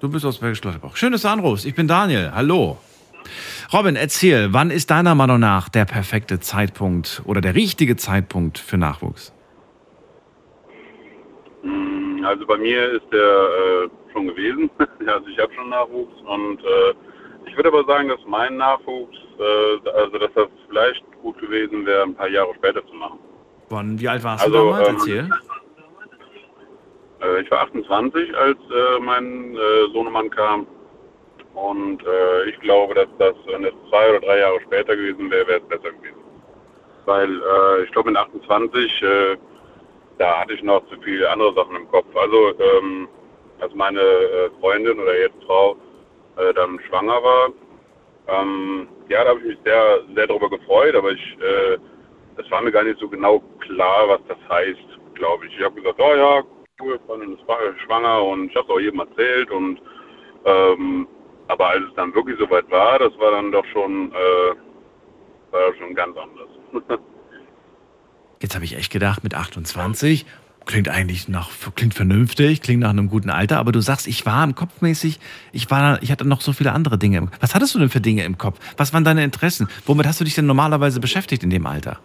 [0.00, 0.94] Du bist aus Bergisch Gladbach.
[0.96, 1.64] Schön, dass du anrufst.
[1.64, 2.32] Ich bin Daniel.
[2.34, 2.76] Hallo.
[3.72, 8.76] Robin, erzähl, wann ist deiner Meinung nach der perfekte Zeitpunkt oder der richtige Zeitpunkt für
[8.76, 9.32] Nachwuchs?
[11.62, 14.68] Mm, Also bei mir ist der äh, schon gewesen.
[15.06, 16.94] also ich habe schon Nachwuchs und äh,
[17.48, 22.02] ich würde aber sagen, dass mein Nachwuchs, äh, also dass das vielleicht gut gewesen wäre,
[22.02, 23.18] ein paar Jahre später zu machen.
[23.68, 24.88] Wann, wie alt warst Also, du damals?
[24.88, 25.30] ähm, Erzähl.
[27.22, 30.66] Äh, ich war 28, als äh, mein äh, Sohnemann kam.
[31.54, 35.46] Und äh, ich glaube, dass das, wenn es zwei oder drei Jahre später gewesen wäre,
[35.46, 36.16] wäre es besser gewesen.
[37.04, 39.36] Weil äh, ich glaube, mit 28, äh,
[40.18, 42.06] da hatte ich noch zu viele andere Sachen im Kopf.
[42.14, 43.08] Also, ähm,
[43.60, 44.00] als meine
[44.60, 45.76] Freundin oder jetzt Frau
[46.56, 47.50] dann schwanger war,
[48.28, 51.78] ähm, ja, da habe ich mich sehr, sehr darüber gefreut, aber ich, äh,
[52.36, 54.78] das war mir gar nicht so genau klar, was das heißt,
[55.14, 55.58] glaube ich.
[55.58, 56.42] Ich habe gesagt, oh ja,
[56.80, 59.80] cool, Freundin ist schwa- schwanger und ich habe es auch jedem erzählt und
[60.44, 61.06] ähm,
[61.48, 64.54] aber als es dann wirklich soweit war, das war dann doch schon, äh,
[65.52, 66.48] war schon ganz anders.
[68.40, 70.26] Jetzt habe ich echt gedacht, mit 28
[70.66, 74.42] klingt eigentlich nach, klingt vernünftig, klingt nach einem guten Alter, aber du sagst, ich war
[74.44, 75.18] im Kopfmäßig,
[75.52, 77.18] ich war, ich hatte noch so viele andere Dinge.
[77.18, 78.58] im- Was hattest du denn für Dinge im Kopf?
[78.76, 79.68] Was waren deine Interessen?
[79.86, 81.98] Womit hast du dich denn normalerweise beschäftigt in dem Alter?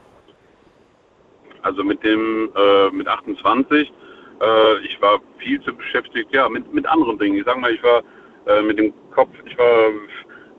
[1.63, 3.91] Also mit dem, äh, mit 28,
[4.41, 7.37] äh, ich war viel zu beschäftigt, ja, mit, mit anderen Dingen.
[7.37, 8.01] Ich sag mal, ich war
[8.47, 9.89] äh, mit dem Kopf, ich war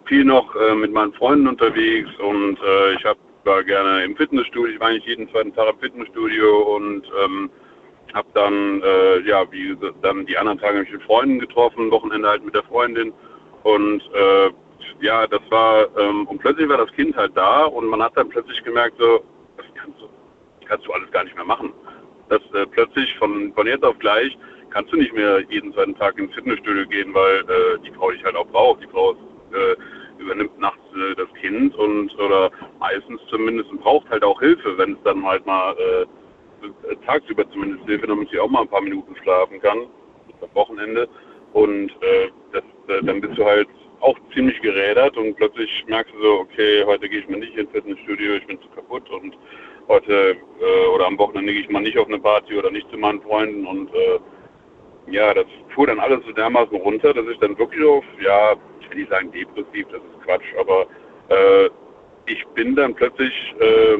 [0.06, 4.74] viel noch äh, mit meinen Freunden unterwegs und äh, ich hab, war gerne im Fitnessstudio,
[4.74, 7.50] ich war eigentlich jeden zweiten Tag im Fitnessstudio und ähm,
[8.14, 12.28] habe dann, äh, ja, wie gesagt, dann die anderen Tage mich mit Freunden getroffen, Wochenende
[12.28, 13.12] halt mit der Freundin
[13.62, 14.50] und äh,
[15.00, 18.28] ja, das war, ähm, und plötzlich war das Kind halt da und man hat dann
[18.28, 19.22] plötzlich gemerkt, so,
[19.56, 20.08] das kannst du,
[20.66, 21.72] kannst du alles gar nicht mehr machen.
[22.28, 24.36] Das äh, plötzlich von, von jetzt auf gleich
[24.70, 28.22] kannst du nicht mehr jeden zweiten Tag ins Fitnessstudio gehen, weil äh, die Frau dich
[28.24, 28.82] halt auch braucht.
[28.82, 29.18] Die Frau ist,
[29.54, 29.76] äh,
[30.18, 34.92] übernimmt nachts äh, das Kind und oder meistens zumindest und braucht halt auch Hilfe, wenn
[34.92, 36.06] es dann halt mal äh,
[37.06, 39.86] tagsüber zumindest Hilfe, damit sie auch mal ein paar Minuten schlafen kann,
[40.40, 41.08] am Wochenende.
[41.52, 43.68] Und äh, das, äh, dann bist du halt
[44.00, 47.70] auch ziemlich gerädert und plötzlich merkst du so, okay, heute gehe ich mal nicht ins
[47.72, 49.36] Fitnessstudio, ich bin zu kaputt und
[49.88, 52.98] heute äh, oder am Wochenende gehe ich mal nicht auf eine Party oder nicht zu
[52.98, 54.18] meinen Freunden und äh,
[55.10, 58.90] ja, das fuhr dann alles so dermaßen runter, dass ich dann wirklich auf, ja, ich
[58.90, 60.86] will nicht sagen depressiv, das ist Quatsch, aber
[61.30, 61.70] äh,
[62.26, 63.98] ich bin dann plötzlich äh,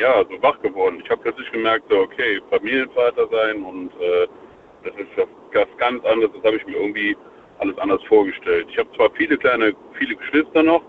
[0.00, 1.00] ja, so wach geworden.
[1.04, 4.26] Ich habe plötzlich gemerkt, so, okay, Familienvater sein und äh,
[4.84, 7.16] das ist was, ganz anderes, das habe ich mir irgendwie
[7.58, 8.66] alles anders vorgestellt.
[8.70, 10.82] Ich habe zwar viele kleine, viele Geschwister noch,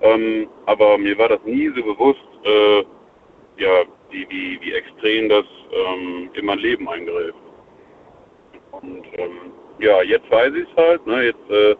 [0.00, 2.84] ähm, aber mir war das nie so bewusst, äh,
[3.58, 7.34] ja, wie, wie, wie extrem das ähm, in mein Leben eingreift.
[8.70, 11.06] Und ähm, ja, jetzt weiß ich es halt.
[11.06, 11.24] Ne?
[11.26, 11.76] Jetzt äh,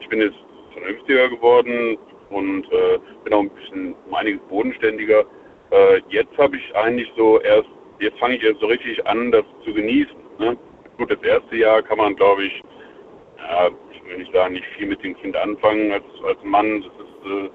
[0.00, 0.38] ich bin jetzt
[0.72, 1.98] vernünftiger geworden
[2.30, 5.24] und äh, bin auch ein bisschen um einiges bodenständiger.
[5.70, 7.68] Äh, jetzt habe ich eigentlich so erst,
[8.00, 10.16] jetzt fange ich erst so richtig an, das zu genießen.
[10.38, 10.56] Ne?
[10.96, 12.62] Gut, das erste Jahr kann man, glaube ich,
[13.38, 16.82] ja, ich will nicht sagen, nicht viel mit dem Kind anfangen als, als Mann.
[16.82, 17.50] Das ist äh,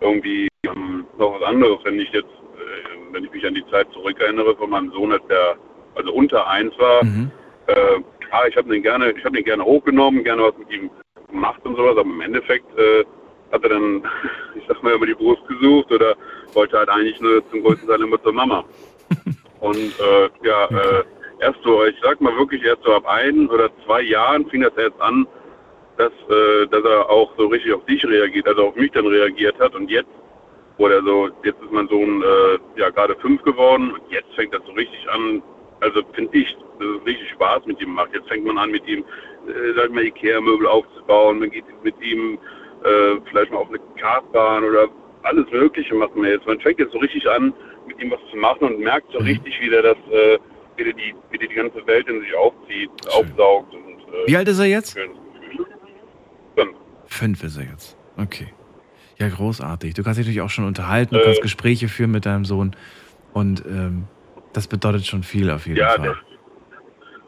[0.00, 3.90] irgendwie ähm, noch was anderes, wenn ich jetzt, äh, wenn ich mich an die Zeit
[3.92, 5.56] zurückerinnere von meinem Sohn, als der
[5.94, 7.04] also unter eins war.
[7.04, 7.30] Mhm.
[7.66, 10.90] Äh, klar, ich habe den gerne, ich habe den gerne hochgenommen, gerne was mit ihm
[11.28, 13.04] gemacht und sowas, aber im Endeffekt äh,
[13.52, 14.02] hat er dann,
[14.54, 16.14] ich sag mal, immer die Brust gesucht oder
[16.54, 18.64] wollte halt eigentlich nur zum größten Teil immer zur Mama.
[19.60, 21.04] Und äh, ja, äh,
[21.40, 24.72] erst so, ich sag mal wirklich erst so ab ein oder zwei Jahren fing das
[24.76, 25.26] jetzt an,
[25.96, 29.58] dass, äh, dass er auch so richtig auf dich reagiert, also auf mich dann reagiert
[29.58, 29.74] hat.
[29.74, 30.08] Und jetzt,
[30.78, 34.54] wo er so, jetzt ist mein Sohn äh, ja gerade fünf geworden und jetzt fängt
[34.54, 35.42] das so richtig an,
[35.80, 38.14] also finde ich, dass es richtig Spaß mit ihm macht.
[38.14, 39.00] Jetzt fängt man an mit ihm,
[39.46, 42.38] äh, sag mal, Ikea-Möbel aufzubauen, man geht mit ihm
[42.84, 44.88] äh, vielleicht mal auf eine Kartbahn oder
[45.22, 46.46] alles Mögliche macht man jetzt.
[46.46, 47.52] Man fängt jetzt so richtig an,
[47.86, 50.38] mit ihm was zu machen und merkt so richtig wieder, dass äh,
[50.76, 53.74] wieder die, wieder die ganze Welt in sich aufzieht, aufsaugt.
[53.74, 53.82] Und,
[54.14, 54.96] äh, Wie alt ist er jetzt?
[54.98, 55.10] schön.
[57.06, 57.96] Fünf ist er jetzt.
[58.16, 58.46] Okay.
[59.18, 59.94] Ja, großartig.
[59.94, 61.18] Du kannst dich natürlich auch schon unterhalten, Äh.
[61.18, 62.74] du kannst Gespräche führen mit deinem Sohn.
[63.32, 64.04] Und ähm,
[64.52, 66.02] das bedeutet schon viel auf jeden Ja, Fall.
[66.02, 66.16] der,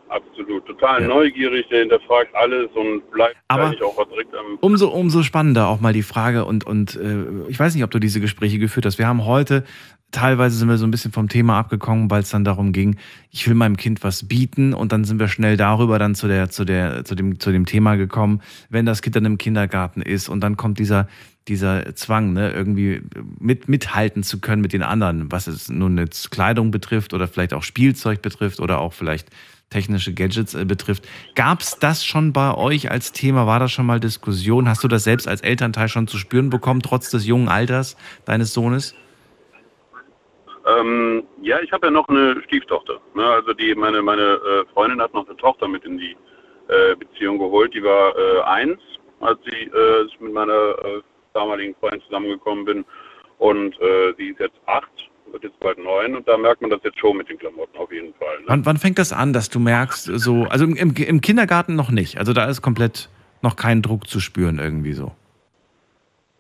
[0.09, 0.52] absolut.
[0.83, 1.09] Total Ja.
[1.09, 5.81] neugierig, der hinterfragt alles und bleibt Aber- eigentlich auch direkt am Umso, umso spannender auch
[5.81, 8.99] mal die Frage und, und äh, ich weiß nicht, ob du diese Gespräche geführt hast.
[8.99, 9.63] Wir haben heute,
[10.11, 12.97] teilweise sind wir so ein bisschen vom Thema abgekommen, weil es dann darum ging,
[13.31, 16.51] ich will meinem Kind was bieten und dann sind wir schnell darüber dann zu der,
[16.51, 20.29] zu der, zu dem, zu dem Thema gekommen, wenn das Kind dann im Kindergarten ist
[20.29, 21.07] und dann kommt dieser,
[21.47, 23.03] dieser Zwang, ne, irgendwie
[23.39, 27.55] mit, mithalten zu können mit den anderen, was es nun jetzt Kleidung betrifft oder vielleicht
[27.55, 29.29] auch Spielzeug betrifft oder auch vielleicht
[29.73, 31.09] technische Gadgets äh, betrifft.
[31.35, 33.47] Gab es das schon bei euch als Thema?
[33.47, 34.69] War das schon mal Diskussion?
[34.69, 38.53] Hast du das selbst als Elternteil schon zu spüren bekommen, trotz des jungen Alters deines
[38.53, 38.95] Sohnes?
[40.65, 43.01] Ähm, ja, ich habe ja noch eine Stieftochter.
[43.15, 43.25] Ne?
[43.25, 46.17] Also die meine meine äh, Freundin hat noch eine Tochter mit in die
[46.69, 47.75] äh, Beziehung geholt.
[47.75, 48.79] Die war äh, eins,
[49.21, 50.75] als sie äh, ich mit meiner
[51.35, 52.85] damaligen Freundin zusammengekommen bin.
[53.39, 53.75] Und
[54.19, 54.92] sie ist jetzt acht,
[55.33, 56.17] wird jetzt bald neun.
[56.17, 58.39] Und da merkt man das jetzt schon mit den Klamotten auf jeden Fall.
[58.41, 58.45] Ne?
[58.47, 61.91] Wann, wann fängt das an, dass du merkst, so, also im, im, im Kindergarten noch
[61.91, 62.19] nicht.
[62.19, 63.09] Also da ist komplett
[63.43, 65.13] noch kein Druck zu spüren irgendwie so.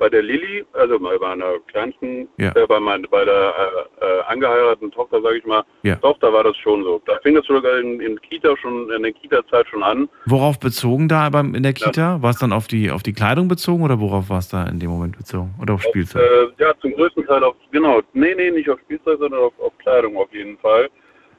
[0.02, 2.50] Bei der Lilly, also bei meiner kleinsten, Ja.
[2.56, 3.54] äh, bei, mein, bei der
[4.00, 5.94] äh, äh, angeheirateten Tochter, sage ich mal, Ja.
[5.94, 7.00] Tochter war das schon so.
[7.06, 10.08] Da fing das sogar in, in Kita schon, in der Kita-Zeit schon an.
[10.26, 12.20] Worauf bezogen da beim, in der Kita?
[12.20, 14.80] War es dann auf die, auf die Kleidung bezogen oder worauf war es da in
[14.80, 15.54] dem Moment bezogen?
[15.62, 16.20] Oder auf Spielzeug?
[16.20, 19.72] Äh, ja, zum größten Teil auf, genau, nee, nee, nicht auf Spielzeug, sondern auf, auf
[19.78, 20.90] Kleidung auf jeden Fall.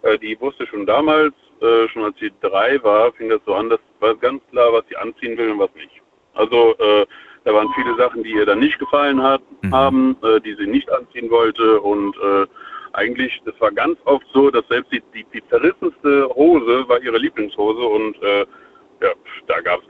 [0.04, 3.70] Äh, die wusste schon damals, äh, schon als sie drei war, fing das so an,
[3.70, 6.02] das war ganz klar, was sie anziehen will und was nicht.
[6.36, 7.06] Also, äh,
[7.46, 9.42] da waren viele Sachen, die ihr dann nicht gefallen hat,
[9.72, 12.46] haben, äh, die sie nicht anziehen wollte und äh,
[12.94, 17.18] eigentlich, das war ganz oft so, dass selbst die, die, die zerrissenste Hose war ihre
[17.18, 18.46] Lieblingshose und äh,
[19.02, 19.10] ja,
[19.48, 19.88] da gab es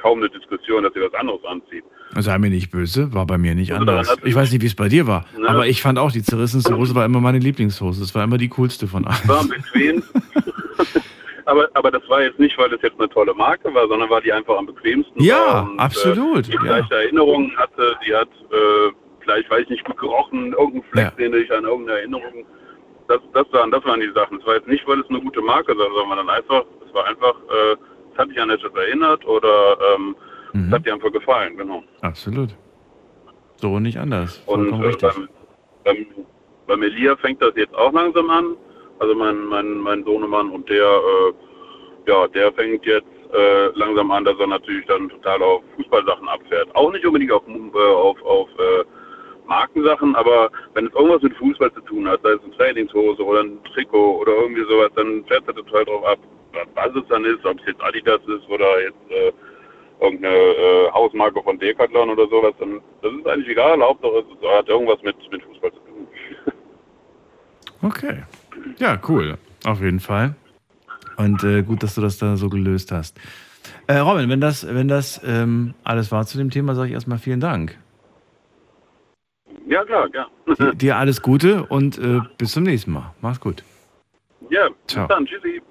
[0.00, 1.84] kaum eine Diskussion, dass sie was anderes anzieht.
[2.18, 4.16] Sei mir nicht böse, war bei mir nicht Also anders.
[4.24, 5.48] Ich weiß nicht, wie es bei dir war, Ne?
[5.48, 8.00] aber ich fand auch, die zerrissenste Hose war immer meine Lieblingshose.
[8.00, 9.28] Das war immer die coolste von allen.
[9.28, 10.02] war bequem.
[11.46, 14.22] aber, aber das war jetzt nicht, weil das jetzt eine tolle Marke war, sondern weil
[14.22, 15.70] die einfach am bequemsten Ja, war.
[15.70, 16.60] und, absolut, Äh, die ja.
[16.60, 21.34] vielleicht Erinnerungen hatte, die hat äh, vielleicht, weiß ich nicht, gut gerochen, irgendein Fleck, den
[21.34, 22.46] ich an irgendeine Erinnerung.
[23.08, 24.38] Das, das, waren, das waren die Sachen.
[24.40, 27.34] Es war jetzt nicht, weil es eine gute Marke war, sondern einfach, es war einfach,
[27.48, 27.76] äh,
[28.12, 30.16] es hat dich an etwas erinnert oder ähm,
[30.52, 30.68] Mhm.
[30.68, 31.82] es hat dir einfach gefallen, genau.
[32.00, 32.50] Absolut.
[33.56, 34.42] So und nicht anders.
[34.46, 35.08] Und Vollkommen äh, richtig.
[35.14, 35.28] beim,
[35.84, 36.06] beim,
[36.66, 38.56] beim Elia fängt das jetzt auch langsam an.
[38.98, 41.32] Also mein, mein, mein Sohnemann und der, äh,
[42.10, 46.74] ja, der fängt jetzt äh, langsam an, dass er natürlich dann total auf Fußballsachen abfährt.
[46.74, 48.84] Auch nicht unbedingt auf, äh, auf, auf äh,
[49.46, 53.40] Markensachen, aber wenn es irgendwas mit Fußball zu tun hat, sei es eine Trainingshose oder
[53.40, 56.18] ein Trikot oder irgendwie sowas, dann fährt er total drauf ab,
[56.74, 59.32] was es dann ist, ob es jetzt Adidas ist oder jetzt äh,
[60.00, 64.68] irgendeine äh, Hausmarke von Decathlon oder sowas, dann das ist eigentlich egal, Hauptsache es hat
[64.68, 66.08] irgendwas mit, mit Fußball zu tun.
[67.82, 68.22] Okay.
[68.78, 69.38] Ja, cool.
[69.64, 70.34] Auf jeden Fall.
[71.16, 73.18] Und äh, gut, dass du das da so gelöst hast.
[73.86, 77.18] Äh, Robin, wenn das, wenn das ähm, alles war zu dem Thema, sage ich erstmal
[77.18, 77.78] vielen Dank.
[79.68, 80.26] Ja, klar, ja.
[80.54, 83.14] Dir, dir alles Gute und äh, bis zum nächsten Mal.
[83.20, 83.64] Mach's gut.
[84.50, 85.06] Ja, Ciao.
[85.06, 85.62] bis dann, tschüssi.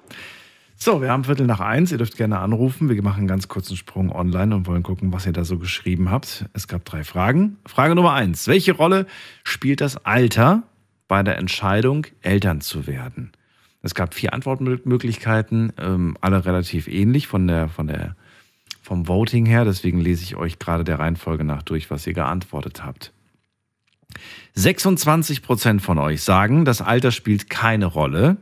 [0.77, 1.93] So, wir haben Viertel nach eins.
[1.93, 2.89] Ihr dürft gerne anrufen.
[2.89, 6.11] Wir machen einen ganz kurzen Sprung online und wollen gucken, was ihr da so geschrieben
[6.11, 6.45] habt.
[6.51, 7.57] Es gab drei Fragen.
[7.65, 8.47] Frage Nummer eins.
[8.49, 9.05] Welche Rolle
[9.45, 10.63] spielt das Alter
[11.07, 13.31] bei der Entscheidung, Eltern zu werden?
[13.81, 18.15] Es gab vier Antwortmöglichkeiten, ähm, alle relativ ähnlich von der, von der,
[18.81, 19.63] vom Voting her.
[19.63, 23.13] Deswegen lese ich euch gerade der Reihenfolge nach durch, was ihr geantwortet habt.
[24.55, 28.37] 26 Prozent von euch sagen, das Alter spielt keine Rolle.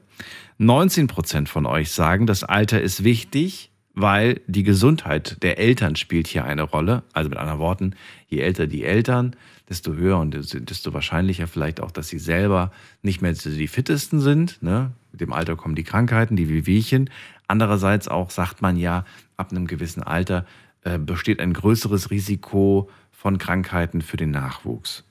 [0.60, 6.28] 19 Prozent von euch sagen, das Alter ist wichtig, weil die Gesundheit der Eltern spielt
[6.28, 7.04] hier eine Rolle.
[7.14, 7.96] Also mit anderen Worten,
[8.28, 9.36] je älter die Eltern,
[9.70, 10.36] desto höher und
[10.70, 12.72] desto wahrscheinlicher vielleicht auch, dass sie selber
[13.02, 14.62] nicht mehr die fittesten sind.
[14.62, 14.92] Ne?
[15.12, 17.10] Mit dem Alter kommen die Krankheiten, die Wehwehchen.
[17.48, 19.06] Andererseits auch sagt man ja,
[19.38, 20.46] ab einem gewissen Alter
[20.84, 25.04] äh, besteht ein größeres Risiko von Krankheiten für den Nachwuchs.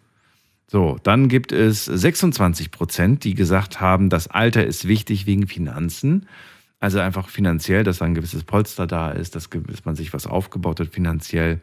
[0.66, 6.26] So, dann gibt es 26 Prozent, die gesagt haben, das Alter ist wichtig wegen Finanzen.
[6.82, 9.48] Also einfach finanziell, dass ein gewisses Polster da ist, dass
[9.84, 11.60] man sich was aufgebaut hat finanziell.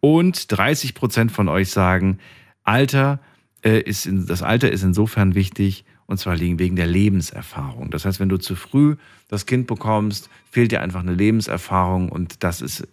[0.00, 2.18] Und 30 Prozent von euch sagen,
[2.62, 3.20] Alter
[3.62, 7.90] äh, ist in, das Alter ist insofern wichtig, und zwar wegen der Lebenserfahrung.
[7.90, 8.96] Das heißt, wenn du zu früh
[9.28, 12.88] das Kind bekommst, fehlt dir einfach eine Lebenserfahrung und das ist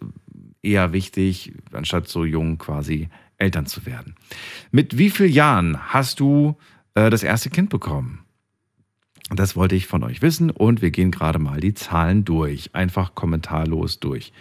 [0.62, 3.08] eher wichtig, anstatt so jung quasi
[3.38, 4.16] Eltern zu werden.
[4.72, 6.58] Mit wie vielen Jahren hast du
[6.96, 8.21] äh, das erste Kind bekommen?
[9.34, 12.76] Das wollte ich von euch wissen und wir gehen gerade mal die Zahlen durch.
[12.76, 14.34] Einfach kommentarlos durch.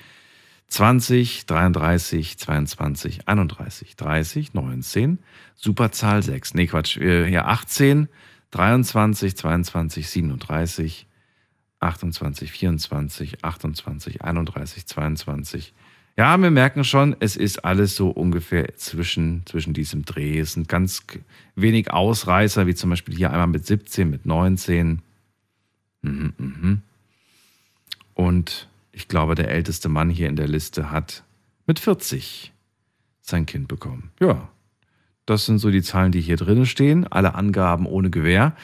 [0.67, 5.19] 20, 33, 22, 31, 30, 19,
[5.55, 6.55] Superzahl 6.
[6.55, 8.09] Nee, Quatsch, ja, 18,
[8.51, 11.07] 23, 22, 37,
[11.81, 15.75] 28, 24, 28, 31, 22,
[16.21, 20.39] ja, wir merken schon, es ist alles so ungefähr zwischen, zwischen diesem Dreh.
[20.39, 21.03] Es sind ganz
[21.55, 25.01] wenig Ausreißer, wie zum Beispiel hier einmal mit 17, mit 19.
[26.03, 26.83] Mhm, mhm.
[28.13, 31.25] Und ich glaube, der älteste Mann hier in der Liste hat
[31.67, 32.53] mit 40
[33.23, 34.11] sein Kind bekommen.
[34.21, 34.51] Ja,
[35.31, 37.07] das sind so die Zahlen, die hier drin stehen.
[37.07, 38.55] Alle Angaben ohne Gewähr.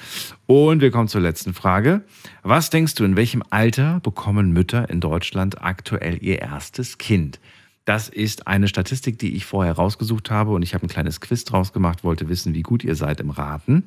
[0.47, 2.03] Und wir kommen zur letzten Frage.
[2.43, 7.39] Was denkst du, in welchem Alter bekommen Mütter in Deutschland aktuell ihr erstes Kind?
[7.85, 11.45] Das ist eine Statistik, die ich vorher rausgesucht habe und ich habe ein kleines Quiz
[11.45, 13.85] draus gemacht, wollte wissen, wie gut ihr seid im Raten.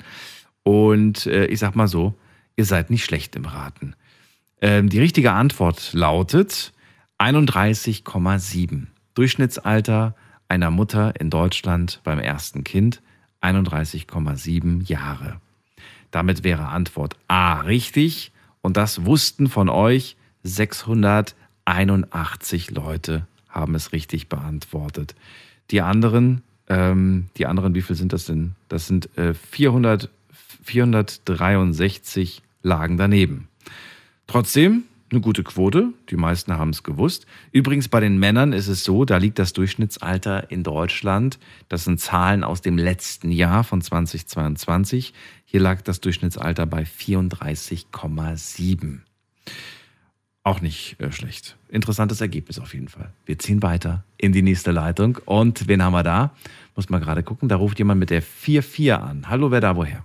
[0.63, 2.15] Und äh, ich sag mal so,
[2.55, 3.93] ihr seid nicht schlecht im Raten.
[4.61, 6.71] Ähm, die richtige Antwort lautet
[7.17, 8.87] 31,7.
[9.15, 10.15] Durchschnittsalter
[10.49, 13.01] einer Mutter in Deutschland beim ersten Kind
[13.41, 15.39] 31,7 Jahre.
[16.11, 24.27] Damit wäre Antwort A richtig und das wussten von euch 681 Leute haben es richtig
[24.27, 25.15] beantwortet.
[25.71, 28.55] Die anderen, ähm, die anderen, wie viel sind das denn?
[28.67, 30.09] Das sind äh, 400,
[30.63, 33.47] 463 lagen daneben.
[34.27, 35.93] Trotzdem eine gute Quote.
[36.09, 37.25] Die meisten haben es gewusst.
[37.51, 41.39] Übrigens bei den Männern ist es so, da liegt das Durchschnittsalter in Deutschland.
[41.67, 45.13] Das sind Zahlen aus dem letzten Jahr von 2022.
[45.45, 48.99] Hier lag das Durchschnittsalter bei 34,7.
[50.43, 51.57] Auch nicht äh, schlecht.
[51.67, 53.11] Interessantes Ergebnis auf jeden Fall.
[53.25, 55.19] Wir ziehen weiter in die nächste Leitung.
[55.25, 56.33] Und wen haben wir da?
[56.75, 57.49] Muss man gerade gucken.
[57.49, 59.29] Da ruft jemand mit der 4-4 an.
[59.29, 60.03] Hallo, wer da woher?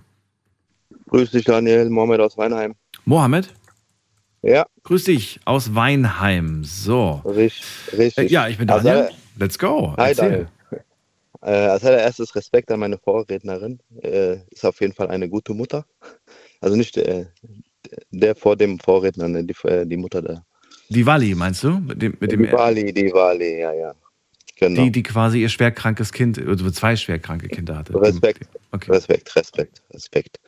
[1.07, 1.89] Grüß dich, Daniel.
[1.89, 2.75] Mohamed aus Weinheim.
[3.05, 3.53] Mohamed?
[4.45, 4.67] Ja.
[4.83, 6.63] Grüß dich aus Weinheim.
[6.63, 7.21] So.
[7.25, 7.65] Richtig.
[7.97, 8.29] richtig.
[8.29, 8.95] Äh, ja, ich bin Daniel.
[8.95, 9.95] Also, Let's go.
[9.97, 10.29] Hi, Erzähl.
[10.29, 10.47] Daniel.
[11.41, 13.79] Äh, als allererstes Respekt an meine Vorrednerin.
[14.01, 15.85] Äh, ist auf jeden Fall eine gute Mutter.
[16.59, 17.27] Also nicht äh,
[18.09, 20.43] der vor dem Vorredner, ne, die, äh, die Mutter da.
[20.89, 21.77] Die Wally, meinst du?
[21.81, 23.93] Mit dem, mit dem die Wally, die Wally, ja, ja.
[24.55, 24.83] Genau.
[24.85, 27.93] Die, die quasi ihr schwerkrankes Kind, also zwei schwerkranke Kinder hatte.
[28.01, 28.91] Respekt, okay.
[28.91, 30.39] Respekt, Respekt, Respekt.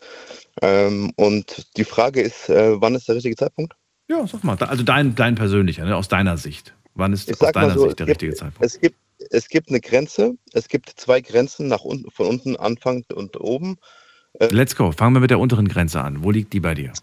[0.64, 3.76] Ähm, und die Frage ist, äh, wann ist der richtige Zeitpunkt?
[4.08, 4.58] Ja, sag mal.
[4.58, 5.96] Also dein, dein persönlicher, ne?
[5.96, 6.74] aus deiner Sicht.
[6.96, 8.66] Wann ist aus deiner so, Sicht der gibt, richtige Zeitpunkt?
[8.66, 8.96] Es gibt,
[9.30, 10.36] es gibt eine Grenze.
[10.54, 13.78] Es gibt zwei Grenzen nach unten, von unten anfangend und oben.
[14.40, 14.92] Äh, Let's go.
[14.92, 16.24] Fangen wir mit der unteren Grenze an.
[16.24, 16.94] Wo liegt die bei dir?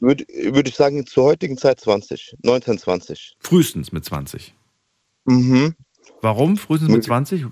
[0.00, 3.36] Würde würd ich sagen, zur heutigen Zeit 20, 19, 20.
[3.38, 4.54] Frühestens mit 20.
[5.24, 5.74] Mhm.
[6.22, 7.46] Warum frühestens mit 20?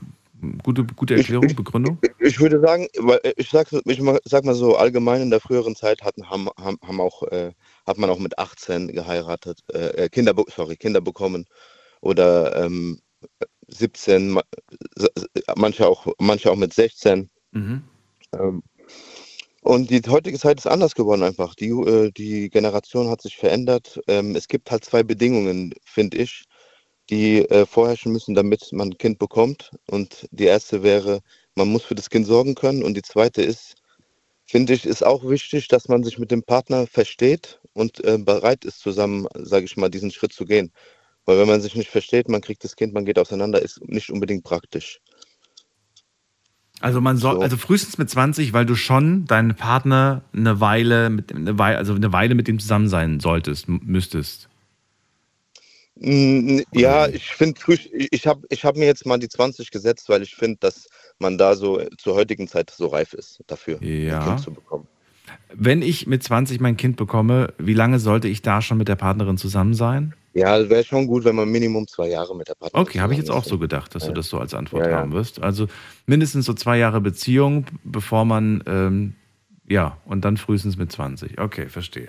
[0.62, 1.98] Gute, gute Erklärung, ich, Begründung?
[2.02, 5.40] Ich, ich, würde sagen, weil äh, ich sag, ich sag mal so, allgemein in der
[5.40, 7.52] früheren Zeit hatten, haben, haben, haben auch, äh,
[7.88, 11.46] hat man auch mit 18 geheiratet, äh, äh, Kinder, sorry, Kinder bekommen
[12.00, 13.00] oder ähm,
[13.68, 14.38] 17,
[15.56, 17.28] manche auch, manche auch mit 16.
[17.52, 17.82] Mhm.
[18.32, 18.62] Ähm,
[19.62, 21.54] und die heutige Zeit ist anders geworden einfach.
[21.54, 24.00] Die, äh, die Generation hat sich verändert.
[24.06, 26.44] Ähm, es gibt halt zwei Bedingungen, finde ich
[27.10, 29.70] die äh, vorherrschen müssen, damit man ein Kind bekommt.
[29.90, 31.20] Und die erste wäre,
[31.54, 32.82] man muss für das Kind sorgen können.
[32.82, 33.76] Und die zweite ist,
[34.48, 38.64] finde ich, ist auch wichtig, dass man sich mit dem Partner versteht und äh, bereit
[38.64, 40.72] ist, zusammen, sage ich mal, diesen Schritt zu gehen.
[41.26, 44.10] Weil wenn man sich nicht versteht, man kriegt das Kind, man geht auseinander, ist nicht
[44.10, 45.00] unbedingt praktisch.
[46.80, 47.40] Also man soll, so.
[47.42, 51.94] also frühestens mit 20, weil du schon deinen Partner eine Weile mit eine Weile, also
[51.94, 54.47] eine Weile mit dem zusammen sein solltest, müsstest.
[56.00, 60.08] Mm, Ja, ich finde, ich, ich habe ich hab mir jetzt mal die 20 gesetzt,
[60.08, 60.88] weil ich finde, dass
[61.18, 64.24] man da so zur heutigen Zeit so reif ist, dafür ein Ja.
[64.24, 64.86] Kind zu bekommen.
[65.52, 68.96] Wenn ich mit 20 mein Kind bekomme, wie lange sollte ich da schon mit der
[68.96, 70.14] Partnerin zusammen sein?
[70.34, 73.18] Ja, wäre schon gut, wenn man Minimum zwei Jahre mit der Partnerin Okay, habe ich
[73.18, 74.14] jetzt auch so gedacht, dass du Ja.
[74.14, 74.98] das so als Antwort ja.
[74.98, 75.42] haben wirst.
[75.42, 75.66] Also
[76.06, 79.14] mindestens so zwei Jahre Beziehung, bevor man, ähm,
[79.68, 81.38] ja, und dann frühestens mit 20.
[81.38, 82.08] Okay, verstehe.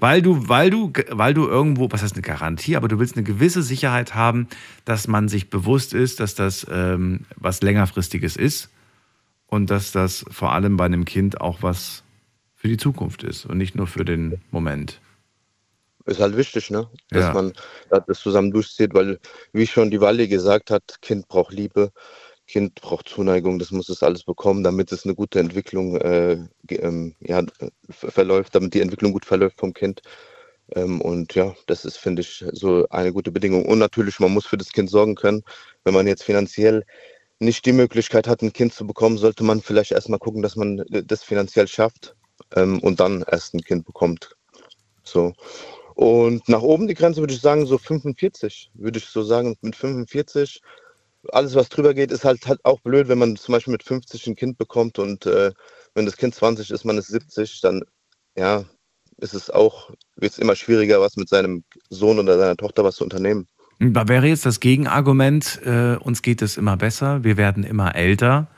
[0.00, 3.24] Weil du, weil du, weil du irgendwo, was heißt eine Garantie, aber du willst eine
[3.24, 4.48] gewisse Sicherheit haben,
[4.84, 8.70] dass man sich bewusst ist, dass das ähm, was längerfristiges ist
[9.46, 12.02] und dass das vor allem bei einem Kind auch was
[12.56, 15.00] für die Zukunft ist und nicht nur für den Moment.
[16.06, 16.88] Ist halt wichtig, ne?
[17.10, 17.34] Dass Ja.
[17.34, 17.52] man
[17.90, 19.20] das zusammen durchzieht, weil,
[19.52, 21.92] wie schon die Walli gesagt hat, Kind braucht Liebe,
[22.48, 26.38] Kind braucht Zuneigung, das muss es alles bekommen, damit es eine gute Entwicklung äh,
[26.70, 27.44] ähm, ja,
[27.90, 30.02] ver- verläuft, damit die Entwicklung gut verläuft vom Kind.
[30.74, 33.66] Ähm, und ja, das ist, finde ich, so eine gute Bedingung.
[33.66, 35.42] Und natürlich, man muss für das Kind sorgen können.
[35.84, 36.84] Wenn man jetzt finanziell
[37.40, 40.80] nicht die Möglichkeit hat, ein Kind zu bekommen, sollte man vielleicht erstmal gucken, dass man
[40.92, 42.16] äh, das finanziell schafft
[42.56, 44.36] ähm, und dann erst ein Kind bekommt.
[45.04, 45.32] So.
[45.94, 49.76] Und nach oben die Grenze würde ich sagen, so 45, würde ich so sagen, mit
[49.76, 50.60] 45.
[51.32, 54.26] Alles, was drüber geht, ist halt, halt auch blöd, wenn man zum Beispiel mit 50
[54.26, 55.52] ein Kind bekommt und äh,
[55.94, 57.82] wenn das Kind 20 ist, man ist 70, dann
[58.36, 58.64] ja,
[59.18, 62.96] ist es auch, wird es immer schwieriger, was mit seinem Sohn oder seiner Tochter was
[62.96, 63.46] zu unternehmen.
[63.80, 68.48] Da wäre jetzt das Gegenargument, äh, uns geht es immer besser, wir werden immer älter.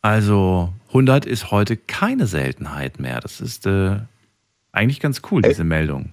[0.00, 3.20] Also 100 ist heute keine Seltenheit mehr.
[3.20, 3.98] Das ist äh,
[4.72, 6.12] eigentlich ganz cool, diese Meldung.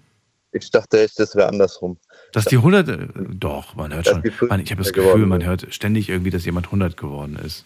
[0.51, 1.97] Ich dachte echt, das wäre andersrum.
[2.31, 5.25] Dass die 100, äh, doch, man hört schon, die 50 man, ich habe das Gefühl,
[5.25, 7.65] man hört ständig irgendwie, dass jemand 100 geworden ist.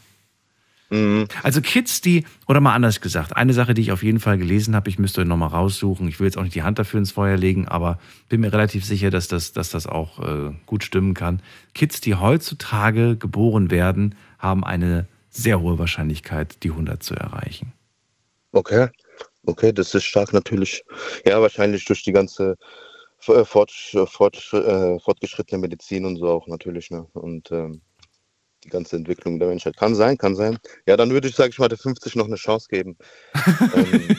[0.93, 1.27] Mhm.
[1.41, 4.75] Also Kids, die, oder mal anders gesagt, eine Sache, die ich auf jeden Fall gelesen
[4.75, 7.11] habe, ich müsste euch nochmal raussuchen, ich will jetzt auch nicht die Hand dafür ins
[7.11, 7.99] Feuer legen, aber
[8.29, 11.41] bin mir relativ sicher, dass das, dass das auch äh, gut stimmen kann.
[11.73, 17.73] Kids, die heutzutage geboren werden, haben eine sehr hohe Wahrscheinlichkeit, die 100 zu erreichen.
[18.51, 18.89] Okay,
[19.47, 20.83] okay, das ist stark natürlich.
[21.25, 22.55] Ja, wahrscheinlich durch die ganze
[23.29, 26.91] äh, fortsch, fortsch, äh, fortgeschrittene Medizin und so auch natürlich.
[26.91, 27.07] Ne?
[27.13, 27.81] Und ähm,
[28.63, 29.75] die ganze Entwicklung der Menschheit.
[29.77, 30.57] Kann sein, kann sein.
[30.87, 32.97] Ja, dann würde ich, sage ich mal, der 50 noch eine Chance geben.
[33.75, 34.17] ähm,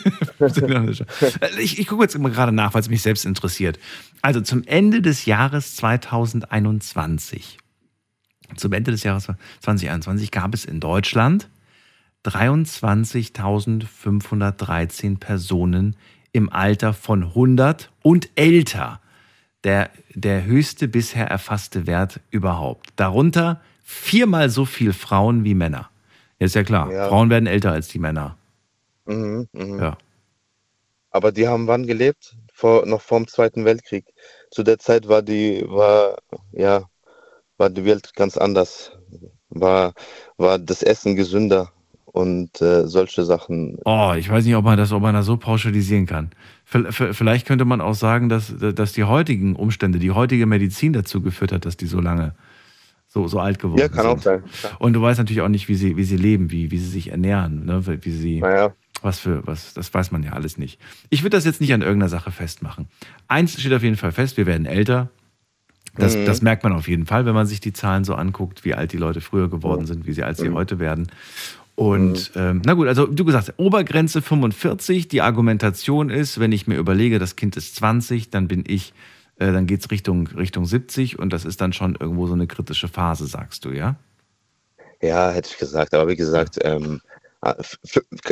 [1.59, 3.79] Ich, ich gucke jetzt immer gerade nach, weil es mich selbst interessiert.
[4.23, 7.59] Also zum Ende des Jahres 2021,
[8.57, 9.29] zum Ende des Jahres
[9.63, 11.51] 2021 gab es in Deutschland
[12.25, 15.97] 23.513 Personen
[16.35, 19.01] im Alter von 100 und älter.
[19.63, 22.93] Der, der höchste bisher erfasste Wert überhaupt.
[22.97, 25.89] Darunter viermal so viel Frauen wie Männer.
[26.39, 27.09] Ist ja klar, Ja.
[27.09, 28.37] Frauen werden älter als die Männer.
[29.07, 29.79] mhm, mhm.
[29.79, 29.97] Ja.
[31.11, 32.37] Aber die haben wann gelebt?
[32.53, 34.05] Vor, noch vor dem Zweiten Weltkrieg.
[34.51, 36.19] Zu der Zeit war die, war,
[36.53, 36.83] ja,
[37.57, 38.93] war die Welt ganz anders.
[39.51, 39.95] War,
[40.37, 41.74] war das Essen gesünder
[42.15, 43.77] und äh, solche Sachen.
[43.85, 46.31] Oh, ich weiß nicht, ob man das, ob man das so pauschalisieren kann.
[46.65, 51.51] Vielleicht könnte man auch sagen, dass, dass die heutigen Umstände, die heutige Medizin dazu geführt
[51.51, 52.35] hat, dass die so lange
[53.09, 54.19] so, so alt geworden Ja, kann sind.
[54.19, 54.43] auch sein.
[54.79, 57.11] Und du weißt natürlich auch nicht, wie sie, wie sie leben, wie, wie sie sich
[57.11, 57.83] ernähren, ne?
[58.05, 58.73] wie sie, Naja.
[59.03, 60.81] was für, was, das weiß man ja alles nicht.
[61.11, 62.87] Ich würde das jetzt nicht an irgendeiner Sache festmachen.
[63.29, 65.11] Eins steht auf jeden Fall fest, wir werden älter.
[65.97, 66.27] Das, Mhm.
[66.27, 68.93] das merkt man auf jeden Fall, wenn man sich die Zahlen so anguckt, wie alt
[68.93, 70.55] die Leute früher geworden sind, wie sie alt sie Mhm.
[70.55, 71.07] heute werden.
[71.77, 75.09] Und ähm, na gut, also du gesagt, Obergrenze 45.
[75.09, 78.93] Die Argumentation ist, wenn ich mir überlege, das Kind ist 20, dann bin ich,
[79.39, 82.87] äh, dann geht's Richtung, Richtung 70 und das ist dann schon irgendwo so eine kritische
[82.87, 83.97] Phase, sagst du, ja?
[85.03, 85.95] Ja, hätte ich gesagt.
[85.95, 87.01] Aber wie gesagt, ähm,
[87.41, 87.57] ah,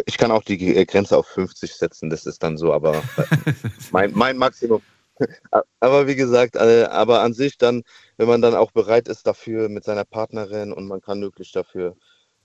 [0.07, 2.11] ich kann auch die äh, Grenze auf 50 setzen.
[2.11, 3.53] Das ist dann so, aber äh,
[3.91, 4.83] mein, mein Maximum.
[5.81, 7.83] Aber wie gesagt, äh, aber an sich dann,
[8.17, 11.97] wenn man dann auch bereit ist dafür mit seiner Partnerin und man kann wirklich dafür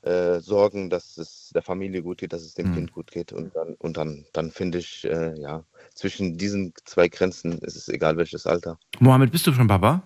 [0.08, 2.74] äh, sorgen, dass es der Familie gut geht, dass es dem Mhm.
[2.76, 5.64] Kind gut geht und dann und dann dann finde ich äh, ja
[5.94, 8.78] zwischen diesen zwei Grenzen ist es egal welches Alter.
[9.00, 10.02] Mohammed, bist du schon Papa?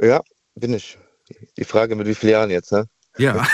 [0.00, 0.20] Ja,
[0.54, 0.98] bin ich.
[1.56, 2.84] Die Frage mit wie vielen Jahren jetzt, ne?
[3.18, 3.46] Ja.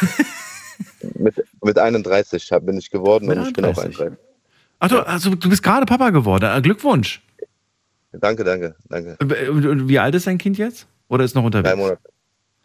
[1.14, 4.00] Mit, mit 31 hab- bin ich geworden Mit und ich bin auch 31.
[4.00, 4.18] 31.
[4.80, 6.44] Ach du, also du bist gerade Papa geworden.
[6.56, 7.22] Äh, Glückwunsch.
[8.12, 9.16] Danke, danke, danke.
[9.20, 10.86] Und, und wie alt ist dein Kind jetzt?
[11.08, 11.68] Oder ist noch unterwegs?
[11.70, 12.00] Drei Monate.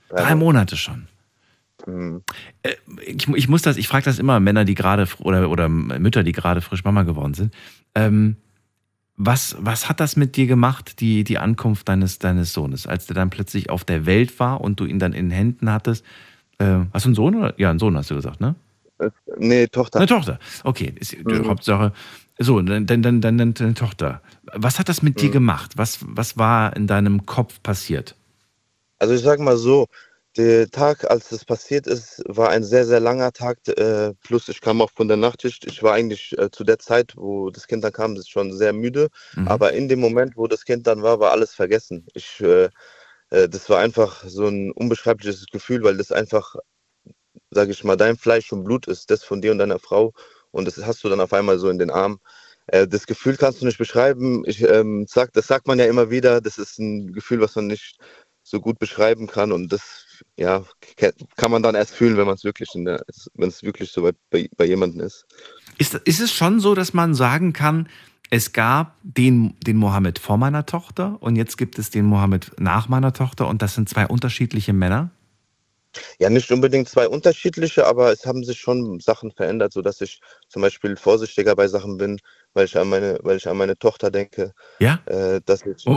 [0.10, 1.08] Drei, Monate schon.
[1.86, 2.24] Mhm.
[2.64, 2.76] Äh,
[3.06, 6.32] Ich, ich muss das, ich frage das immer Männer, die gerade oder, oder Mütter, die
[6.32, 7.54] gerade frisch Mama geworden sind.
[7.94, 8.38] Ähm,
[9.18, 13.16] was, was hat das mit dir gemacht, die, die Ankunft deines, deines Sohnes, als der
[13.16, 16.04] dann plötzlich auf der Welt war und du ihn dann in den Händen hattest?
[16.58, 17.54] Äh, hast du einen Sohn oder?
[17.58, 18.56] Ja, einen Sohn hast du gesagt, ne?
[19.00, 20.00] Äh, Nee, Tochter.
[20.00, 20.40] Eine Tochter.
[20.64, 21.48] Okay, ist die Mhm.
[21.48, 21.94] Hauptsache.
[22.40, 24.22] So, dann, dann, dann, dann deine Tochter.
[24.54, 25.34] Was hat das mit dir Mhm.
[25.34, 25.72] gemacht?
[25.78, 28.16] Was, was war in deinem Kopf passiert?
[29.00, 29.88] Also ich sag mal so,
[30.38, 33.60] der Tag, als das passiert ist, war ein sehr, sehr langer Tag.
[33.68, 35.66] Äh, plus ich kam auch von der Nachtschicht.
[35.66, 39.10] Ich war eigentlich äh, zu der Zeit, wo das Kind dann kam, schon sehr müde.
[39.36, 39.48] Mhm.
[39.48, 42.06] Aber in dem Moment, wo das Kind dann war, war alles vergessen.
[42.14, 42.70] Ich, äh,
[43.30, 46.56] äh, das war einfach so ein unbeschreibliches Gefühl, weil das einfach,
[47.52, 50.14] sage ich mal, dein Fleisch und Blut ist, das von dir und deiner Frau.
[50.52, 52.20] Und das hast du dann auf einmal so in den Arm.
[52.68, 54.44] Äh, das Gefühl kannst du nicht beschreiben.
[54.46, 56.42] Ich, ähm, sag, das sagt man ja immer wieder.
[56.42, 57.98] Das ist ein Gefühl, was man nicht
[58.44, 59.52] so gut beschreiben kann.
[59.52, 60.05] Und das
[60.38, 60.64] ja,
[61.36, 63.04] kann man dann erst fühlen, wenn man es wirklich, in der,
[63.36, 65.26] wenn es wirklich so weit bei, bei jemandem ist.
[65.78, 67.90] Ist, ist es schon so, dass man sagen kann,
[68.30, 72.90] es gab den, den Mohammed vor meiner Tochter und jetzt gibt es den Mohammed nach
[72.90, 75.12] meiner Tochter und das sind zwei unterschiedliche Männer?
[76.20, 80.20] Ja, nicht unbedingt zwei unterschiedliche, aber es haben sich schon Sachen verändert, sodass ich
[80.50, 82.20] zum Beispiel vorsichtiger bei Sachen bin,
[82.54, 84.54] weil ich an meine, weil ich an meine Tochter denke.
[84.80, 85.00] Ja?
[85.06, 85.96] Äh, dass ich, Oh,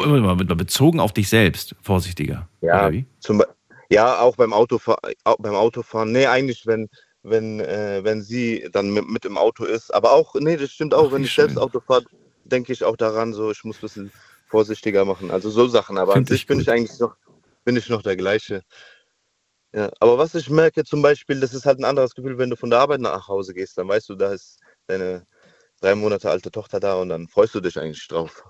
[0.54, 2.48] bezogen auf dich selbst, vorsichtiger.
[2.60, 2.90] ja,
[3.20, 3.48] zum, Be-
[3.90, 6.12] ja, auch beim Autofahren, auch beim Autofahren.
[6.12, 6.88] Nee, eigentlich, wenn,
[7.22, 9.92] wenn, äh, wenn sie dann mit, mit im Auto ist.
[9.94, 12.04] Aber auch, nee, das stimmt auch, wenn ich selbst Auto fahre,
[12.44, 14.12] denke ich auch daran, so, ich muss ein bisschen
[14.48, 15.30] vorsichtiger machen.
[15.30, 15.98] Also so Sachen.
[15.98, 17.16] Aber an Find ich sich bin ich eigentlich noch,
[17.64, 18.62] bin ich noch der gleiche.
[19.72, 22.56] Ja, aber was ich merke zum Beispiel, das ist halt ein anderes Gefühl, wenn du
[22.56, 25.26] von der Arbeit nach Hause gehst, dann weißt du, da ist deine
[25.80, 28.44] drei Monate alte Tochter da und dann freust du dich eigentlich drauf.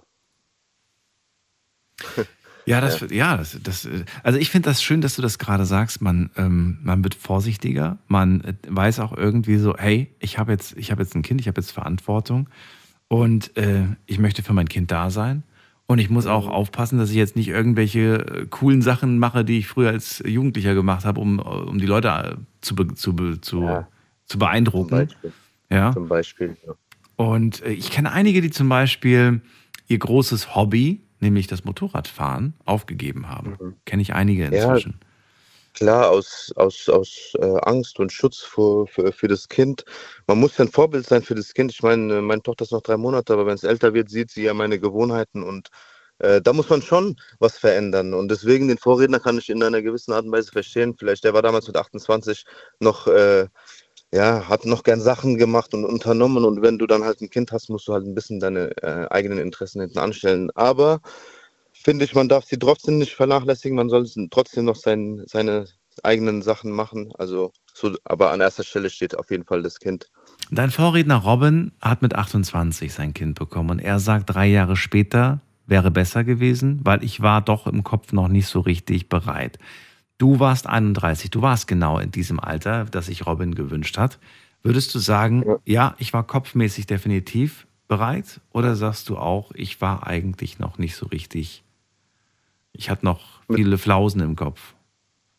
[2.68, 3.36] Ja, das, ja.
[3.36, 6.00] das, das, äh, also ich finde das schön, dass du das gerade sagst.
[6.00, 7.98] Man, ähm, man wird vorsichtiger.
[8.06, 11.40] Man äh, weiß auch irgendwie so, hey, ich habe jetzt, ich habe jetzt ein Kind,
[11.40, 12.48] ich habe jetzt Verantwortung
[13.08, 15.42] und äh, ich möchte für mein Kind da sein.
[15.86, 19.58] Und ich muss auch aufpassen, dass ich jetzt nicht irgendwelche äh, coolen Sachen mache, die
[19.58, 23.40] ich früher als Jugendlicher gemacht habe, um, um die Leute äh, zu, be, zu, be,
[23.40, 23.86] zu,
[24.26, 25.08] zu beeindrucken.
[25.70, 25.92] Ja.
[25.92, 26.56] Zum Beispiel.
[26.66, 26.74] Ja.
[27.16, 29.40] Und äh, ich kenne einige, die zum Beispiel
[29.88, 33.76] ihr großes Hobby, nämlich das Motorradfahren, aufgegeben haben.
[33.84, 34.98] Kenne ich einige inzwischen.
[35.00, 35.06] Ja,
[35.74, 39.84] klar, aus, aus, aus äh, Angst und Schutz vor, für, für das Kind.
[40.26, 41.72] Man muss ja ein Vorbild sein für das Kind.
[41.72, 44.30] Ich meine, äh, meine Tochter ist noch drei Monate, aber wenn es älter wird, sieht
[44.30, 45.68] sie ja meine Gewohnheiten und
[46.18, 48.14] äh, da muss man schon was verändern.
[48.14, 50.96] Und deswegen den Vorredner kann ich in einer gewissen Art und Weise verstehen.
[50.98, 52.44] Vielleicht, der war damals mit 28
[52.80, 53.46] noch, äh,
[54.12, 56.44] ja, hat noch gern Sachen gemacht und unternommen.
[56.44, 59.06] Und wenn du dann halt ein Kind hast, musst du halt ein bisschen deine äh,
[59.10, 60.50] eigenen Interessen hinten anstellen.
[60.54, 61.00] Aber
[61.72, 63.76] finde ich, man darf sie trotzdem nicht vernachlässigen.
[63.76, 65.66] Man soll trotzdem noch sein, seine
[66.02, 67.12] eigenen Sachen machen.
[67.18, 70.10] Also, so, aber an erster Stelle steht auf jeden Fall das Kind.
[70.50, 75.40] Dein Vorredner Robin hat mit 28 sein Kind bekommen und er sagt, drei Jahre später
[75.66, 79.58] wäre besser gewesen, weil ich war doch im Kopf noch nicht so richtig bereit.
[80.18, 84.18] Du warst 31, du warst genau in diesem Alter, das sich Robin gewünscht hat.
[84.64, 88.40] Würdest du sagen, ja, ja ich war kopfmäßig definitiv bereit?
[88.52, 91.62] Oder sagst du auch, ich war eigentlich noch nicht so richtig,
[92.72, 94.74] ich hatte noch viele Flausen im Kopf?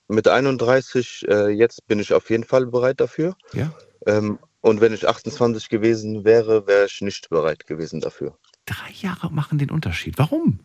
[0.07, 3.35] Mit 31, äh, jetzt bin ich auf jeden Fall bereit dafür.
[3.53, 3.71] Ja.
[4.07, 8.37] Ähm, und wenn ich 28 gewesen wäre, wäre ich nicht bereit gewesen dafür.
[8.65, 10.17] Drei Jahre machen den Unterschied.
[10.17, 10.59] Warum?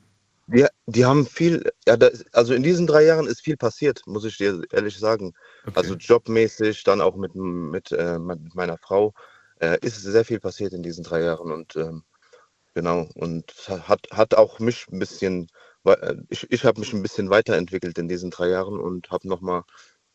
[0.46, 4.24] Die, die haben viel, ja, da, also in diesen drei Jahren ist viel passiert, muss
[4.24, 5.32] ich dir ehrlich sagen.
[5.62, 5.72] Okay.
[5.74, 9.14] Also jobmäßig, dann auch mit, mit, äh, mit meiner Frau,
[9.60, 12.04] äh, ist sehr viel passiert in diesen drei Jahren und ähm,
[12.74, 15.48] genau, und hat, hat auch mich ein bisschen,
[16.28, 19.62] ich, ich habe mich ein bisschen weiterentwickelt in diesen drei Jahren und habe nochmal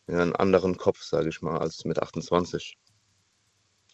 [0.08, 2.78] ja, einen anderen Kopf, sage ich mal, als mit 28.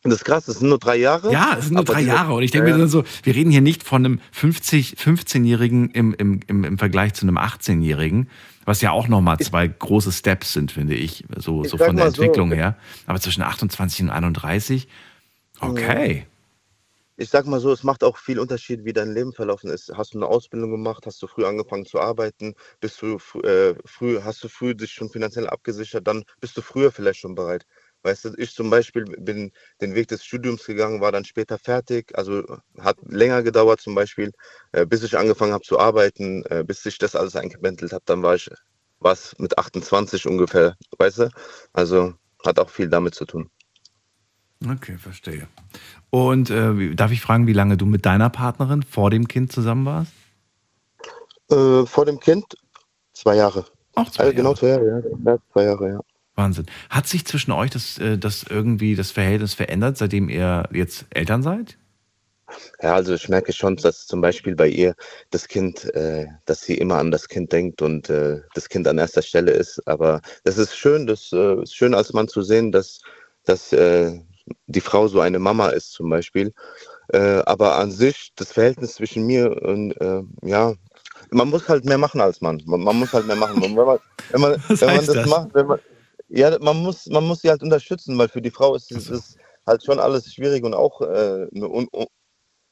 [0.06, 1.32] Das ist krass, das sind nur drei Jahre.
[1.32, 2.34] Ja, es sind nur drei Jahre.
[2.34, 5.90] Und ich denke ja, mir dann so, wir reden hier nicht von einem 50, 15-Jährigen
[5.92, 8.30] im, im, im, im Vergleich zu einem 18-Jährigen,
[8.66, 12.06] was ja auch nochmal zwei große Steps sind, finde ich, so, ich so von der
[12.06, 12.78] Entwicklung so, her.
[13.08, 14.88] Aber zwischen 28 und 31,
[15.60, 16.26] okay.
[17.18, 19.90] Ich sag mal so, es macht auch viel Unterschied, wie dein Leben verlaufen ist.
[19.96, 24.20] Hast du eine Ausbildung gemacht, hast du früh angefangen zu arbeiten, bist du äh, früh,
[24.22, 27.66] hast du früh dich schon finanziell abgesichert, dann bist du früher vielleicht schon bereit.
[28.06, 29.52] Weißt du, ich zum Beispiel bin
[29.82, 32.16] den Weg des Studiums gegangen, war dann später fertig.
[32.16, 32.44] Also
[32.80, 34.32] hat länger gedauert zum Beispiel,
[34.74, 38.04] äh, bis ich angefangen habe zu arbeiten, äh, bis ich das alles eingebändelt habe.
[38.06, 38.48] Dann war ich
[39.00, 41.30] was mit 28 ungefähr, weißt du?
[41.74, 42.14] Also
[42.46, 43.50] hat auch viel damit zu tun.
[44.70, 45.48] Okay, verstehe.
[46.12, 49.88] Und äh, darf ich fragen, wie lange du mit deiner Partnerin vor dem Kind zusammen
[49.88, 50.14] warst?
[51.50, 52.46] Äh, vor dem Kind
[53.14, 53.66] zwei Jahre.
[53.96, 54.36] Auch zwei Jahre.
[54.36, 55.32] Genau zwei Jahre, ja.
[55.32, 55.38] ja.
[55.52, 56.00] Zwei Jahre, ja.
[56.36, 56.66] Wahnsinn.
[56.90, 61.44] Hat sich zwischen euch das, äh, das irgendwie das Verhältnis verändert, seitdem ihr jetzt Eltern
[61.44, 61.78] seid?
[62.82, 64.96] Ja, also ich merke schon, dass zum Beispiel bei ihr
[65.32, 68.98] das Kind, äh, dass sie immer an das Kind denkt und äh, das Kind an
[68.98, 69.86] erster Stelle ist.
[69.88, 73.00] Aber das ist schön, das äh, ist schön als Mann zu sehen, dass
[73.46, 74.20] dass äh,
[74.68, 76.52] die Frau so eine Mama ist zum Beispiel.
[77.10, 79.94] Äh, aber an sich, das Verhältnis zwischen mir und,
[80.42, 80.74] ja,
[81.30, 82.62] man muss halt mehr machen als Mann.
[82.66, 83.62] Man, man muss halt mehr machen.
[83.62, 84.00] Wenn man,
[84.32, 85.28] wenn man, wenn man das, das?
[85.28, 85.80] macht, wenn man,
[86.28, 89.38] ja, man muss, man muss sie halt unterstützen, weil für die Frau ist es ist
[89.66, 91.88] halt schon alles schwierig und auch äh, eine, un,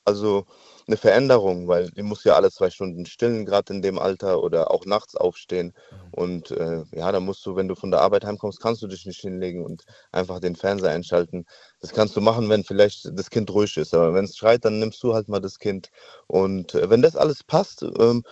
[0.05, 0.45] also
[0.87, 4.69] eine Veränderung, weil die muss ja alle zwei Stunden stillen, gerade in dem Alter oder
[4.71, 5.73] auch nachts aufstehen.
[6.11, 9.05] Und äh, ja, da musst du, wenn du von der Arbeit heimkommst, kannst du dich
[9.05, 11.45] nicht hinlegen und einfach den Fernseher einschalten.
[11.79, 13.93] Das kannst du machen, wenn vielleicht das Kind ruhig ist.
[13.93, 15.89] Aber wenn es schreit, dann nimmst du halt mal das Kind.
[16.27, 18.23] Und äh, wenn das alles passt ähm,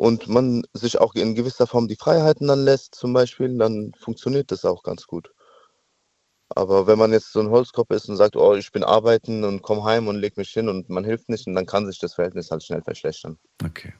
[0.00, 4.50] und man sich auch in gewisser Form die Freiheiten dann lässt, zum Beispiel, dann funktioniert
[4.50, 5.30] das auch ganz gut.
[6.48, 9.60] Aber wenn man jetzt so ein Holzkopf ist und sagt, oh, ich bin arbeiten und
[9.60, 12.14] komm heim und leg mich hin und man hilft nicht, und dann kann sich das
[12.14, 13.36] Verhältnis halt schnell verschlechtern.
[13.62, 13.92] Okay.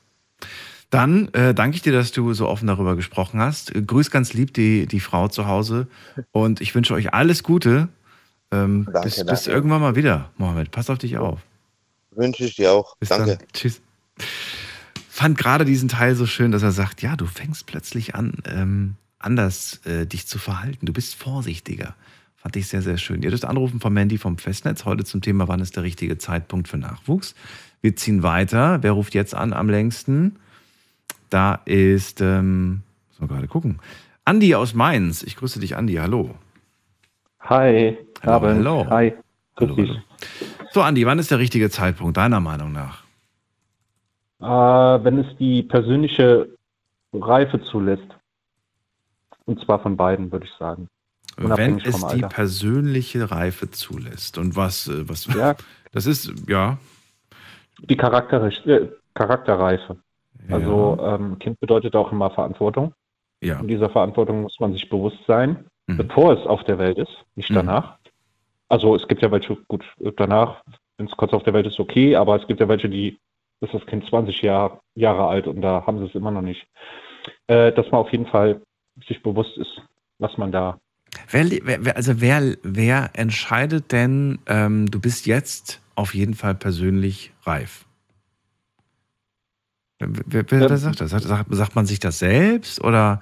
[0.89, 3.71] Dann äh, danke ich dir, dass du so offen darüber gesprochen hast.
[3.75, 5.87] Grüß ganz lieb die, die Frau zu Hause
[6.33, 7.91] und ich wünsche euch alles Gute.
[8.51, 9.51] Ähm, Danke, bis, bis danke.
[9.51, 10.71] irgendwann mal wieder, Mohammed.
[10.71, 11.41] Pass auf dich auf.
[12.13, 12.97] Wünsche ich dir auch.
[12.97, 13.37] Bis Danke.
[13.37, 13.47] Dann.
[13.53, 13.83] Tschüss.
[15.13, 18.95] Fand gerade diesen Teil so schön, dass er sagt, ja, du fängst plötzlich an, ähm,
[19.19, 20.87] anders äh, dich zu verhalten.
[20.87, 21.97] Du bist vorsichtiger.
[22.37, 23.21] Fand ich sehr, sehr schön.
[23.23, 24.85] Ihr dürft anrufen von Mandy vom Festnetz.
[24.85, 27.35] Heute zum Thema, wann ist der richtige Zeitpunkt für Nachwuchs.
[27.81, 28.85] Wir ziehen weiter.
[28.85, 30.37] Wer ruft jetzt an am längsten?
[31.29, 33.81] Da ist, ähm, muss man gerade gucken.
[34.25, 35.25] Andi aus Mainz.
[35.25, 35.95] Ich grüße dich, Andi.
[35.95, 36.37] Hallo.
[37.41, 38.87] Hi, Hallo, hallo.
[38.89, 39.13] Hi.
[39.59, 39.97] Hallo, hallo.
[40.73, 43.03] So, Andi, wann ist der richtige Zeitpunkt, deiner Meinung nach?
[44.41, 46.49] Äh, wenn es die persönliche
[47.13, 48.07] Reife zulässt.
[49.45, 50.89] Und zwar von beiden, würde ich sagen.
[51.37, 54.39] Wenn es die persönliche Reife zulässt.
[54.39, 55.57] Und was, äh, was, Ja.
[55.93, 56.79] das ist, ja,
[57.83, 59.97] Die Charakter, äh, Charakterreife.
[60.51, 62.93] Also ähm, Kind bedeutet auch immer Verantwortung.
[63.43, 63.59] Ja.
[63.61, 65.97] Und dieser Verantwortung muss man sich bewusst sein, Mhm.
[65.97, 67.97] bevor es auf der Welt ist, nicht danach.
[68.69, 69.85] Also es gibt ja welche, gut,
[70.17, 70.63] danach,
[70.97, 73.19] wenn es kurz auf der Welt ist, okay, aber es gibt ja welche, die
[73.61, 76.67] ist das Kind 20 Jahr, Jahre alt und da haben sie es immer noch nicht.
[77.47, 78.63] Äh, dass man auf jeden Fall
[79.07, 79.83] sich bewusst ist,
[80.19, 80.79] was man da
[81.31, 87.33] Wer, wer, also wer, wer entscheidet denn, ähm, du bist jetzt auf jeden Fall persönlich
[87.45, 87.85] reif?
[89.99, 91.11] Wer, wer, Ähm, sagt das?
[91.11, 92.83] Sagt, sagt, sagt man sich das selbst?
[92.83, 93.21] Oder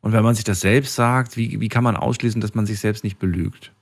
[0.00, 2.80] und wenn man sich das selbst sagt, wie, wie kann man ausschließen, dass man sich
[2.80, 3.72] selbst nicht belügt?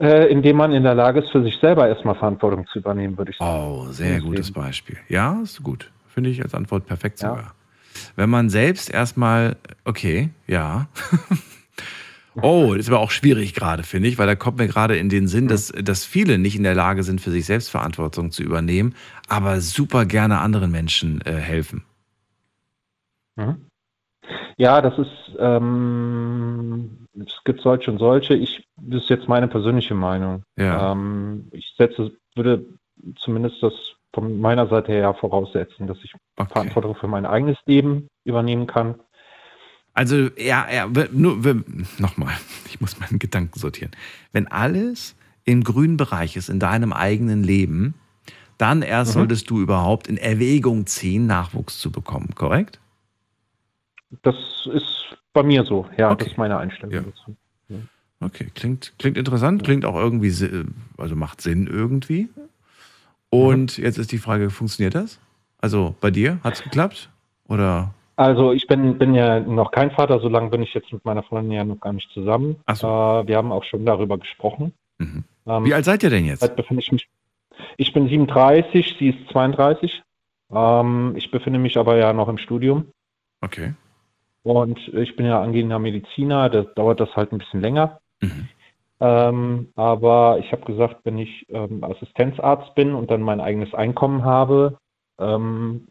[0.00, 3.32] Äh, indem man in der Lage ist, für sich selber erstmal Verantwortung zu übernehmen, würde
[3.32, 3.50] ich sagen.
[3.50, 4.26] Oh, sehr Deswegen.
[4.26, 4.96] gutes Beispiel.
[5.08, 5.90] Ja, ist gut.
[6.06, 7.54] Finde ich als Antwort perfekt sogar.
[8.14, 10.86] Wenn man selbst erstmal, okay, ja.
[12.42, 15.08] oh, das ist aber auch schwierig gerade, finde ich, weil da kommt mir gerade in
[15.08, 18.44] den Sinn, dass, dass viele nicht in der Lage sind, für sich selbst Verantwortung zu
[18.44, 18.94] übernehmen,
[19.28, 21.82] aber super gerne anderen Menschen äh, helfen.
[23.34, 23.67] Mhm.
[24.58, 28.34] Ja, das ist, ähm, es gibt solche und solche.
[28.34, 30.42] Ich, das ist jetzt meine persönliche Meinung.
[30.56, 30.92] Ja.
[30.92, 32.66] Ähm, ich setze, würde
[33.16, 33.72] zumindest das
[34.12, 38.96] von meiner Seite her voraussetzen, dass ich Verantwortung für mein eigenes Leben übernehmen kann.
[39.94, 41.36] Also, ja, ja, nur,
[41.98, 42.34] nochmal,
[42.66, 43.92] ich muss meinen Gedanken sortieren.
[44.32, 45.14] Wenn alles
[45.44, 47.94] im grünen Bereich ist, in deinem eigenen Leben,
[48.58, 49.20] dann erst Mhm.
[49.20, 52.80] solltest du überhaupt in Erwägung ziehen, Nachwuchs zu bekommen, korrekt?
[54.22, 54.34] Das
[54.72, 55.86] ist bei mir so.
[55.96, 57.36] Ja, das ist meine Einstellung dazu.
[58.20, 60.64] Okay, klingt, klingt interessant, klingt auch irgendwie, si-
[60.96, 62.28] also macht Sinn irgendwie.
[63.30, 65.20] Und jetzt ist die Frage, funktioniert das?
[65.58, 67.10] Also bei dir, hat es geklappt?
[67.48, 67.94] Oder?
[68.16, 71.22] Also ich bin, bin ja noch kein Vater, so lange bin ich jetzt mit meiner
[71.22, 72.56] Freundin ja noch gar nicht zusammen.
[73.22, 74.72] Äh, wir haben auch schon darüber gesprochen.
[74.98, 75.24] Ähm,
[75.64, 76.56] Wie alt seid ihr denn jetzt?
[76.56, 77.08] Befinde ich, mich,
[77.76, 80.02] ich bin 37, sie ist 32.
[80.50, 82.86] Ähm, ich befinde mich aber ja noch im Studium.
[83.40, 83.74] Okay.
[84.48, 88.00] Und ich bin ja angehender Mediziner, da dauert das halt ein bisschen länger.
[89.00, 94.24] Ähm, aber ich habe gesagt, wenn ich ähm, Assistenzarzt bin und dann mein eigenes Einkommen
[94.24, 94.78] habe,
[95.20, 95.86] ähm,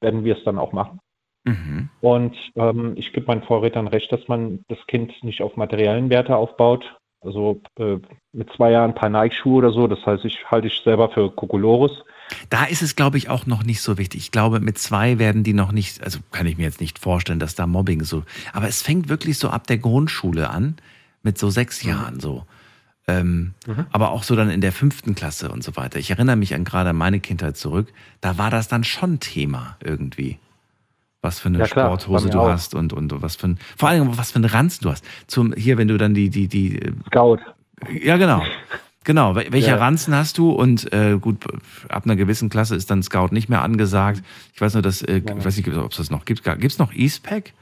[0.00, 1.00] werden wir es dann auch machen.
[1.44, 1.88] Mhm.
[2.00, 6.36] Und ähm, ich gebe meinen Vorrednern recht, dass man das Kind nicht auf materiellen Werte
[6.36, 6.96] aufbaut.
[7.20, 7.96] Also äh,
[8.32, 11.30] mit zwei Jahren ein paar Nike-Schuhe oder so, das heißt, ich halte ich selber für
[11.30, 12.04] Kokolores.
[12.50, 14.20] Da ist es, glaube ich, auch noch nicht so wichtig.
[14.22, 17.38] Ich glaube, mit zwei werden die noch nicht, also kann ich mir jetzt nicht vorstellen,
[17.38, 18.24] dass da Mobbing so.
[18.52, 20.76] Aber es fängt wirklich so ab der Grundschule an,
[21.22, 22.44] mit so sechs Jahren so.
[23.06, 23.86] Ähm, Mhm.
[23.90, 25.98] Aber auch so dann in der fünften Klasse und so weiter.
[25.98, 27.88] Ich erinnere mich an gerade meine Kindheit zurück.
[28.20, 30.38] Da war das dann schon Thema irgendwie.
[31.22, 32.48] Was für eine Ja, klar, Sporthose du auch.
[32.50, 35.04] hast und, und was für ein, vor allem was für ein Ranzen du hast.
[35.26, 36.76] Zum, hier, wenn du dann die, die, die.
[36.80, 37.38] äh, Scout.
[38.02, 38.42] Ja, genau.
[39.04, 39.34] Genau.
[39.34, 39.76] Wel- Welcher Ja.
[39.76, 40.50] Ranzen hast du?
[40.50, 41.44] Und äh, gut,
[41.88, 44.22] ab einer gewissen Klasse ist dann Scout nicht mehr angesagt.
[44.54, 46.44] Ich weiß nur, dass, äh, ich weiß nicht, ob es das noch gibt.
[46.44, 47.54] Gibt es noch E-Spec?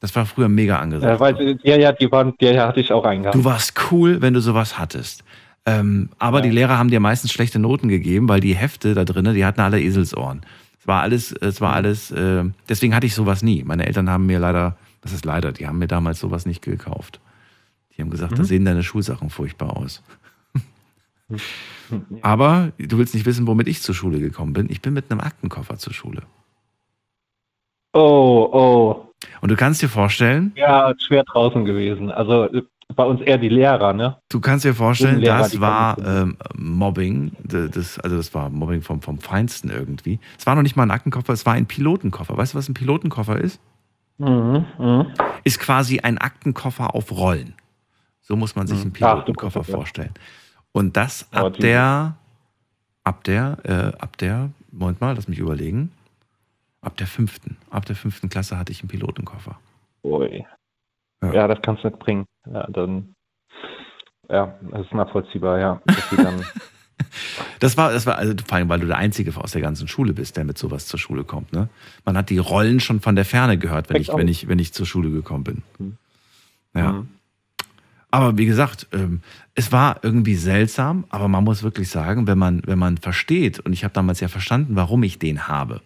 [0.00, 1.10] Das war früher mega angesagt.
[1.12, 3.34] Ja, weil, ja, ja, die waren, ja, ja, hatte ich auch eingehabt.
[3.34, 5.24] Du warst cool, wenn du sowas hattest.
[5.66, 9.34] Ähm, aber die Lehrer haben dir meistens schlechte Noten gegeben, weil die Hefte da drinnen,
[9.34, 10.40] die hatten alle Eselsohren.
[10.80, 13.62] Es war alles, es war alles, äh, deswegen hatte ich sowas nie.
[13.62, 17.20] Meine Eltern haben mir leider, das ist leider, die haben mir damals sowas nicht gekauft.
[17.96, 18.46] Die haben gesagt, da Mhm.
[18.46, 20.02] sehen deine Schulsachen furchtbar aus.
[22.22, 24.68] Aber du willst nicht wissen, womit ich zur Schule gekommen bin.
[24.70, 26.22] Ich bin mit einem Aktenkoffer zur Schule.
[27.92, 29.06] Oh, oh.
[29.40, 32.10] Und du kannst dir vorstellen, Ja, schwer draußen gewesen.
[32.10, 32.48] Also
[32.96, 34.16] bei uns eher die Lehrer, ne?
[34.28, 37.32] Du kannst dir vorstellen, Lehrer, das war ähm, Mobbing.
[37.42, 40.18] Das, also das war Mobbing vom, vom Feinsten irgendwie.
[40.38, 42.36] Es war noch nicht mal ein Aktenkoffer, es war ein Pilotenkoffer.
[42.36, 43.60] Weißt du, was ein Pilotenkoffer ist?
[44.18, 45.06] Mhm, mhm.
[45.44, 47.54] Ist quasi ein Aktenkoffer auf Rollen.
[48.22, 50.04] So muss man sich einen Ach, du Pilotenkoffer Gott, ja.
[50.72, 52.16] Und das ab die- der,
[53.04, 55.92] ab der, äh, ab der, Moment mal, lass mich überlegen.
[56.82, 59.58] Ab der fünften, ab der fünften Klasse hatte ich einen Pilotenkoffer.
[60.02, 60.44] Ui.
[61.22, 61.32] Ja.
[61.34, 61.48] Ja.
[61.48, 62.24] das kannst du nicht bringen.
[62.50, 63.14] Ja, dann,
[64.30, 65.82] ja, das ist nachvollziehbar, ja.
[67.60, 70.12] Das war, das war, also vor allem, weil du der Einzige aus der ganzen Schule
[70.14, 71.52] bist, der mit sowas zur Schule kommt.
[71.52, 71.68] Ne?
[72.04, 74.72] Man hat die Rollen schon von der Ferne gehört, wenn ich, wenn ich, wenn ich
[74.72, 75.62] zur Schule gekommen bin.
[75.78, 75.96] Mhm.
[76.74, 76.92] Ja.
[76.92, 77.08] Mhm.
[78.10, 79.20] Aber wie gesagt, ähm,
[79.54, 83.72] es war irgendwie seltsam, aber man muss wirklich sagen, wenn man, wenn man versteht, und
[83.72, 85.80] ich habe damals ja verstanden, warum ich den habe.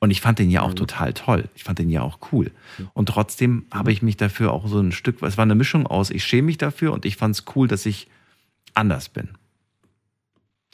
[0.00, 1.44] Und ich fand den ja auch total toll.
[1.56, 2.52] Ich fand den ja auch cool.
[2.94, 6.10] Und trotzdem habe ich mich dafür auch so ein Stück, es war eine Mischung aus,
[6.10, 8.08] ich schäme mich dafür und ich fand es cool, dass ich
[8.74, 9.30] anders bin.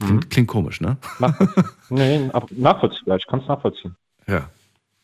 [0.00, 0.98] Klingt, klingt komisch, ne?
[1.88, 3.96] nee, ab- nachvollziehbar, ich kann es nachvollziehen.
[4.26, 4.50] Ja.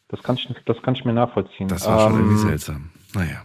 [0.09, 1.69] Das kann ich, das kann ich mir nachvollziehen.
[1.69, 2.91] Das war schon irgendwie Ähm, seltsam.
[3.15, 3.43] Naja.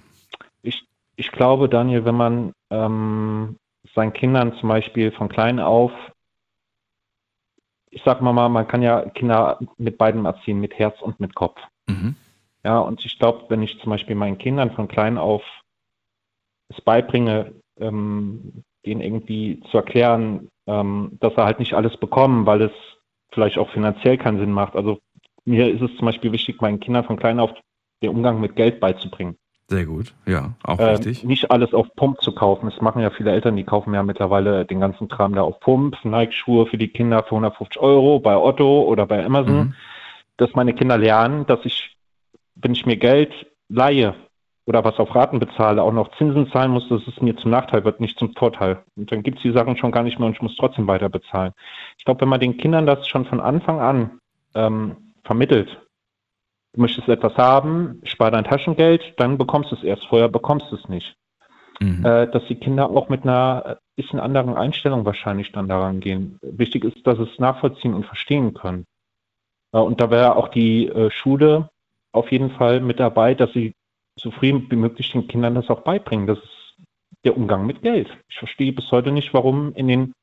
[1.16, 3.58] Ich, glaube, Daniel, wenn man ähm,
[3.94, 5.92] seinen Kindern zum Beispiel von klein auf,
[7.90, 11.34] ich sag mal mal, man kann ja Kinder mit beidem erziehen, mit Herz und mit
[11.34, 11.60] Kopf.
[11.88, 12.16] Mhm.
[12.64, 15.44] Ja, und ich glaube, wenn ich zum Beispiel meinen Kindern von klein auf
[16.70, 22.62] es beibringe, ähm, denen irgendwie zu erklären, ähm, dass sie halt nicht alles bekommen, weil
[22.64, 22.72] es
[23.32, 24.76] vielleicht auch finanziell keinen Sinn macht.
[24.76, 25.00] Also
[25.46, 27.52] mir ist es zum Beispiel wichtig, meinen Kindern von klein auf
[28.02, 29.38] den Umgang mit Geld beizubringen.
[29.68, 30.14] Sehr gut.
[30.28, 31.24] Ja, auch Ähm, richtig.
[31.24, 32.70] nicht alles auf Pump zu kaufen.
[32.70, 35.98] Das machen ja viele Eltern, die kaufen ja mittlerweile den ganzen Kram da auf Pump.
[36.04, 39.58] Nike-Schuhe für die Kinder für 150 Euro bei Otto oder bei Amazon.
[39.58, 39.74] Mhm.
[40.38, 41.96] Dass meine Kinder lernen, dass ich,
[42.56, 43.34] wenn ich mir Geld
[43.70, 44.14] leihe
[44.68, 47.86] oder was auf Raten bezahle, auch noch Zinsen zahlen muss, dass es mir zum Nachteil
[47.86, 48.84] wird, nicht zum Vorteil.
[48.96, 51.10] Und dann gibt es die Sachen schon gar nicht mehr und ich muss trotzdem weiter
[51.10, 51.54] bezahlen.
[51.98, 54.20] Ich glaube, wenn man den Kindern das schon von Anfang an
[54.56, 55.82] ähm, vermittelt,
[56.76, 60.06] du möchtest etwas haben, spar dein Taschengeld, dann bekommst du es erst.
[60.07, 61.15] Vorher bekommst du es nicht.
[61.80, 62.06] Mhm.
[62.06, 66.39] Äh, dass die Kinder auch mit einer äh, bisschen anderen Einstellung wahrscheinlich dann daran gehen.
[66.41, 68.85] Wichtig ist, dass sie es nachvollziehen und verstehen können.
[69.73, 71.69] Äh, und da wäre auch die äh, Schule
[72.11, 73.73] auf jeden Fall mit dabei, dass sie
[74.18, 76.27] so früh wie möglich den Kindern das auch beibringen.
[76.27, 76.76] Das ist
[77.26, 78.10] der Umgang mit Geld.
[78.30, 80.14] Ich verstehe bis heute nicht, warum in den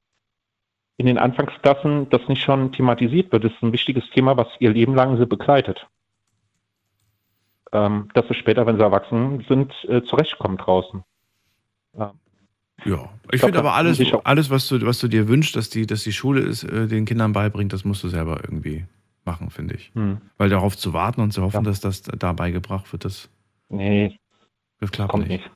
[0.98, 3.44] in den Anfangsklassen das nicht schon thematisiert wird.
[3.44, 5.86] Das ist ein wichtiges Thema, was ihr Leben lang sie begleitet.
[7.72, 11.02] Ähm, dass sie später, wenn sie erwachsen sind, äh, zurechtkommen draußen.
[11.98, 12.10] Ähm,
[12.84, 16.02] Ja, ich finde aber alles, alles was, du, was du dir wünschst, dass die, dass
[16.02, 18.84] die Schule es äh, den Kindern beibringt, das musst du selber irgendwie
[19.24, 19.90] machen, finde ich.
[19.94, 20.20] Hm.
[20.36, 21.70] Weil darauf zu warten und zu hoffen, Ja.
[21.70, 23.30] dass das da beigebracht wird, das,
[23.68, 24.18] Nee,
[24.80, 25.44] das klappt kommt nicht.
[25.44, 25.50] nicht.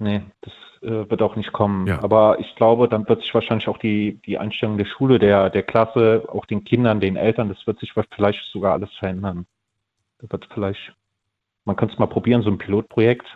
[0.00, 0.52] Nee, das
[0.82, 1.86] äh, wird auch nicht kommen.
[1.86, 2.02] Ja.
[2.02, 5.62] Aber ich glaube, dann wird sich wahrscheinlich auch die, die Einstellung der Schule, der, der
[5.62, 9.46] Klasse, auch den Kindern, den Eltern, das wird sich vielleicht sogar alles verändern.
[10.18, 10.94] Da wird vielleicht,
[11.64, 13.26] man könnte es mal probieren, so ein Pilotprojekt.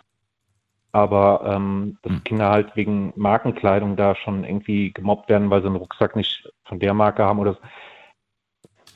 [0.91, 2.23] Aber ähm, dass Hm.
[2.23, 6.79] Kinder halt wegen Markenkleidung da schon irgendwie gemobbt werden, weil sie einen Rucksack nicht von
[6.79, 7.59] der Marke haben oder so.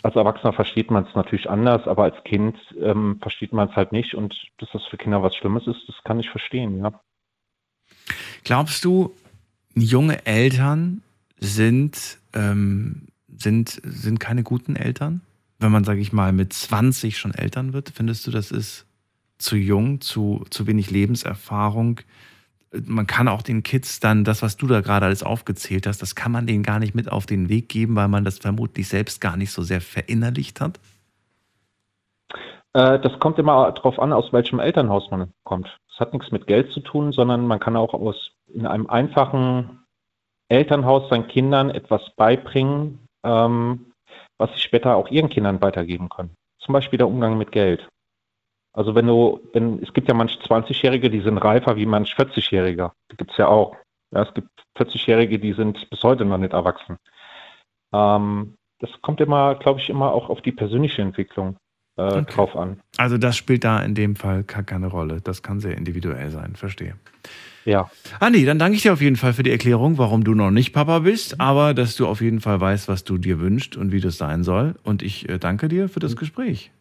[0.03, 3.91] Als Erwachsener versteht man es natürlich anders, aber als Kind ähm, versteht man es halt
[3.91, 6.93] nicht und dass das für Kinder was Schlimmes ist, das kann ich verstehen, ja.
[8.43, 9.13] Glaubst du,
[9.73, 11.01] junge Eltern
[11.39, 15.21] sind, ähm, sind, sind keine guten Eltern?
[15.59, 18.85] Wenn man, sage ich mal, mit 20 schon Eltern wird, findest du, das ist
[19.37, 22.01] zu jung, zu, zu wenig Lebenserfahrung?
[22.85, 26.15] Man kann auch den Kids dann das, was du da gerade alles aufgezählt hast, das
[26.15, 29.21] kann man denen gar nicht mit auf den Weg geben, weil man das vermutlich selbst
[29.21, 30.79] gar nicht so sehr verinnerlicht hat.
[32.73, 35.67] Äh, das kommt immer darauf an, aus welchem Elternhaus man kommt.
[35.89, 39.79] Das hat nichts mit Geld zu tun, sondern man kann auch aus in einem einfachen
[40.49, 43.87] Elternhaus seinen Kindern etwas beibringen, ähm,
[44.37, 46.35] was sie später auch ihren Kindern weitergeben können.
[46.59, 47.87] Zum Beispiel der Umgang mit Geld.
[48.73, 52.91] Also wenn du, wenn, es gibt ja manche 20-Jährige, die sind reifer wie manch 40-Jähriger.
[53.11, 53.75] Die gibt es ja auch.
[54.13, 56.97] Ja, es gibt 40-Jährige, die sind bis heute noch nicht erwachsen.
[57.93, 61.57] Ähm, das kommt immer, glaube ich, immer auch auf die persönliche Entwicklung.
[61.97, 62.79] äh, drauf an.
[62.97, 65.19] Also das spielt da in dem Fall gar keine Rolle.
[65.21, 66.95] Das kann sehr individuell sein, verstehe.
[67.67, 67.91] Ja.
[68.21, 70.71] Andi, dann danke ich dir auf jeden Fall für die Erklärung, warum du noch nicht
[70.71, 73.99] Papa bist, aber dass du auf jeden Fall weißt, was du dir wünschst und wie
[73.99, 74.75] das sein soll.
[74.83, 76.71] Und ich äh, danke dir für das Gespräch.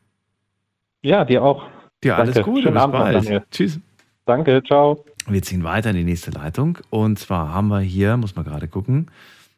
[1.03, 1.67] Ja, dir auch.
[2.05, 2.41] Dir alles.
[2.41, 3.17] Gute, Schönen bis Abend bald.
[3.17, 3.43] Daniel.
[3.51, 3.81] Tschüss.
[4.27, 5.05] Danke, ciao.
[5.27, 6.79] Wir ziehen weiter in die nächste Leitung.
[6.91, 9.11] Und zwar haben wir hier, muss man gerade gucken,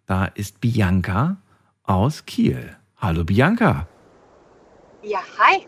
[0.07, 1.37] da ist Bianca
[1.83, 2.75] aus Kiel.
[2.97, 3.87] Hallo Bianca.
[5.03, 5.67] Ja, hi.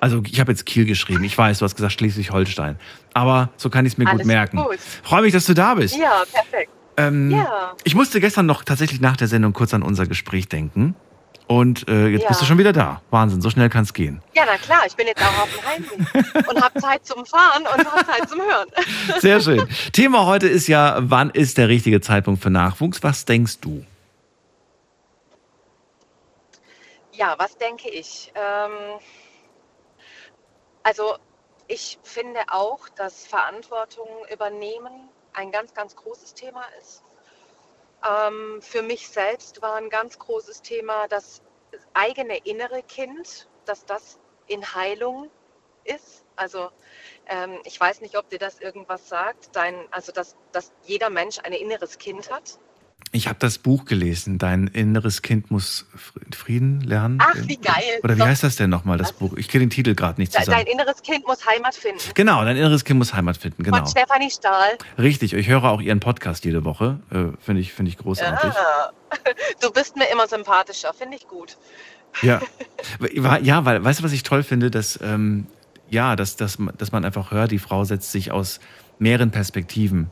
[0.00, 1.22] Also ich habe jetzt Kiel geschrieben.
[1.24, 2.78] Ich weiß, du hast gesagt Schleswig-Holstein.
[3.14, 4.56] Aber so kann ich es mir Alles gut merken.
[4.56, 4.78] gut.
[5.02, 5.96] Freue mich, dass du da bist.
[5.96, 6.70] Ja, perfekt.
[6.96, 7.74] Ähm, Ja.
[7.84, 10.94] Ich musste gestern noch tatsächlich nach der Sendung kurz an unser Gespräch denken.
[11.46, 12.28] Und äh, jetzt Ja.
[12.28, 13.02] bist du schon wieder da.
[13.10, 14.22] Wahnsinn, so schnell kann es gehen.
[14.34, 17.62] Ja, na klar, ich bin jetzt auch auf dem Heimweg und habe Zeit zum Fahren
[17.62, 18.68] und habe Zeit zum Hören.
[19.20, 19.66] Sehr schön.
[19.92, 23.02] Thema heute ist ja, wann ist der richtige Zeitpunkt für Nachwuchs?
[23.02, 23.84] Was denkst du?
[27.12, 28.32] Ja, was denke ich?
[28.34, 28.70] Ähm,
[30.82, 31.16] also
[31.66, 37.04] ich finde auch, dass Verantwortung übernehmen ein ganz, ganz großes Thema ist.
[38.04, 41.42] Ähm, für mich selbst war ein ganz großes Thema das
[41.94, 45.30] eigene innere Kind, dass das in Heilung
[45.84, 46.24] ist.
[46.36, 46.70] Also
[47.26, 49.54] ähm, ich weiß nicht, ob dir das irgendwas sagt.
[49.54, 52.58] Dein, also dass, dass jeder Mensch ein inneres Kind hat.
[53.12, 54.38] Ich habe das Buch gelesen.
[54.38, 57.18] Dein inneres Kind muss Fr- Frieden lernen.
[57.20, 57.98] Ach, wie geil.
[58.04, 59.36] Oder wie heißt das denn nochmal, das Buch?
[59.36, 60.58] Ich kenne den Titel gerade nicht zusammen.
[60.58, 62.00] Dein inneres Kind muss Heimat finden.
[62.14, 63.78] Genau, dein inneres Kind muss Heimat finden, genau.
[63.78, 64.78] Von Stefanie Stahl.
[64.96, 67.00] Richtig, ich höre auch ihren Podcast jede Woche.
[67.10, 68.50] Äh, Finde ich, find ich großartig.
[68.52, 68.90] Ah,
[69.60, 71.56] du bist mir immer sympathischer, finde ich gut.
[72.22, 72.40] Ja.
[73.42, 74.70] ja, weil, weißt du, was ich toll finde?
[74.70, 75.46] Dass, ähm,
[75.88, 78.60] ja, dass, dass, dass man einfach hört, die Frau setzt sich aus
[79.00, 80.10] mehreren Perspektiven,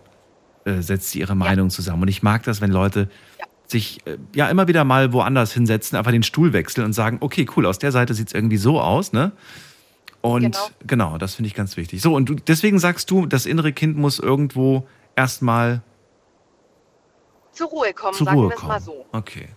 [0.69, 2.03] äh, setzt sie ihre Meinung zusammen.
[2.03, 3.09] Und ich mag das, wenn Leute
[3.67, 7.47] sich äh, ja immer wieder mal woanders hinsetzen, einfach den Stuhl wechseln und sagen, okay,
[7.57, 9.33] cool, aus der Seite sieht es irgendwie so aus, ne?
[10.21, 10.59] Und Genau.
[10.87, 12.03] genau, das finde ich ganz wichtig.
[12.03, 14.87] So, und du, deswegen sagst du, das innere Kind muss irgendwo
[15.17, 15.83] erstmal
[17.53, 18.85] Zur Ruhe kommen, zur sagen Ruhe wir es mal kommen.
[18.85, 19.07] so.
[19.13, 19.49] Okay.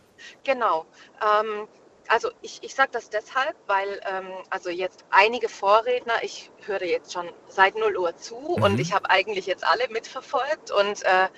[0.43, 0.85] Genau.
[1.21, 1.67] Ähm,
[2.11, 7.13] also ich, ich sage das deshalb, weil ähm, also jetzt einige Vorredner, ich höre jetzt
[7.13, 11.29] schon seit 0 Uhr zu und ich habe eigentlich jetzt alle mitverfolgt und äh,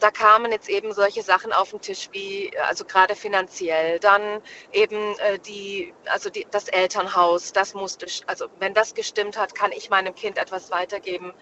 [0.00, 4.42] da kamen jetzt eben solche Sachen auf den Tisch wie, also gerade finanziell, dann
[4.72, 9.70] eben äh, die, also die, das Elternhaus, das musste, also wenn das gestimmt hat, kann
[9.70, 11.32] ich meinem Kind etwas weitergeben.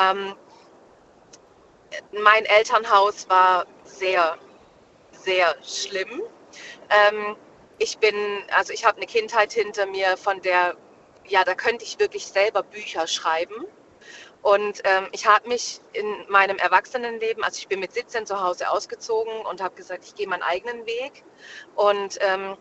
[0.00, 0.36] Ähm,
[2.12, 4.38] mein Elternhaus war sehr,
[5.10, 6.22] sehr schlimm.
[6.90, 7.36] Ähm,
[7.78, 8.14] ich bin,
[8.54, 10.76] also ich habe eine Kindheit hinter mir, von der,
[11.26, 13.66] ja, da könnte ich wirklich selber Bücher schreiben.
[14.42, 18.70] Und ähm, ich habe mich in meinem Erwachsenenleben, also ich bin mit 17 zu Hause
[18.70, 21.24] ausgezogen und habe gesagt, ich gehe meinen eigenen Weg.
[21.74, 22.56] Und ähm,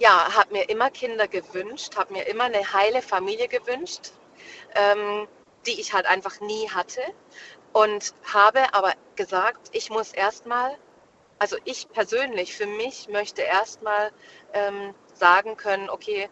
[0.00, 4.12] ja, habe mir immer Kinder gewünscht, habe mir immer eine heile Familie gewünscht,
[4.74, 5.28] ähm,
[5.66, 7.02] die ich halt einfach nie hatte.
[7.72, 10.76] Und habe aber gesagt, ich muss erstmal,
[11.38, 14.12] also ich persönlich für mich möchte erstmal
[14.52, 16.28] ähm, sagen können, okay,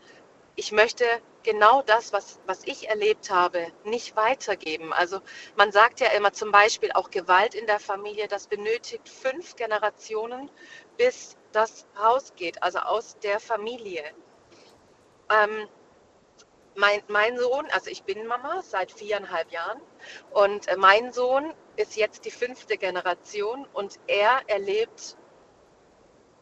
[0.56, 1.04] ich möchte
[1.42, 4.92] genau das, was, was ich erlebt habe, nicht weitergeben.
[4.92, 5.20] Also
[5.56, 10.50] man sagt ja immer zum Beispiel auch Gewalt in der Familie, das benötigt fünf Generationen,
[10.96, 14.04] bis das rausgeht, also aus der Familie.
[15.30, 15.68] Ähm,
[16.74, 19.80] mein, mein Sohn, also ich bin Mama seit viereinhalb Jahren
[20.30, 25.16] und äh, mein Sohn ist jetzt die fünfte Generation und er erlebt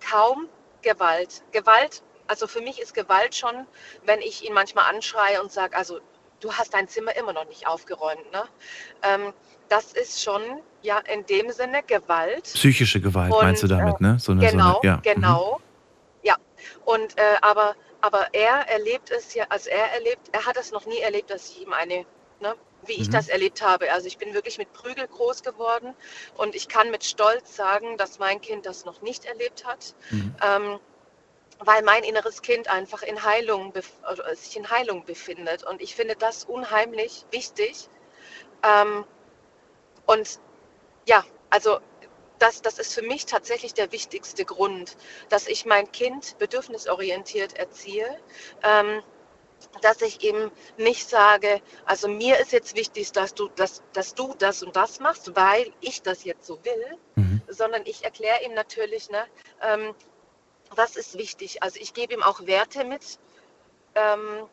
[0.00, 0.48] kaum
[0.82, 1.42] Gewalt.
[1.52, 3.66] Gewalt, also für mich ist Gewalt schon,
[4.04, 6.00] wenn ich ihn manchmal anschreie und sage, also
[6.40, 8.30] du hast dein Zimmer immer noch nicht aufgeräumt.
[8.32, 8.44] Ne?
[9.02, 9.32] Ähm,
[9.68, 10.42] das ist schon
[10.82, 12.44] ja in dem Sinne Gewalt.
[12.44, 14.18] Psychische Gewalt Und, meinst du damit, äh, ne?
[14.18, 14.96] So eine, genau, so eine, ja.
[14.96, 15.02] Mhm.
[15.02, 15.60] genau.
[16.22, 16.36] Ja,
[16.84, 20.86] und äh, aber, aber er erlebt es ja, also er erlebt, er hat es noch
[20.86, 22.04] nie erlebt, dass ich ihm eine,
[22.40, 22.54] ne,
[22.86, 23.12] wie ich Mhm.
[23.12, 23.92] das erlebt habe.
[23.92, 25.94] Also ich bin wirklich mit Prügel groß geworden
[26.34, 29.94] und ich kann mit Stolz sagen, dass mein Kind das noch nicht erlebt hat.
[30.10, 30.36] Mhm.
[30.42, 30.80] Ähm,
[31.62, 35.62] weil mein inneres Kind einfach in Heilung, bef- oder sich in Heilung befindet.
[35.62, 37.88] Und ich finde das unheimlich wichtig.
[38.62, 39.04] Ähm,
[40.06, 40.40] und
[41.06, 41.80] ja, also
[42.38, 44.96] das, das ist für mich tatsächlich der wichtigste Grund,
[45.28, 48.08] dass ich mein Kind bedürfnisorientiert erziehe.
[48.62, 49.02] Ähm,
[49.82, 54.34] dass ich eben nicht sage, also mir ist jetzt wichtig, dass du, dass, dass du
[54.38, 56.98] das und das machst, weil ich das jetzt so will,
[57.48, 59.26] sondern ich erkläre ihm natürlich, ne,
[59.62, 59.94] ähm,
[60.70, 61.62] was ist wichtig.
[61.62, 63.18] Also ich gebe ihm auch Werte mit,
[63.94, 64.48] ähm,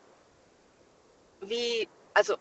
[1.40, 2.36] wie, also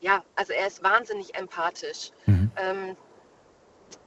[0.00, 2.10] ja, also er ist wahnsinnig empathisch.
[2.56, 2.96] Ähm,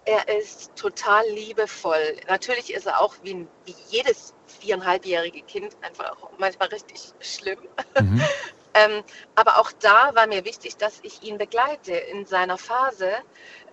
[0.06, 2.18] er ist total liebevoll.
[2.28, 7.60] Natürlich ist er auch wie, wie jedes viereinhalbjährige Kind einfach auch manchmal richtig schlimm.
[8.00, 8.22] Mhm.
[8.74, 9.04] ähm,
[9.36, 13.12] aber auch da war mir wichtig, dass ich ihn begleite in seiner Phase,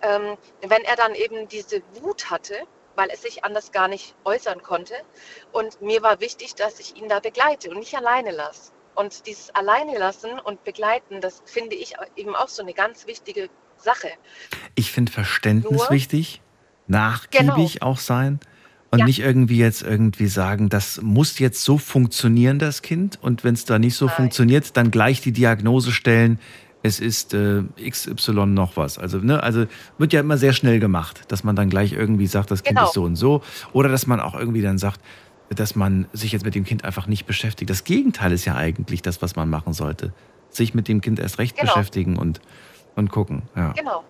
[0.01, 2.55] ähm, wenn er dann eben diese Wut hatte,
[2.95, 4.95] weil es sich anders gar nicht äußern konnte.
[5.51, 8.71] Und mir war wichtig, dass ich ihn da begleite und nicht alleine lasse.
[8.95, 13.49] Und dieses Alleine lassen und begleiten, das finde ich eben auch so eine ganz wichtige
[13.77, 14.09] Sache.
[14.75, 16.41] Ich finde Verständnis Nur- wichtig,
[16.87, 18.39] nachgiebig auch sein
[18.99, 23.19] und nicht irgendwie jetzt irgendwie sagen, das muss jetzt so funktionieren, das Kind.
[23.21, 26.39] Und wenn es da nicht so funktioniert, dann gleich die Diagnose stellen,
[26.83, 28.99] es ist äh, XY noch was.
[28.99, 29.65] Also, ne, also
[29.97, 32.87] wird ja immer sehr schnell gemacht, dass man dann gleich irgendwie sagt, das Kind Genau.
[32.87, 33.41] ist so und so.
[33.73, 35.01] Oder dass man auch irgendwie dann sagt,
[35.49, 37.69] dass man sich jetzt mit dem Kind einfach nicht beschäftigt.
[37.69, 40.13] Das Gegenteil ist ja eigentlich das, was man machen sollte.
[40.49, 41.73] Sich mit dem Kind erst recht Genau.
[41.73, 42.39] beschäftigen und,
[42.95, 43.43] und gucken.
[43.55, 43.71] Ja.
[43.73, 44.03] Genau.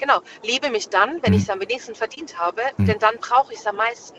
[0.00, 0.20] Genau.
[0.42, 2.86] Liebe mich dann, wenn ich es am wenigsten verdient habe, Mhm.
[2.86, 4.16] denn dann brauche ich es am meisten.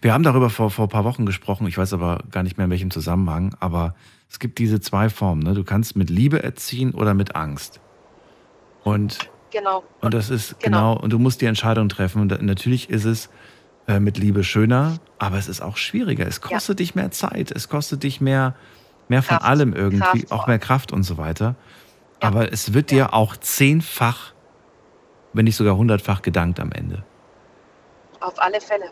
[0.00, 2.64] Wir haben darüber vor, vor ein paar Wochen gesprochen, ich weiß aber gar nicht mehr
[2.66, 3.94] in welchem Zusammenhang, aber
[4.30, 5.42] es gibt diese zwei Formen.
[5.42, 5.54] Ne?
[5.54, 7.80] Du kannst mit Liebe erziehen oder mit Angst.
[8.84, 9.18] Und,
[9.50, 9.84] Genau.
[10.00, 10.96] und das ist genau.
[10.96, 12.22] und du musst die Entscheidung treffen.
[12.22, 13.28] Und natürlich ist es
[13.86, 16.26] äh, mit Liebe schöner, aber es ist auch schwieriger.
[16.26, 18.54] Es kostet dich mehr Zeit, es kostet dich mehr,
[19.08, 21.56] mehr von allem irgendwie, Kraft auch mehr Kraft und so weiter.
[22.20, 24.32] Aber es wird dir auch zehnfach,
[25.32, 27.04] wenn nicht sogar hundertfach gedankt am Ende.
[28.20, 28.90] Auf alle Fälle.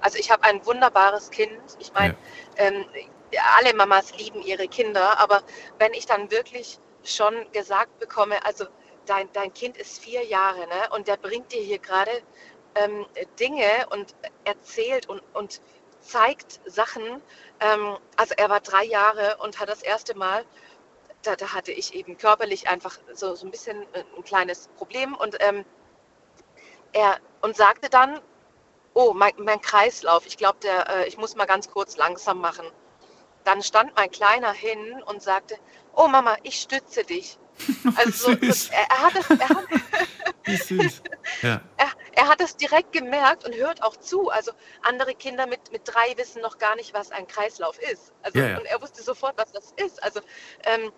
[0.00, 1.58] Also ich habe ein wunderbares Kind.
[1.78, 2.16] Ich meine,
[2.56, 2.84] ähm,
[3.58, 5.42] alle Mamas lieben ihre Kinder, aber
[5.78, 8.66] wenn ich dann wirklich schon gesagt bekomme, also
[9.06, 12.10] dein, dein Kind ist vier Jahre ne, und der bringt dir hier gerade
[12.74, 13.06] ähm,
[13.38, 15.60] Dinge und erzählt und, und
[16.00, 17.22] zeigt Sachen.
[17.60, 20.44] Ähm, also er war drei Jahre und hat das erste Mal,
[21.26, 25.14] da, da hatte ich eben körperlich einfach so, so ein bisschen äh, ein kleines Problem
[25.14, 25.64] und ähm,
[26.92, 28.20] er und sagte dann,
[28.94, 32.66] oh, mein, mein Kreislauf, ich glaube, äh, ich muss mal ganz kurz langsam machen.
[33.44, 35.56] Dann stand mein Kleiner hin und sagte,
[35.94, 37.38] oh Mama, ich stütze dich.
[37.96, 39.66] Also so, so, er, er, hat es, er, hat.
[41.42, 41.60] Ja.
[41.76, 44.30] er, er hat es direkt gemerkt und hört auch zu.
[44.30, 48.12] Also andere Kinder mit, mit drei wissen noch gar nicht, was ein Kreislauf ist.
[48.22, 48.58] Also, Ja, ja.
[48.58, 50.02] Und er wusste sofort, was das ist.
[50.02, 50.20] Also
[50.64, 50.92] ähm,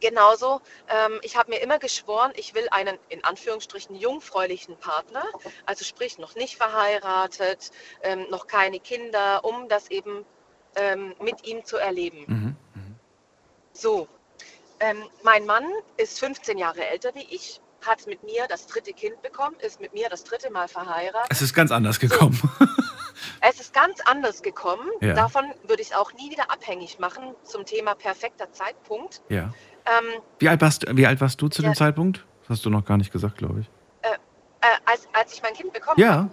[0.00, 5.24] genauso, ähm, ich habe mir immer geschworen, ich will einen in Anführungsstrichen jungfräulichen Partner,
[5.66, 7.70] also sprich noch nicht verheiratet,
[8.02, 10.24] ähm, noch keine Kinder, um das eben
[10.76, 12.24] ähm, mit ihm zu erleben.
[12.26, 12.56] Mhm.
[13.72, 14.08] So,
[14.80, 15.64] ähm, mein Mann
[15.96, 19.92] ist 15 Jahre älter wie ich, hat mit mir das dritte Kind bekommen, ist mit
[19.92, 21.28] mir das dritte Mal verheiratet.
[21.30, 22.40] Es ist ganz anders gekommen.
[23.40, 24.88] Es ist ganz anders gekommen.
[25.00, 25.14] Ja.
[25.14, 29.22] Davon würde ich es auch nie wieder abhängig machen zum Thema perfekter Zeitpunkt.
[29.28, 29.52] ja.
[29.86, 31.70] Ähm, Wie alt, warst, wie alt warst du zu Ja.
[31.70, 32.24] dem Zeitpunkt?
[32.42, 33.66] Das hast du noch gar nicht gesagt, glaube ich.
[34.02, 36.12] äh, äh, als, als ich mein Kind bekommen Ja.
[36.14, 36.30] habe,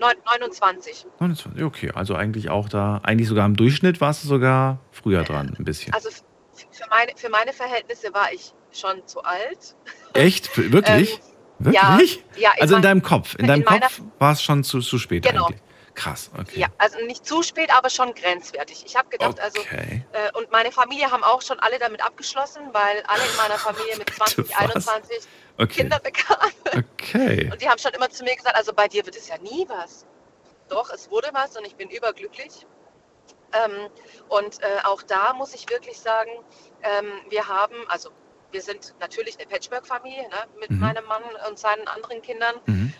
[0.00, 1.06] neun- 29.
[1.18, 1.62] 29.
[1.64, 5.64] Okay, also eigentlich auch da, eigentlich sogar im Durchschnitt warst du sogar früher dran, ein
[5.64, 5.92] bisschen.
[5.94, 9.74] Also für meine, für meine Verhältnisse war ich schon zu alt.
[10.12, 10.56] Echt?
[10.72, 11.18] Wirklich?
[11.64, 12.24] Ähm, ja, Wirklich?
[12.36, 13.34] ja, in also in mein- deinem Kopf.
[13.34, 15.46] In in deinem meiner- Kopf war es schon zu, zu spät Genau.
[15.46, 15.60] eigentlich.
[15.94, 16.60] Krass, okay.
[16.60, 18.84] Ja, also nicht zu spät, aber schon grenzwertig.
[18.84, 20.04] Ich habe gedacht, also Okay.
[20.12, 23.96] äh, und meine Familie haben auch schon alle damit abgeschlossen, weil alle in meiner Familie
[23.96, 24.58] mit 20, was?
[24.58, 25.18] 21
[25.56, 25.66] Okay.
[25.82, 26.52] Kinder bekamen.
[26.74, 27.48] Okay.
[27.52, 29.64] Und die haben schon immer zu mir gesagt, also bei dir wird es ja nie
[29.68, 30.04] was.
[30.68, 32.66] Doch, es wurde was und ich bin überglücklich.
[33.52, 33.88] Ähm,
[34.28, 36.30] und äh, auch da muss ich wirklich sagen,
[36.82, 38.10] ähm, wir haben, also
[38.50, 40.80] wir sind natürlich eine Patchwork-Familie ne, mit Mhm.
[40.80, 42.56] meinem Mann und seinen anderen Kindern.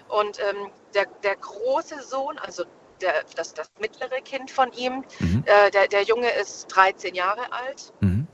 [0.08, 2.64] Und ähm, der, der große Sohn, also
[3.04, 5.44] der, das, das mittlere Kind von ihm, Mhm.
[5.46, 8.26] äh, der, der Junge ist 13 Jahre alt, Mhm.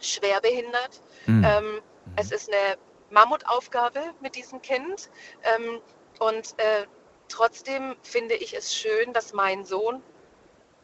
[0.00, 1.00] schwer behindert.
[1.26, 1.44] Mhm.
[1.44, 1.80] Ähm,
[2.16, 2.76] es ist eine
[3.10, 5.10] Mammutaufgabe mit diesem Kind.
[5.42, 5.80] Ähm,
[6.18, 6.84] und äh,
[7.28, 10.02] trotzdem finde ich es schön, dass mein Sohn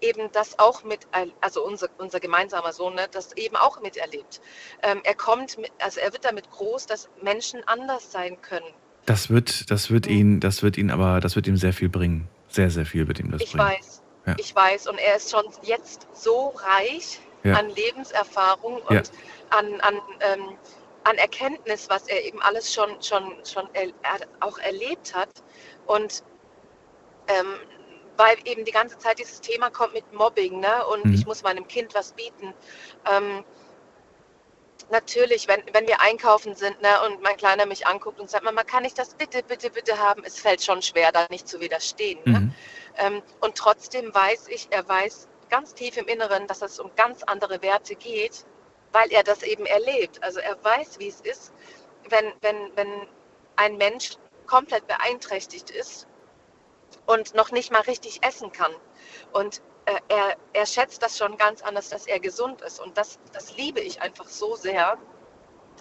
[0.00, 1.06] eben das auch mit,
[1.40, 4.40] also unser, unser gemeinsamer Sohn, ne, das eben auch miterlebt.
[4.82, 8.66] Ähm, er kommt, mit, also er wird damit groß, dass Menschen anders sein können.
[9.06, 12.28] Das wird, das wird ihn, das wird ihn aber, das wird ihm sehr viel bringen.
[12.54, 13.66] Sehr, sehr viel wird ihm das Ich bringen.
[13.66, 14.36] weiß, Ja.
[14.38, 14.86] ich weiß.
[14.86, 17.56] Und er ist schon jetzt so reich Ja.
[17.58, 19.02] an Lebenserfahrung und Ja.
[19.50, 20.56] an, an, ähm,
[21.02, 23.88] an Erkenntnis, was er eben alles schon, schon, schon er
[24.38, 25.28] auch erlebt hat.
[25.86, 26.22] Und
[27.26, 27.56] ähm,
[28.16, 30.86] weil eben die ganze Zeit dieses Thema kommt mit Mobbing, ne?
[30.86, 31.14] Und Mhm.
[31.14, 32.54] ich muss meinem Kind was bieten.
[33.10, 33.44] Ähm,
[34.90, 38.64] natürlich, wenn, wenn wir einkaufen sind, ne, und mein Kleiner mich anguckt und sagt, Mama,
[38.64, 40.22] kann ich das bitte, bitte, bitte haben?
[40.24, 42.20] Es fällt schon schwer, da nicht zu widerstehen.
[42.24, 42.40] Ne?
[42.40, 42.54] Mhm.
[42.96, 47.22] Ähm, und trotzdem weiß ich, er weiß ganz tief im Inneren, dass es um ganz
[47.22, 48.44] andere Werte geht,
[48.92, 50.22] weil er das eben erlebt.
[50.22, 51.52] Also er weiß, wie es ist,
[52.08, 53.08] wenn, wenn, wenn
[53.56, 54.16] ein Mensch
[54.46, 56.06] komplett beeinträchtigt ist
[57.06, 58.72] und noch nicht mal richtig essen kann.
[59.32, 62.80] Und äh, er, er schätzt das schon ganz anders, dass er gesund ist.
[62.80, 64.96] Und das, das liebe ich einfach so sehr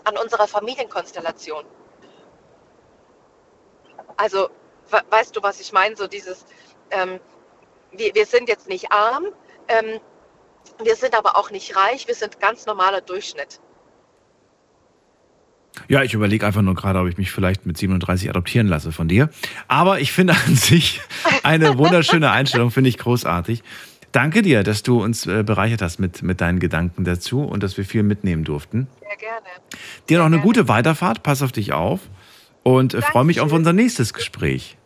[0.04, 1.66] an unserer Familienkonstellation.
[4.18, 4.50] Also,
[4.90, 5.96] we- weißt du, was ich meine?
[5.96, 6.46] So dieses,
[6.92, 7.20] ähm,
[7.92, 9.26] wir, wir sind jetzt nicht arm,
[9.68, 10.00] ähm,
[10.84, 13.60] wir sind aber auch nicht reich, wir sind ganz normaler Durchschnitt.
[15.88, 19.08] Ja, ich überlege einfach nur gerade, ob ich mich vielleicht mit 37 adoptieren lasse von
[19.08, 19.30] dir.
[19.68, 21.02] Aber ich finde an sich
[21.44, 23.64] eine wunderschöne Einstellung, finde ich großartig.
[24.14, 27.77] Danke dir, dass du uns äh, bereichert hast mit, mit deinen Gedanken dazu und dass
[27.77, 28.88] wir viel mitnehmen durften.
[28.99, 29.48] Sehr gerne.
[30.07, 31.99] Dir noch eine gute Weiterfahrt, pass auf dich auf
[32.61, 34.77] und äh, freue mich auf unser nächstes Gespräch.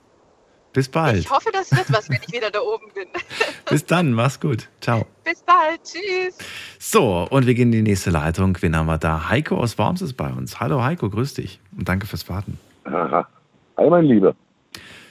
[0.71, 1.17] Bis bald.
[1.17, 3.07] Ich hoffe, das wird was, wenn ich wieder da oben bin.
[3.69, 4.69] Bis dann, mach's gut.
[4.79, 5.05] Ciao.
[5.25, 5.81] Bis bald.
[5.83, 6.37] Tschüss.
[6.79, 8.57] So, und wir gehen in die nächste Leitung.
[8.61, 9.27] Wen haben wir da?
[9.27, 10.61] Heiko aus Worms ist bei uns.
[10.61, 12.57] Hallo Heiko, grüß dich und danke fürs Warten.
[12.85, 13.27] Aha.
[13.75, 14.35] Hi, mein Lieber.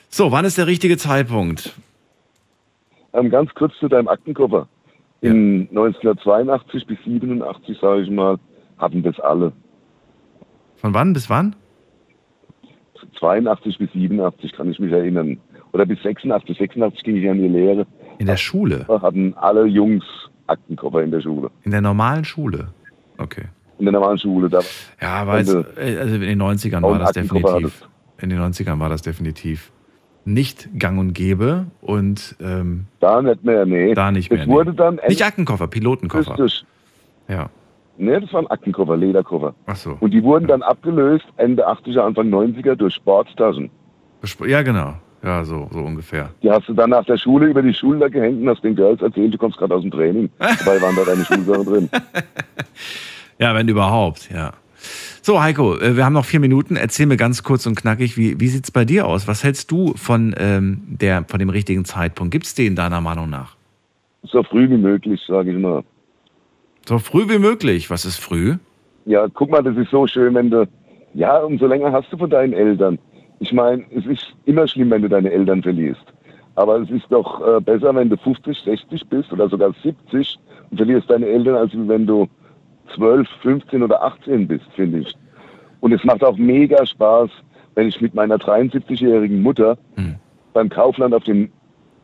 [0.08, 1.74] So, wann ist der richtige Zeitpunkt?
[3.16, 4.68] Ähm, ganz kurz zu deinem Aktenkoffer.
[5.22, 8.38] In 1982 bis 87, sage ich mal,
[8.78, 9.52] hatten das alle.
[10.76, 11.56] Von wann bis wann?
[13.18, 15.38] 82 bis 87 kann ich mich erinnern.
[15.72, 16.58] Oder bis 86.
[16.58, 17.86] 86 ging ich an die Lehre.
[18.18, 18.86] In der Schule?
[18.88, 20.04] Hatten alle Jungs
[20.46, 21.50] Aktenkoffer in der Schule.
[21.64, 22.68] In der normalen Schule?
[23.18, 23.46] Okay.
[23.78, 24.48] In der normalen Schule.
[24.48, 24.60] Da
[25.00, 25.62] Ja, äh, also
[26.14, 27.88] in den 90ern auch war das definitiv.
[28.20, 29.72] In den 90ern war das definitiv
[30.26, 33.94] nicht gang und gäbe und ähm, Da nicht mehr, nee.
[33.94, 34.48] da nicht Das mehr.
[34.48, 34.76] wurde nee.
[34.76, 36.38] dann nicht Aktenkoffer, Pilotenkoffer.
[36.38, 36.64] Richtig.
[37.28, 37.48] Ja.
[37.96, 39.54] Nee, das waren Aktenkoffer, Lederkoffer.
[39.66, 39.96] Ach so.
[40.00, 43.70] Und die wurden dann abgelöst Ende 80er, Anfang 90er durch Sportstaschen.
[44.46, 44.94] Ja, genau.
[45.22, 46.30] Ja, so, so ungefähr.
[46.42, 49.00] Die hast du dann nach der Schule über die Schulter gehängt und hast den Girls
[49.00, 50.28] erzählt, du kommst gerade aus dem Training.
[50.38, 51.90] Dabei waren da deine Schulsachen drin.
[53.38, 54.52] Ja, wenn überhaupt, ja.
[55.22, 56.76] So, Heiko, äh, wir haben noch vier Minuten.
[56.76, 59.26] Erzähl mir ganz kurz und knackig, wie, wie sieht es bei dir aus?
[59.26, 62.32] Was hältst du von, ähm, der, von dem richtigen Zeitpunkt?
[62.32, 63.56] Gibt es den deiner Meinung nach?
[64.22, 65.82] So früh wie möglich, sage ich mal.
[66.86, 67.90] So früh wie möglich.
[67.90, 68.56] Was ist früh?
[69.04, 70.68] Ja, guck mal, das ist so schön, wenn du,
[71.14, 72.98] ja, umso länger hast du von deinen Eltern.
[73.38, 76.04] Ich meine, es ist immer schlimm, wenn du deine Eltern verlierst.
[76.56, 80.38] Aber es ist doch äh, besser, wenn du 50, 60 bist oder sogar 70
[80.70, 82.26] und verlierst deine Eltern, als wenn du
[82.94, 85.14] 12, 15 oder 18 bist, finde ich.
[85.80, 87.30] Und es macht auch mega Spaß,
[87.74, 89.76] wenn ich mit meiner 73-jährigen Mutter
[90.52, 91.50] beim Kaufland auf dem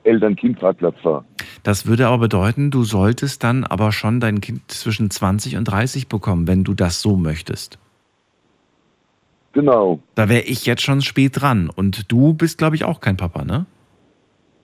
[0.05, 1.25] Eltern-Kind-Parkplatz fahre.
[1.63, 6.09] Das würde aber bedeuten, du solltest dann aber schon dein Kind zwischen 20 und 30
[6.09, 7.79] bekommen, wenn du das so möchtest.
[9.53, 10.01] Genau.
[10.15, 11.71] Da wäre ich jetzt schon spät dran.
[11.75, 13.67] Und du bist, glaube ich, auch kein Papa, ne?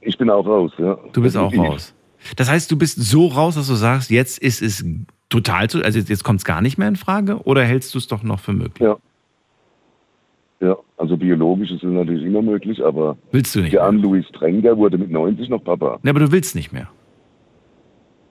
[0.01, 0.99] Ich bin auch raus, ja.
[1.13, 1.73] Du bist auch Definitiv.
[1.73, 1.95] raus.
[2.37, 4.85] Das heißt, du bist so raus, dass du sagst, jetzt ist es
[5.29, 8.07] total zu, also jetzt kommt es gar nicht mehr in Frage oder hältst du es
[8.07, 8.81] doch noch für möglich?
[8.81, 8.97] Ja.
[10.61, 14.77] Ja, also biologisch ist es natürlich immer möglich, aber Willst du nicht der Ann-Louis Trenger
[14.77, 16.01] wurde mit 90 noch Papa.
[16.03, 16.89] Ne, aber du willst nicht mehr.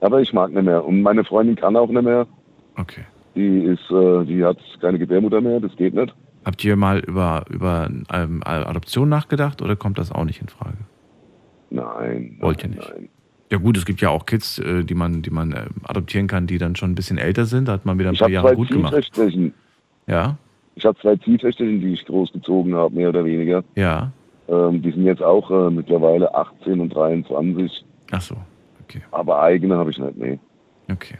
[0.01, 0.83] Aber ich mag nicht mehr.
[0.83, 2.27] Und meine Freundin kann auch nicht mehr.
[2.75, 3.05] Okay.
[3.35, 6.13] Die ist, äh, die hat keine Gebärmutter mehr, das geht nicht.
[6.43, 10.77] Habt ihr mal über, über ähm, Adoption nachgedacht oder kommt das auch nicht in Frage?
[11.69, 12.37] Nein.
[12.39, 12.93] Wollt ihr nicht?
[13.49, 16.47] Ja gut, es gibt ja auch Kids, äh, die man, die man äh, adoptieren kann,
[16.47, 17.67] die dann schon ein bisschen älter sind.
[17.67, 18.93] Da hat man wieder ein Ich paar Jahre gut gemacht.
[20.07, 20.37] Ja,
[20.75, 23.63] Ich habe zwei Ziehtöchterchen, die ich großgezogen habe, mehr oder weniger.
[23.75, 24.11] ja.
[24.49, 27.83] Ähm, die sind jetzt auch äh, mittlerweile 18 und 23.
[28.11, 28.37] Ach so.
[29.11, 30.39] Aber eigene habe ich nicht, nee.
[30.89, 31.17] Okay.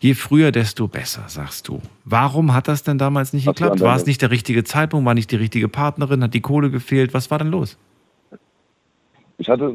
[0.00, 1.80] Je früher, desto besser, sagst du.
[2.04, 3.80] Warum hat das denn damals nicht du geklappt?
[3.80, 5.06] War es nicht der richtige Zeitpunkt?
[5.06, 6.22] War nicht die richtige Partnerin?
[6.22, 7.14] Hat die Kohle gefehlt?
[7.14, 7.78] Was war denn los?
[9.38, 9.74] Ich hatte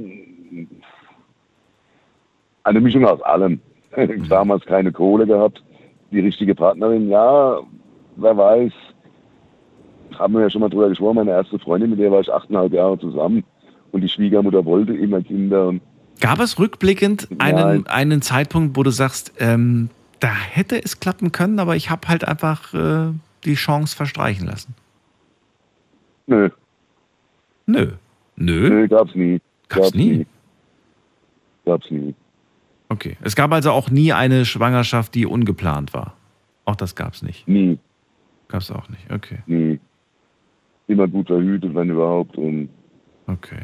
[2.64, 3.60] eine Mischung aus allem.
[4.30, 5.64] Damals keine Kohle gehabt,
[6.12, 7.60] die richtige Partnerin, ja,
[8.16, 8.74] wer weiß.
[10.18, 12.74] Haben wir ja schon mal drüber gesprochen, meine erste Freundin, mit der war ich achteinhalb
[12.74, 13.44] Jahre zusammen.
[13.92, 15.74] Und die Schwiegermutter wollte immer Kinder.
[16.20, 21.60] Gab es rückblickend einen, einen Zeitpunkt, wo du sagst, ähm, da hätte es klappen können,
[21.60, 23.12] aber ich habe halt einfach äh,
[23.44, 24.74] die Chance verstreichen lassen?
[26.28, 26.50] nö,
[27.66, 27.92] Nö.
[28.36, 28.70] Nö?
[28.70, 29.40] nö, gab's nie.
[29.70, 30.26] Gab's nie?
[31.66, 32.16] Gab's nie.
[32.94, 33.18] Okay.
[33.22, 36.14] Es gab also auch nie eine Schwangerschaft, die ungeplant war.
[36.66, 37.48] Auch das gab's nicht.
[37.48, 37.80] Nie.
[38.48, 39.12] Gab's auch nicht.
[39.12, 39.40] Okay.
[39.48, 39.80] Nie.
[40.88, 42.38] Immer gut verhütet, wenn überhaupt.
[42.38, 42.70] Und
[43.28, 43.62] Okay.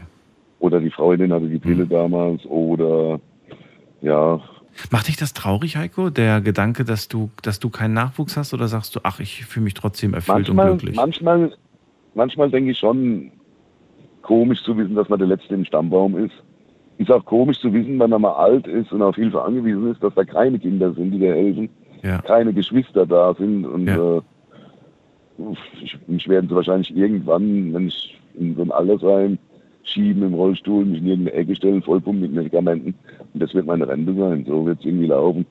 [0.60, 2.46] oder die Freundin hatte die Pille damals.
[2.46, 3.20] Oder
[4.02, 4.42] ja,
[4.92, 6.10] Macht dich das traurig, Heiko?
[6.10, 9.66] Der Gedanke, dass du, dass du keinen Nachwuchs hast, oder sagst du, ach, ich fühle
[9.66, 10.96] mich trotzdem erfüllt manchmal, und glücklich?
[10.96, 11.54] manchmal,
[12.14, 13.32] manchmal denke ich schon,
[14.22, 16.34] komisch zu wissen, dass man der Letzte im Stammbaum ist.
[17.00, 20.04] Ist auch komisch zu wissen, wenn man mal alt ist und auf Hilfe angewiesen ist,
[20.04, 21.70] dass da keine Kinder sind, die dir helfen,
[22.04, 22.22] Ja.
[22.22, 24.22] keine Geschwister da sind und äh,
[25.82, 29.38] ich, mich werden sie wahrscheinlich irgendwann, wenn ich in so ein Altersheim
[29.84, 32.94] schieben im Rollstuhl, mich in irgendeine Ecke stellen, vollpumpen mit Medikamenten.
[33.34, 34.46] Und das wird meine Rente sein.
[34.46, 35.46] So wird es irgendwie laufen.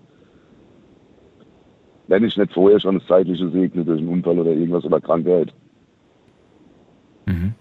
[2.06, 5.52] Wenn ich nicht vorher schon das Zeitliche segne durch einen Unfall oder irgendwas oder Krankheit.
[7.26, 7.54] Mhm.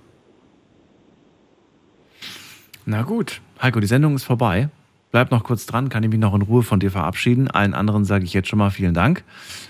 [2.85, 4.69] Na gut, Heiko, die Sendung ist vorbei.
[5.11, 7.49] Bleib noch kurz dran, kann ich mich noch in Ruhe von dir verabschieden.
[7.49, 9.23] Allen anderen sage ich jetzt schon mal vielen Dank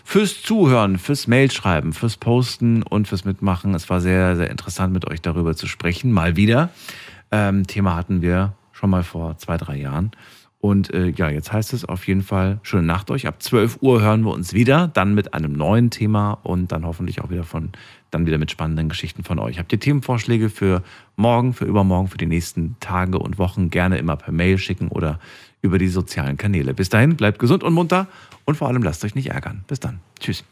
[0.03, 3.75] fürs Zuhören, fürs Mailschreiben, fürs Posten und fürs Mitmachen.
[3.75, 6.11] Es war sehr, sehr interessant, mit euch darüber zu sprechen.
[6.11, 6.69] Mal wieder.
[7.31, 10.11] Ähm, Thema hatten wir schon mal vor zwei, drei Jahren.
[10.67, 13.25] Und äh, ja, jetzt heißt es auf jeden Fall schöne Nacht euch.
[13.25, 17.21] Ab 12 Uhr hören wir uns wieder, dann mit einem neuen Thema und dann hoffentlich
[17.21, 17.69] auch wieder von,
[18.11, 19.59] dann wieder mit spannenden Geschichten von euch.
[19.59, 20.83] Habt ihr Themenvorschläge für
[21.15, 25.21] morgen, für übermorgen, für die nächsten Tage und Wochen gerne immer per Mail schicken oder
[25.61, 26.73] über die sozialen Kanäle.
[26.73, 28.07] Bis dahin, bleibt gesund und munter
[28.43, 29.63] und vor allem lasst euch nicht ärgern.
[29.67, 29.99] Bis dann.
[30.19, 30.43] Tschüss.